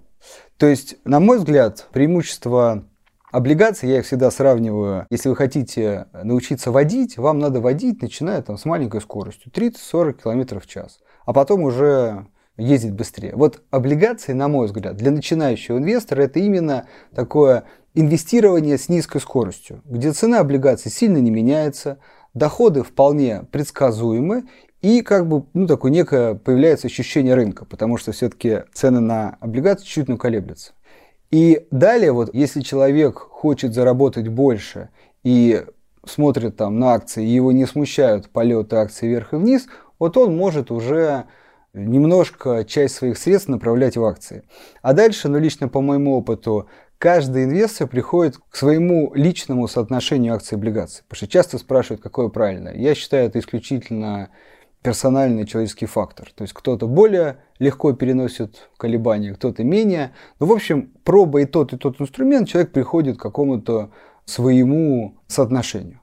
То 0.58 0.68
есть, 0.68 0.96
на 1.04 1.20
мой 1.20 1.40
взгляд, 1.40 1.88
преимущество 1.92 2.86
Облигации, 3.32 3.88
я 3.88 4.00
их 4.00 4.06
всегда 4.06 4.30
сравниваю, 4.30 5.08
если 5.10 5.30
вы 5.30 5.38
хотите 5.38 6.08
научиться 6.14 6.70
водить, 6.72 7.18
вам 7.18 7.40
надо 7.40 7.62
водить, 7.62 8.02
начиная 8.02 8.42
там 8.42 8.58
с 8.58 8.66
маленькой 8.66 9.00
скоростью, 9.00 9.52
30-40 9.52 10.22
км 10.22 10.60
в 10.60 10.68
час, 10.68 11.00
а 11.26 11.32
потом 11.32 11.64
уже 11.64 12.28
ездить 12.58 12.93
быстрее. 12.93 13.34
Вот 13.36 13.62
облигации, 13.72 14.34
на 14.34 14.47
мой 14.47 14.68
взгляд, 14.68 14.95
для 14.95 15.12
начинающего 15.12 15.78
инвестора 15.78 16.24
это 16.24 16.39
именно 16.39 16.88
такое 17.14 17.64
инвестирование 17.93 18.78
с 18.78 18.89
низкой 18.89 19.20
скоростью, 19.20 19.82
где 19.86 20.12
цена 20.12 20.39
облигаций 20.39 20.91
сильно 20.91 21.18
не 21.18 21.32
меняется, 21.32 21.97
доходы 22.34 22.84
вполне 22.84 23.43
предсказуемы 23.52 24.43
и 24.82 25.02
как 25.02 25.28
бы, 25.28 25.45
ну, 25.54 25.68
такое 25.68 25.91
некое 25.91 26.36
появляется 26.36 26.88
ощущение 26.88 27.36
рынка, 27.36 27.66
потому 27.66 27.97
что 27.97 28.12
все-таки 28.12 28.64
цены 28.74 28.99
на 28.99 29.38
облигации 29.39 29.86
чуть-чуть 29.86 30.08
ну, 30.08 30.18
колеблются. 30.18 30.74
И 31.30 31.68
далее, 31.72 32.12
вот, 32.12 32.34
если 32.34 32.62
человек 32.62 33.18
хочет 33.18 33.74
заработать 33.74 34.28
больше 34.28 34.89
и 35.24 35.64
смотрит 36.06 36.58
там 36.58 36.80
на 36.80 36.93
акции, 36.93 37.26
и 37.26 37.30
его 37.30 37.52
не 37.52 37.66
смущают 37.66 38.30
полеты 38.30 38.78
акций 38.78 39.08
вверх 39.08 39.34
и 39.34 39.38
вниз, 39.38 39.68
вот 39.99 40.18
он 40.18 40.36
может 40.36 40.72
уже 40.72 41.26
немножко 41.74 42.66
часть 42.66 42.96
своих 42.96 43.18
средств 43.18 43.50
направлять 43.50 43.98
в 43.98 44.04
акции. 44.04 44.44
А 44.82 44.94
дальше, 44.94 45.28
ну 45.30 45.40
лично 45.40 45.68
по 45.68 45.82
моему 45.82 46.18
опыту, 46.18 46.68
каждый 46.98 47.46
инвестор 47.46 47.88
приходит 47.88 48.38
к 48.38 48.56
своему 48.56 49.14
личному 49.16 49.68
соотношению 49.68 50.36
акций 50.36 50.56
и 50.56 50.58
облигаций. 50.58 51.04
Потому 51.08 51.18
что 51.18 51.28
часто 51.28 51.58
спрашивают, 51.58 52.02
какое 52.02 52.30
правильное. 52.30 52.76
Я 52.76 52.96
считаю, 52.96 53.28
это 53.28 53.40
исключительно 53.40 54.30
персональный 54.82 55.46
человеческий 55.46 55.86
фактор. 55.86 56.32
То 56.36 56.44
есть 56.44 56.54
кто-то 56.54 56.88
более 56.88 57.38
легко 57.60 57.94
переносит 57.94 58.70
колебания, 58.78 59.34
кто-то 59.34 59.64
менее. 59.64 60.14
Но, 60.40 60.48
в 60.48 60.52
общем, 60.52 60.92
пробуя 61.04 61.44
и 61.44 61.46
тот, 61.46 61.74
и 61.74 61.78
тот 61.78 62.02
инструмент, 62.02 62.50
человек 62.50 62.72
приходит 62.72 63.18
к 63.18 63.22
какому-то 63.22 63.92
своему 64.26 65.20
соотношению. 65.28 66.00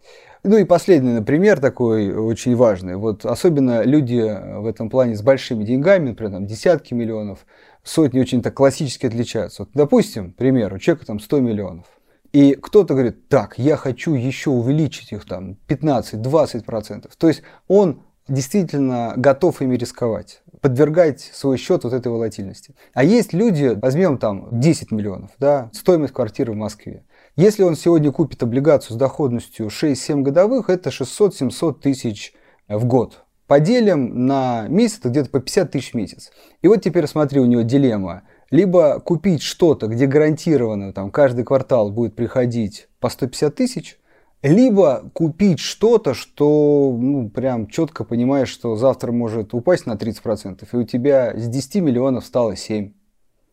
Ну 0.49 0.57
и 0.57 0.65
последний, 0.65 1.13
например, 1.13 1.61
такой 1.61 2.11
очень 2.11 2.57
важный. 2.57 2.97
Вот 2.97 3.27
особенно 3.27 3.83
люди 3.83 4.23
в 4.59 4.65
этом 4.65 4.89
плане 4.89 5.15
с 5.15 5.21
большими 5.21 5.63
деньгами, 5.63 6.09
например, 6.09 6.33
там, 6.33 6.47
десятки 6.47 6.95
миллионов, 6.95 7.45
сотни 7.83 8.19
очень 8.19 8.41
так 8.41 8.55
классически 8.55 9.05
отличаются. 9.05 9.65
Вот, 9.65 9.73
допустим, 9.75 10.33
пример, 10.33 10.73
у 10.73 10.79
человека 10.79 11.05
там 11.05 11.21
100 11.21 11.41
миллионов. 11.41 11.85
И 12.33 12.55
кто-то 12.55 12.95
говорит, 12.95 13.29
так, 13.29 13.59
я 13.59 13.77
хочу 13.77 14.15
еще 14.15 14.49
увеличить 14.49 15.13
их 15.13 15.27
там 15.27 15.59
15-20%. 15.69 17.11
То 17.19 17.29
есть 17.29 17.43
он 17.67 18.01
действительно 18.27 19.13
готов 19.17 19.61
ими 19.61 19.77
рисковать, 19.77 20.41
подвергать 20.63 21.21
свой 21.21 21.59
счет 21.59 21.85
вот 21.85 21.93
этой 21.93 22.11
волатильности. 22.11 22.75
А 22.95 23.05
есть 23.05 23.35
люди, 23.35 23.79
возьмем 23.79 24.17
там 24.17 24.49
10 24.51 24.93
миллионов, 24.93 25.31
да, 25.39 25.71
стоимость 25.75 26.15
квартиры 26.15 26.53
в 26.53 26.57
Москве. 26.57 27.05
Если 27.39 27.63
он 27.63 27.77
сегодня 27.77 28.11
купит 28.11 28.43
облигацию 28.43 28.97
с 28.97 28.99
доходностью 28.99 29.69
6-7 29.69 30.23
годовых, 30.23 30.69
это 30.69 30.91
600-700 30.91 31.81
тысяч 31.81 32.35
в 32.67 32.85
год. 32.85 33.27
Поделим 33.47 34.27
на 34.27 34.67
месяц, 34.67 34.99
где-то 35.05 35.31
по 35.31 35.39
50 35.39 35.71
тысяч 35.71 35.93
в 35.93 35.95
месяц. 35.95 36.33
И 36.63 36.67
вот 36.67 36.83
теперь 36.83 37.07
смотри, 37.07 37.39
у 37.39 37.45
него 37.45 37.63
дилемма. 37.63 38.25
Либо 38.51 38.99
купить 38.99 39.43
что-то, 39.43 39.87
где 39.87 40.07
гарантированно 40.07 40.93
там, 40.93 41.13
каждый 41.13 41.45
квартал 41.45 41.93
будет 41.93 42.17
приходить 42.17 42.89
по 42.99 43.09
150 43.09 43.55
тысяч, 43.55 44.01
либо 44.43 45.09
купить 45.15 45.61
что-то, 45.61 46.15
что 46.15 46.93
ну, 47.01 47.31
прям 47.31 47.69
четко 47.69 48.03
понимаешь, 48.03 48.49
что 48.49 48.75
завтра 48.75 49.13
может 49.13 49.55
упасть 49.55 49.87
на 49.87 49.93
30%, 49.93 50.67
и 50.73 50.77
у 50.77 50.83
тебя 50.83 51.39
с 51.39 51.47
10 51.47 51.83
миллионов 51.83 52.27
стало 52.27 52.57
7. 52.57 52.95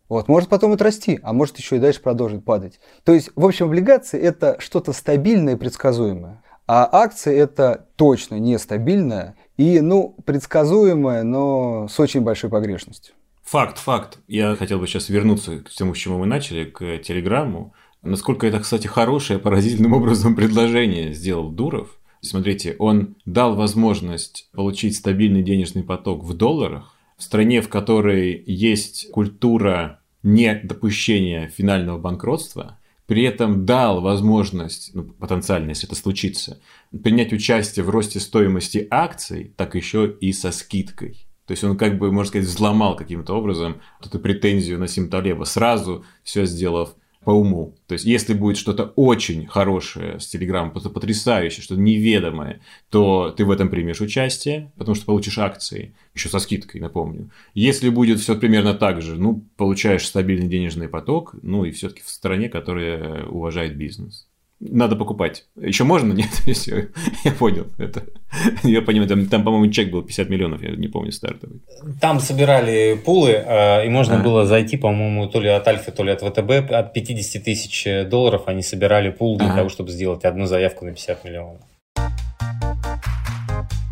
Вот, 0.08 0.28
может 0.28 0.50
потом 0.50 0.72
отрасти, 0.72 1.20
а 1.24 1.34
может 1.34 1.58
еще 1.58 1.78
и 1.78 1.80
дальше 1.80 2.02
продолжит 2.02 2.46
падать. 2.46 2.80
То 3.04 3.14
есть, 3.14 3.32
в 3.36 3.46
общем, 3.46 3.66
облигации 3.66 4.20
это 4.20 4.58
что-то 4.60 4.94
стабильное 4.94 5.56
и 5.56 5.58
предсказуемое. 5.58 6.44
А 6.68 6.88
акции 6.92 7.36
это 7.36 7.88
точно 7.96 8.40
нестабильное 8.40 9.36
и, 9.58 9.82
ну, 9.82 10.16
предсказуемое, 10.26 11.24
но 11.24 11.88
с 11.88 12.00
очень 12.00 12.22
большой 12.22 12.50
погрешностью. 12.50 13.14
Факт, 13.44 13.78
факт. 13.78 14.18
Я 14.28 14.56
хотел 14.56 14.80
бы 14.80 14.88
сейчас 14.88 15.10
вернуться 15.10 15.60
к 15.60 15.70
тому, 15.70 15.94
с 15.94 15.98
чему 15.98 16.18
мы 16.18 16.26
начали, 16.26 16.66
к 16.66 16.98
телеграмму. 17.00 17.74
Насколько 18.02 18.48
это, 18.48 18.60
кстати, 18.60 18.88
хорошее, 18.88 19.38
поразительным 19.38 19.94
образом 19.94 20.36
предложение 20.36 21.14
сделал 21.14 21.50
Дуров. 21.50 22.00
Смотрите, 22.22 22.76
он 22.80 23.16
дал 23.26 23.56
возможность 23.56 24.50
получить 24.52 24.96
стабильный 24.96 25.44
денежный 25.44 25.84
поток 25.84 26.24
в 26.24 26.34
долларах, 26.34 26.95
в 27.18 27.24
стране, 27.24 27.62
в 27.62 27.70
которой 27.70 28.44
есть 28.46 29.10
культура 29.12 30.02
недопущения 30.24 31.48
финального 31.48 31.98
банкротства, 31.98 32.80
при 33.06 33.24
этом 33.24 33.66
дал 33.66 34.02
возможность, 34.02 34.92
ну, 34.96 35.04
потенциально, 35.04 35.70
если 35.70 35.88
это 35.88 35.96
случится, 35.96 36.60
принять 37.04 37.34
участие 37.34 37.86
в 37.86 37.90
росте 37.90 38.20
стоимости 38.20 38.88
акций, 38.90 39.54
так 39.56 39.76
еще 39.76 40.16
и 40.20 40.34
со 40.34 40.52
скидкой. 40.52 41.28
То 41.46 41.52
есть 41.52 41.64
он 41.64 41.78
как 41.78 42.00
бы, 42.00 42.12
можно 42.12 42.30
сказать, 42.30 42.48
взломал 42.48 42.96
каким-то 42.96 43.34
образом 43.34 43.80
эту 44.04 44.20
претензию 44.20 44.80
на 44.80 44.88
Симталеба, 44.88 45.44
сразу 45.44 46.04
все 46.24 46.46
сделав 46.46 46.96
по 47.26 47.32
уму. 47.32 47.76
То 47.88 47.94
есть, 47.94 48.06
если 48.06 48.34
будет 48.34 48.58
что-то 48.58 48.94
очень 48.96 49.48
хорошее 49.48 50.20
с 50.20 50.28
Телеграмом, 50.28 50.72
что-то 50.72 50.90
потрясающее, 50.92 51.64
что-то 51.64 51.82
неведомое, 51.82 52.62
то 52.90 53.34
ты 53.36 53.44
в 53.44 53.52
этом 53.52 53.70
примешь 53.70 54.00
участие, 54.00 54.72
потому 54.78 54.96
что 54.96 55.06
получишь 55.06 55.40
акции, 55.40 55.94
еще 56.14 56.30
со 56.30 56.40
скидкой, 56.40 56.80
напомню. 56.82 57.32
Если 57.54 57.90
будет 57.90 58.20
все 58.20 58.38
примерно 58.38 58.76
так 58.76 59.02
же, 59.02 59.16
ну, 59.16 59.44
получаешь 59.58 60.06
стабильный 60.06 60.48
денежный 60.48 60.88
поток, 60.88 61.36
ну, 61.42 61.66
и 61.66 61.72
все-таки 61.72 62.04
в 62.04 62.10
стране, 62.10 62.48
которая 62.48 63.26
уважает 63.26 63.76
бизнес 63.76 64.28
надо 64.60 64.96
покупать. 64.96 65.46
Еще 65.60 65.84
можно? 65.84 66.14
Нет, 66.14 66.30
все, 66.54 66.90
я 67.24 67.32
понял 67.32 67.68
это. 67.78 68.04
Я 68.64 68.82
понимаю, 68.82 69.10
там, 69.10 69.28
там 69.28 69.44
по-моему, 69.44 69.72
чек 69.72 69.92
был 69.92 70.02
50 70.02 70.30
миллионов, 70.30 70.62
я 70.62 70.72
не 70.76 70.90
помню 70.90 71.12
стартовый. 71.12 71.62
Там 72.02 72.20
собирали 72.20 72.96
пулы, 72.96 73.32
э, 73.32 73.86
и 73.86 73.90
можно 73.90 74.20
а. 74.20 74.24
было 74.24 74.46
зайти, 74.46 74.76
по-моему, 74.76 75.28
то 75.28 75.40
ли 75.40 75.48
от 75.48 75.66
Альфа, 75.68 75.92
то 75.92 76.04
ли 76.04 76.12
от 76.12 76.22
ВТБ, 76.22 76.72
от 76.72 76.94
50 76.94 77.44
тысяч 77.44 77.88
долларов 78.10 78.44
они 78.48 78.62
собирали 78.62 79.10
пул 79.10 79.38
для 79.38 79.54
а. 79.54 79.56
того, 79.56 79.70
чтобы 79.70 79.90
сделать 79.90 80.26
одну 80.26 80.48
заявку 80.48 80.84
на 80.84 80.92
50 80.92 81.24
миллионов. 81.24 81.62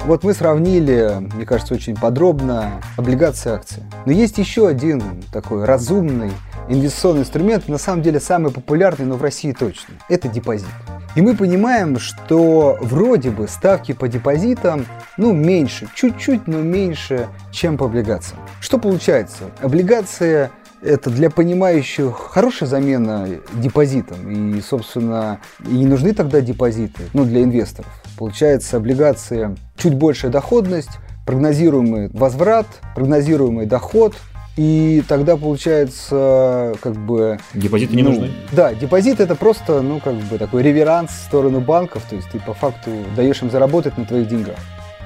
Вот 0.05 0.25
мы 0.25 0.33
сравнили, 0.33 1.17
мне 1.33 1.45
кажется, 1.45 1.73
очень 1.73 1.95
подробно 1.95 2.81
облигации 2.97 3.51
акции. 3.51 3.83
Но 4.05 4.11
есть 4.11 4.37
еще 4.37 4.67
один 4.67 5.01
такой 5.31 5.63
разумный 5.63 6.31
инвестиционный 6.67 7.21
инструмент, 7.21 7.69
на 7.69 7.77
самом 7.77 8.01
деле 8.01 8.19
самый 8.19 8.51
популярный, 8.51 9.05
но 9.05 9.15
в 9.15 9.21
России 9.21 9.53
точно. 9.53 9.93
Это 10.09 10.27
депозит. 10.27 10.67
И 11.15 11.21
мы 11.21 11.37
понимаем, 11.37 11.99
что 11.99 12.77
вроде 12.81 13.29
бы 13.29 13.47
ставки 13.47 13.93
по 13.93 14.09
депозитам, 14.09 14.85
ну, 15.15 15.31
меньше, 15.31 15.87
чуть-чуть, 15.95 16.47
но 16.47 16.57
меньше, 16.59 17.29
чем 17.51 17.77
по 17.77 17.85
облигациям. 17.85 18.41
Что 18.59 18.79
получается? 18.79 19.51
Облигация 19.61 20.51
это 20.81 21.09
для 21.09 21.29
понимающих 21.29 22.13
хорошая 22.13 22.67
замена 22.67 23.25
депозитам. 23.53 24.29
И, 24.29 24.61
собственно, 24.61 25.39
и 25.65 25.73
не 25.73 25.85
нужны 25.85 26.13
тогда 26.13 26.41
депозиты, 26.41 27.03
ну, 27.13 27.23
для 27.23 27.43
инвесторов. 27.43 28.02
Получается, 28.17 28.77
облигации 28.77 29.55
чуть 29.77 29.95
большая 29.95 30.31
доходность, 30.31 30.91
прогнозируемый 31.25 32.09
возврат, 32.13 32.67
прогнозируемый 32.95 33.65
доход, 33.65 34.15
и 34.55 35.03
тогда 35.07 35.35
получается, 35.35 36.75
как 36.81 36.95
бы... 36.95 37.39
Депозиты 37.53 37.95
не 37.95 38.03
ну, 38.03 38.11
нужны? 38.11 38.31
Да, 38.51 38.73
депозит 38.75 39.19
это 39.19 39.35
просто, 39.35 39.81
ну, 39.81 39.99
как 39.99 40.13
бы 40.13 40.37
такой 40.37 40.61
реверанс 40.61 41.11
в 41.11 41.25
сторону 41.25 41.59
банков, 41.59 42.03
то 42.07 42.15
есть 42.15 42.29
ты 42.29 42.39
по 42.39 42.53
факту 42.53 42.91
даешь 43.15 43.41
им 43.41 43.49
заработать 43.49 43.97
на 43.97 44.05
твоих 44.05 44.27
деньгах. 44.27 44.57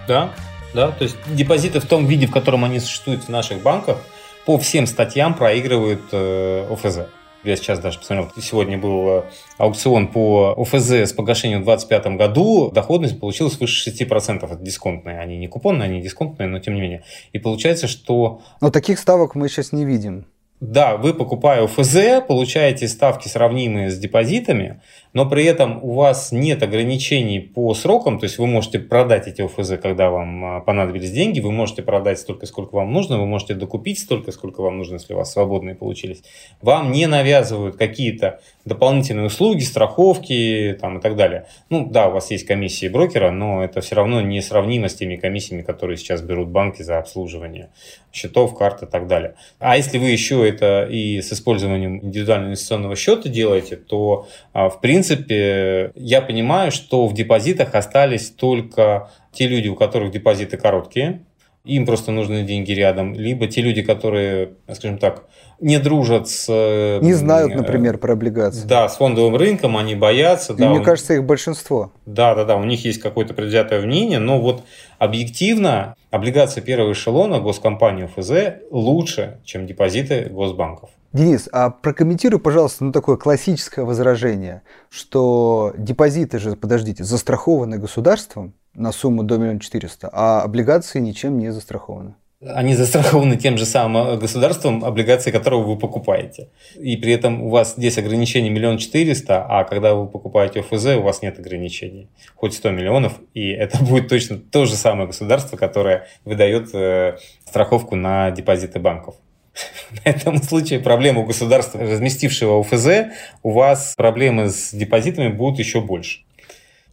Да, 0.07 0.31
да, 0.73 0.91
то 0.91 1.03
есть 1.03 1.15
депозиты 1.27 1.79
в 1.79 1.85
том 1.85 2.05
виде, 2.05 2.27
в 2.27 2.31
котором 2.31 2.65
они 2.65 2.79
существуют 2.79 3.23
в 3.23 3.29
наших 3.29 3.61
банках, 3.61 3.99
по 4.45 4.57
всем 4.57 4.85
статьям 4.85 5.33
проигрывают 5.33 6.01
э, 6.11 6.67
ОФЗ. 6.69 7.07
Я 7.47 7.55
сейчас 7.55 7.79
даже 7.79 7.99
посмотрел, 7.99 8.29
сегодня 8.41 8.77
был 8.77 9.07
э, 9.09 9.23
аукцион 9.57 10.09
по 10.09 10.53
ОФЗ 10.57 10.91
с 10.91 11.13
погашением 11.13 11.61
в 11.61 11.65
2025 11.65 12.17
году. 12.17 12.71
Доходность 12.71 13.19
получилась 13.19 13.57
выше 13.57 13.89
6%. 13.89 14.45
Это 14.45 14.55
дисконтные. 14.57 15.19
Они 15.19 15.37
не 15.37 15.47
купонные, 15.47 15.85
они 15.85 16.01
дисконтные, 16.01 16.49
но 16.49 16.59
тем 16.59 16.75
не 16.75 16.81
менее. 16.81 17.03
И 17.31 17.39
получается, 17.39 17.87
что... 17.87 18.41
Но 18.59 18.69
таких 18.69 18.99
ставок 18.99 19.35
мы 19.35 19.47
сейчас 19.47 19.71
не 19.71 19.85
видим. 19.85 20.25
Да, 20.59 20.97
вы 20.97 21.13
покупая 21.13 21.63
ОФЗ, 21.63 22.25
получаете 22.27 22.87
ставки 22.87 23.27
сравнимые 23.27 23.91
с 23.91 23.97
депозитами, 23.97 24.81
но 25.17 25.25
при 25.27 25.45
этом 25.45 25.83
у 25.83 25.93
вас 25.93 26.31
нет 26.31 26.61
ограничений 26.61 27.39
по 27.39 27.73
срокам, 27.73 28.19
то 28.19 28.25
есть 28.25 28.37
вы 28.37 28.45
можете 28.45 28.77
продать 28.77 29.27
эти 29.27 29.41
ОФЗ, 29.41 29.79
когда 29.81 30.11
вам 30.11 30.45
а, 30.45 30.59
понадобились 30.59 31.09
деньги, 31.09 31.39
вы 31.39 31.51
можете 31.51 31.81
продать 31.81 32.19
столько, 32.19 32.45
сколько 32.45 32.75
вам 32.75 32.93
нужно, 32.93 33.17
вы 33.17 33.25
можете 33.25 33.55
докупить 33.55 33.97
столько, 33.97 34.31
сколько 34.31 34.61
вам 34.61 34.77
нужно, 34.77 34.97
если 34.97 35.15
у 35.15 35.17
вас 35.17 35.31
свободные 35.31 35.73
получились. 35.73 36.21
Вам 36.61 36.91
не 36.91 37.07
навязывают 37.07 37.77
какие-то 37.77 38.41
дополнительные 38.63 39.25
услуги, 39.25 39.61
страховки 39.61 40.77
там, 40.79 40.99
и 40.99 41.01
так 41.01 41.15
далее. 41.15 41.47
Ну 41.71 41.87
да, 41.89 42.09
у 42.09 42.11
вас 42.11 42.29
есть 42.29 42.45
комиссии 42.45 42.87
брокера, 42.87 43.31
но 43.31 43.63
это 43.63 43.81
все 43.81 43.95
равно 43.95 44.21
не 44.21 44.41
сравнимо 44.41 44.87
с 44.87 44.93
теми 44.93 45.15
комиссиями, 45.15 45.63
которые 45.63 45.97
сейчас 45.97 46.21
берут 46.21 46.49
банки 46.49 46.83
за 46.83 46.99
обслуживание 46.99 47.69
счетов, 48.13 48.55
карт 48.55 48.83
и 48.83 48.85
так 48.85 49.07
далее. 49.07 49.33
А 49.57 49.77
если 49.77 49.97
вы 49.97 50.09
еще 50.09 50.47
это 50.47 50.87
и 50.89 51.21
с 51.21 51.33
использованием 51.33 52.05
индивидуального 52.05 52.49
инвестиционного 52.49 52.95
счета 52.95 53.29
делаете, 53.29 53.77
то, 53.77 54.27
а, 54.53 54.69
в 54.69 54.79
принципе, 54.79 55.06
я 55.15 56.21
понимаю, 56.21 56.71
что 56.71 57.07
в 57.07 57.13
депозитах 57.13 57.75
остались 57.75 58.29
только 58.29 59.09
те 59.31 59.47
люди, 59.47 59.67
у 59.67 59.75
которых 59.75 60.11
депозиты 60.11 60.57
короткие, 60.57 61.21
им 61.67 61.85
просто 61.85 62.11
нужны 62.11 62.43
деньги 62.43 62.71
рядом, 62.71 63.13
либо 63.13 63.47
те 63.47 63.61
люди, 63.61 63.81
которые, 63.81 64.51
скажем 64.73 64.97
так, 64.97 65.25
не 65.59 65.79
дружат 65.79 66.29
с... 66.29 66.45
Э, 66.49 66.99
не 67.01 67.13
знают, 67.13 67.55
например, 67.55 67.97
про 67.97 68.13
облигации. 68.13 68.65
Да, 68.65 68.87
с 68.87 68.97
фондовым 68.97 69.35
рынком, 69.35 69.75
они 69.75 69.95
боятся. 69.95 70.53
И 70.53 70.57
да, 70.57 70.69
мне 70.69 70.79
у... 70.79 70.83
кажется, 70.83 71.15
их 71.15 71.25
большинство. 71.25 71.91
Да, 72.05 72.35
да, 72.35 72.45
да, 72.45 72.55
у 72.55 72.63
них 72.63 72.85
есть 72.85 73.01
какое-то 73.01 73.33
предвзятое 73.33 73.81
мнение, 73.85 74.19
но 74.19 74.39
вот 74.39 74.63
объективно 74.97 75.95
облигации 76.11 76.61
первого 76.61 76.93
эшелона 76.93 77.39
госкомпании 77.39 78.07
ФЗ 78.15 78.61
лучше, 78.71 79.39
чем 79.43 79.67
депозиты 79.67 80.29
госбанков. 80.29 80.89
Денис, 81.17 81.49
а 81.51 81.71
прокомментируй, 81.71 82.39
пожалуйста, 82.39 82.85
ну 82.85 82.91
такое 82.91 83.17
классическое 83.17 83.83
возражение, 83.83 84.61
что 84.89 85.73
депозиты 85.75 86.37
же, 86.37 86.55
подождите, 86.55 87.03
застрахованы 87.03 87.79
государством, 87.79 88.53
на 88.75 88.91
сумму 88.91 89.23
до 89.23 89.37
миллиона 89.37 89.59
четыреста, 89.59 90.09
а 90.13 90.43
облигации 90.43 90.99
ничем 90.99 91.39
не 91.39 91.51
застрахованы. 91.51 92.13
Они 92.45 92.75
застрахованы 92.75 93.35
тем 93.35 93.57
же 93.57 93.65
самым 93.65 94.09
э, 94.09 94.17
государством, 94.17 94.85
облигации 94.85 95.31
которого 95.31 95.63
вы 95.63 95.79
покупаете. 95.79 96.49
И 96.79 96.95
при 96.95 97.13
этом 97.13 97.41
у 97.41 97.49
вас 97.49 97.73
здесь 97.75 97.97
ограничение 97.97 98.51
миллион 98.51 98.77
четыреста, 98.77 99.43
а 99.43 99.63
когда 99.63 99.95
вы 99.95 100.07
покупаете 100.07 100.59
ОФЗ, 100.59 100.97
у 100.97 101.01
вас 101.01 101.23
нет 101.23 101.39
ограничений. 101.39 102.09
Хоть 102.35 102.53
100 102.53 102.69
миллионов, 102.69 103.13
и 103.33 103.49
это 103.49 103.83
будет 103.83 104.07
точно 104.07 104.37
то 104.37 104.65
же 104.65 104.75
самое 104.75 105.07
государство, 105.07 105.57
которое 105.57 106.05
выдает 106.25 106.75
э, 106.75 107.17
страховку 107.47 107.95
на 107.95 108.29
депозиты 108.29 108.77
банков. 108.77 109.15
В 109.91 110.05
этом 110.05 110.41
случае 110.41 110.79
проблема 110.79 111.21
у 111.21 111.25
государства, 111.25 111.79
разместившего 111.79 112.59
ОФЗ, 112.61 113.11
у 113.43 113.51
вас 113.51 113.93
проблемы 113.95 114.49
с 114.49 114.73
депозитами 114.73 115.29
будут 115.29 115.59
еще 115.59 115.81
больше. 115.81 116.21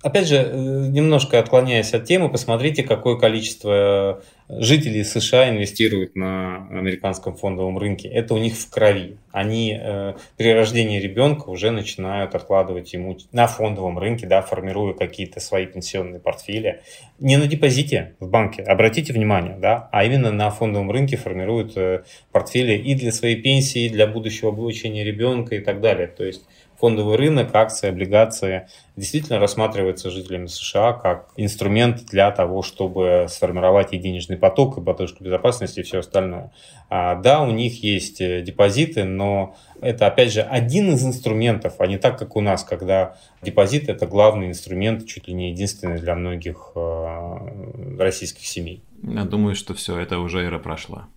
Опять 0.02 0.28
же, 0.28 0.36
э, 0.36 0.86
немножко 0.90 1.38
отклоняясь 1.38 1.94
от 1.94 2.04
темы, 2.04 2.28
посмотрите, 2.28 2.82
какое 2.82 3.16
количество 3.16 4.22
жителей 4.48 5.04
США 5.04 5.48
инвестируют 5.48 6.16
на 6.16 6.68
американском 6.68 7.34
фондовом 7.34 7.78
рынке. 7.78 8.08
Это 8.08 8.34
у 8.34 8.38
них 8.38 8.54
в 8.54 8.70
крови. 8.70 9.16
Они 9.32 9.78
э, 9.80 10.14
при 10.36 10.52
рождении 10.52 11.00
ребенка 11.00 11.48
уже 11.48 11.70
начинают 11.70 12.34
откладывать 12.34 12.92
ему 12.92 13.16
на 13.32 13.46
фондовом 13.46 13.98
рынке, 13.98 14.26
да, 14.26 14.42
формируя 14.42 14.94
какие-то 14.94 15.40
свои 15.40 15.66
пенсионные 15.66 16.20
портфели. 16.20 16.82
Не 17.18 17.36
на 17.36 17.46
депозите 17.46 18.14
в 18.20 18.28
банке, 18.28 18.62
обратите 18.62 19.12
внимание, 19.12 19.56
да, 19.58 19.88
а 19.92 20.04
именно 20.04 20.30
на 20.30 20.50
фондовом 20.50 20.90
рынке 20.90 21.16
формируют 21.16 21.76
э, 21.76 22.04
портфели 22.30 22.76
и 22.76 22.94
для 22.94 23.12
своей 23.12 23.36
пенсии, 23.40 23.86
и 23.86 23.88
для 23.88 24.06
будущего 24.06 24.50
обучения 24.50 25.04
ребенка 25.04 25.54
и 25.56 25.60
так 25.60 25.80
далее. 25.80 26.06
То 26.06 26.24
есть 26.24 26.44
фондовый 26.78 27.16
рынок, 27.16 27.54
акции, 27.54 27.88
облигации 27.88 28.68
действительно 28.96 29.38
рассматривается 29.38 30.10
жителями 30.10 30.46
США 30.46 30.92
как 30.92 31.30
инструмент 31.36 32.04
для 32.06 32.30
того, 32.30 32.62
чтобы 32.62 33.26
сформировать 33.28 33.92
и 33.92 33.98
денежный 33.98 34.36
поток, 34.36 34.78
и 34.78 34.80
подушку 34.80 35.24
безопасности, 35.24 35.80
и 35.80 35.82
все 35.82 36.00
остальное. 36.00 36.52
А, 36.88 37.16
да, 37.16 37.42
у 37.42 37.50
них 37.50 37.82
есть 37.82 38.20
э, 38.20 38.42
депозиты, 38.42 39.04
но 39.04 39.56
это, 39.80 40.06
опять 40.06 40.32
же, 40.32 40.42
один 40.42 40.92
из 40.92 41.04
инструментов, 41.04 41.74
а 41.78 41.86
не 41.86 41.98
так, 41.98 42.18
как 42.18 42.36
у 42.36 42.40
нас, 42.40 42.64
когда 42.64 43.16
депозит– 43.42 43.88
это 43.88 44.06
главный 44.06 44.48
инструмент, 44.48 45.06
чуть 45.06 45.28
ли 45.28 45.34
не 45.34 45.50
единственный 45.50 45.98
для 45.98 46.14
многих 46.14 46.72
э, 46.74 47.96
российских 47.98 48.46
семей. 48.46 48.84
Я 49.02 49.24
думаю, 49.24 49.54
что 49.54 49.74
все, 49.74 49.98
это 49.98 50.18
уже 50.18 50.42
эра 50.42 50.58
прошла. 50.58 51.08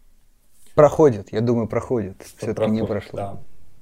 Проходит, 0.76 1.32
я 1.32 1.42
думаю, 1.42 1.68
проходит. 1.68 2.24
Все-таки 2.38 2.70
не 2.70 2.86
прошло. 2.86 3.18
Да. 3.18 3.38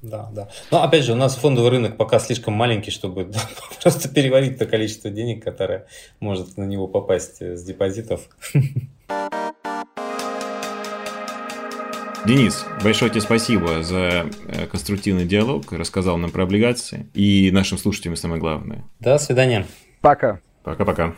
Да, 0.10 0.30
да. 0.32 0.49
Но 0.72 0.84
опять 0.84 1.03
же, 1.03 1.14
у 1.14 1.16
нас 1.16 1.36
фондовый 1.36 1.72
рынок 1.72 1.97
пока 1.97 2.20
слишком 2.20 2.53
маленький, 2.53 2.91
чтобы 2.91 3.32
просто 3.82 4.08
переварить 4.10 4.58
то 4.60 4.66
количество 4.66 5.10
денег, 5.10 5.43
которое 5.43 5.86
может 6.20 6.58
на 6.58 6.64
него 6.64 6.88
попасть 6.88 7.41
с 7.41 7.64
депозитов. 7.64 8.30
Денис, 12.26 12.66
большое 12.84 13.12
тебе 13.12 13.22
спасибо 13.22 13.84
за 13.84 14.26
э, 14.47 14.66
конструктивный 14.66 15.26
диалог, 15.26 15.72
рассказал 15.72 16.18
нам 16.18 16.32
про 16.32 16.43
облигации 16.43 17.08
и 17.14 17.51
нашим 17.51 17.78
слушателям 17.78 18.16
самое 18.16 18.41
главное. 18.41 18.84
До 18.99 19.20
свидания. 19.20 19.68
Пока. 20.01 20.39
Пока-пока. 20.64 21.14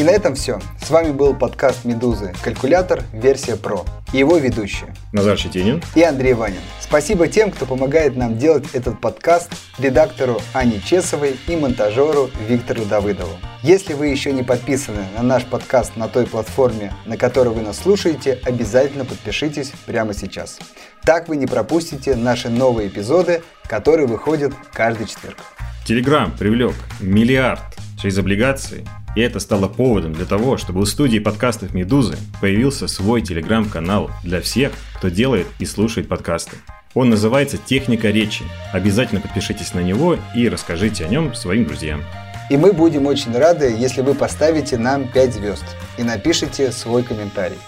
И 0.00 0.02
на 0.02 0.12
этом 0.12 0.34
все. 0.34 0.58
С 0.82 0.88
вами 0.88 1.12
был 1.12 1.34
подкаст 1.34 1.84
«Медузы. 1.84 2.32
Калькулятор. 2.42 3.02
Версия 3.12 3.56
Про». 3.56 3.84
И 4.14 4.16
его 4.16 4.38
ведущие. 4.38 4.94
Назар 5.12 5.36
Щетинин. 5.36 5.82
И 5.94 6.02
Андрей 6.02 6.32
Ванин. 6.32 6.62
Спасибо 6.80 7.28
тем, 7.28 7.50
кто 7.50 7.66
помогает 7.66 8.16
нам 8.16 8.38
делать 8.38 8.64
этот 8.72 8.98
подкаст, 8.98 9.50
редактору 9.78 10.40
Ане 10.54 10.80
Чесовой 10.80 11.36
и 11.46 11.54
монтажеру 11.54 12.30
Виктору 12.48 12.86
Давыдову. 12.86 13.34
Если 13.62 13.92
вы 13.92 14.06
еще 14.06 14.32
не 14.32 14.42
подписаны 14.42 15.04
на 15.18 15.22
наш 15.22 15.44
подкаст 15.44 15.94
на 15.96 16.08
той 16.08 16.26
платформе, 16.26 16.94
на 17.04 17.18
которой 17.18 17.52
вы 17.52 17.60
нас 17.60 17.76
слушаете, 17.76 18.38
обязательно 18.44 19.04
подпишитесь 19.04 19.70
прямо 19.84 20.14
сейчас. 20.14 20.60
Так 21.04 21.28
вы 21.28 21.36
не 21.36 21.46
пропустите 21.46 22.16
наши 22.16 22.48
новые 22.48 22.88
эпизоды, 22.88 23.42
которые 23.68 24.06
выходят 24.06 24.54
каждый 24.72 25.08
четверг. 25.08 25.36
Телеграм 25.84 26.34
привлек 26.34 26.74
миллиард 27.00 27.60
через 28.00 28.16
облигации 28.16 28.86
и 29.16 29.20
это 29.20 29.40
стало 29.40 29.68
поводом 29.68 30.12
для 30.12 30.24
того, 30.24 30.56
чтобы 30.56 30.80
у 30.80 30.86
студии 30.86 31.18
подкастов 31.18 31.74
«Медузы» 31.74 32.16
появился 32.40 32.88
свой 32.88 33.22
телеграм-канал 33.22 34.10
для 34.22 34.40
всех, 34.40 34.72
кто 34.96 35.08
делает 35.08 35.46
и 35.58 35.66
слушает 35.66 36.08
подкасты. 36.08 36.56
Он 36.94 37.10
называется 37.10 37.56
«Техника 37.56 38.10
речи». 38.10 38.44
Обязательно 38.72 39.20
подпишитесь 39.20 39.74
на 39.74 39.80
него 39.80 40.16
и 40.34 40.48
расскажите 40.48 41.04
о 41.04 41.08
нем 41.08 41.34
своим 41.34 41.64
друзьям. 41.64 42.02
И 42.50 42.56
мы 42.56 42.72
будем 42.72 43.06
очень 43.06 43.36
рады, 43.36 43.74
если 43.78 44.00
вы 44.00 44.14
поставите 44.14 44.76
нам 44.76 45.06
5 45.06 45.34
звезд 45.34 45.64
и 45.98 46.02
напишите 46.02 46.72
свой 46.72 47.04
комментарий. 47.04 47.58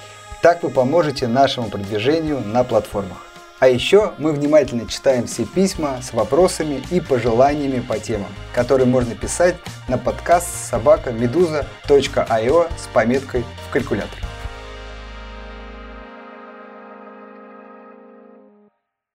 Так 0.43 0.65
вы 0.65 0.71
поможете 0.71 1.29
нашему 1.29 1.69
продвижению 1.69 2.41
на 2.41 2.65
платформах. 2.65 3.32
А 3.63 3.69
еще 3.69 4.13
мы 4.19 4.33
внимательно 4.33 4.89
читаем 4.89 5.29
все 5.29 5.45
письма 5.45 6.01
с 6.03 6.13
вопросами 6.13 6.83
и 6.91 7.01
пожеланиями 7.01 7.79
по 7.79 7.97
темам, 7.97 8.27
которые 8.53 8.89
можно 8.89 9.15
писать 9.15 9.55
на 9.87 9.99
подкаст 9.99 10.49
собака 10.69 11.13
медуза.io 11.13 12.69
с 12.77 12.89
пометкой 12.93 13.45
в 13.69 13.73
калькулятор. 13.73 14.32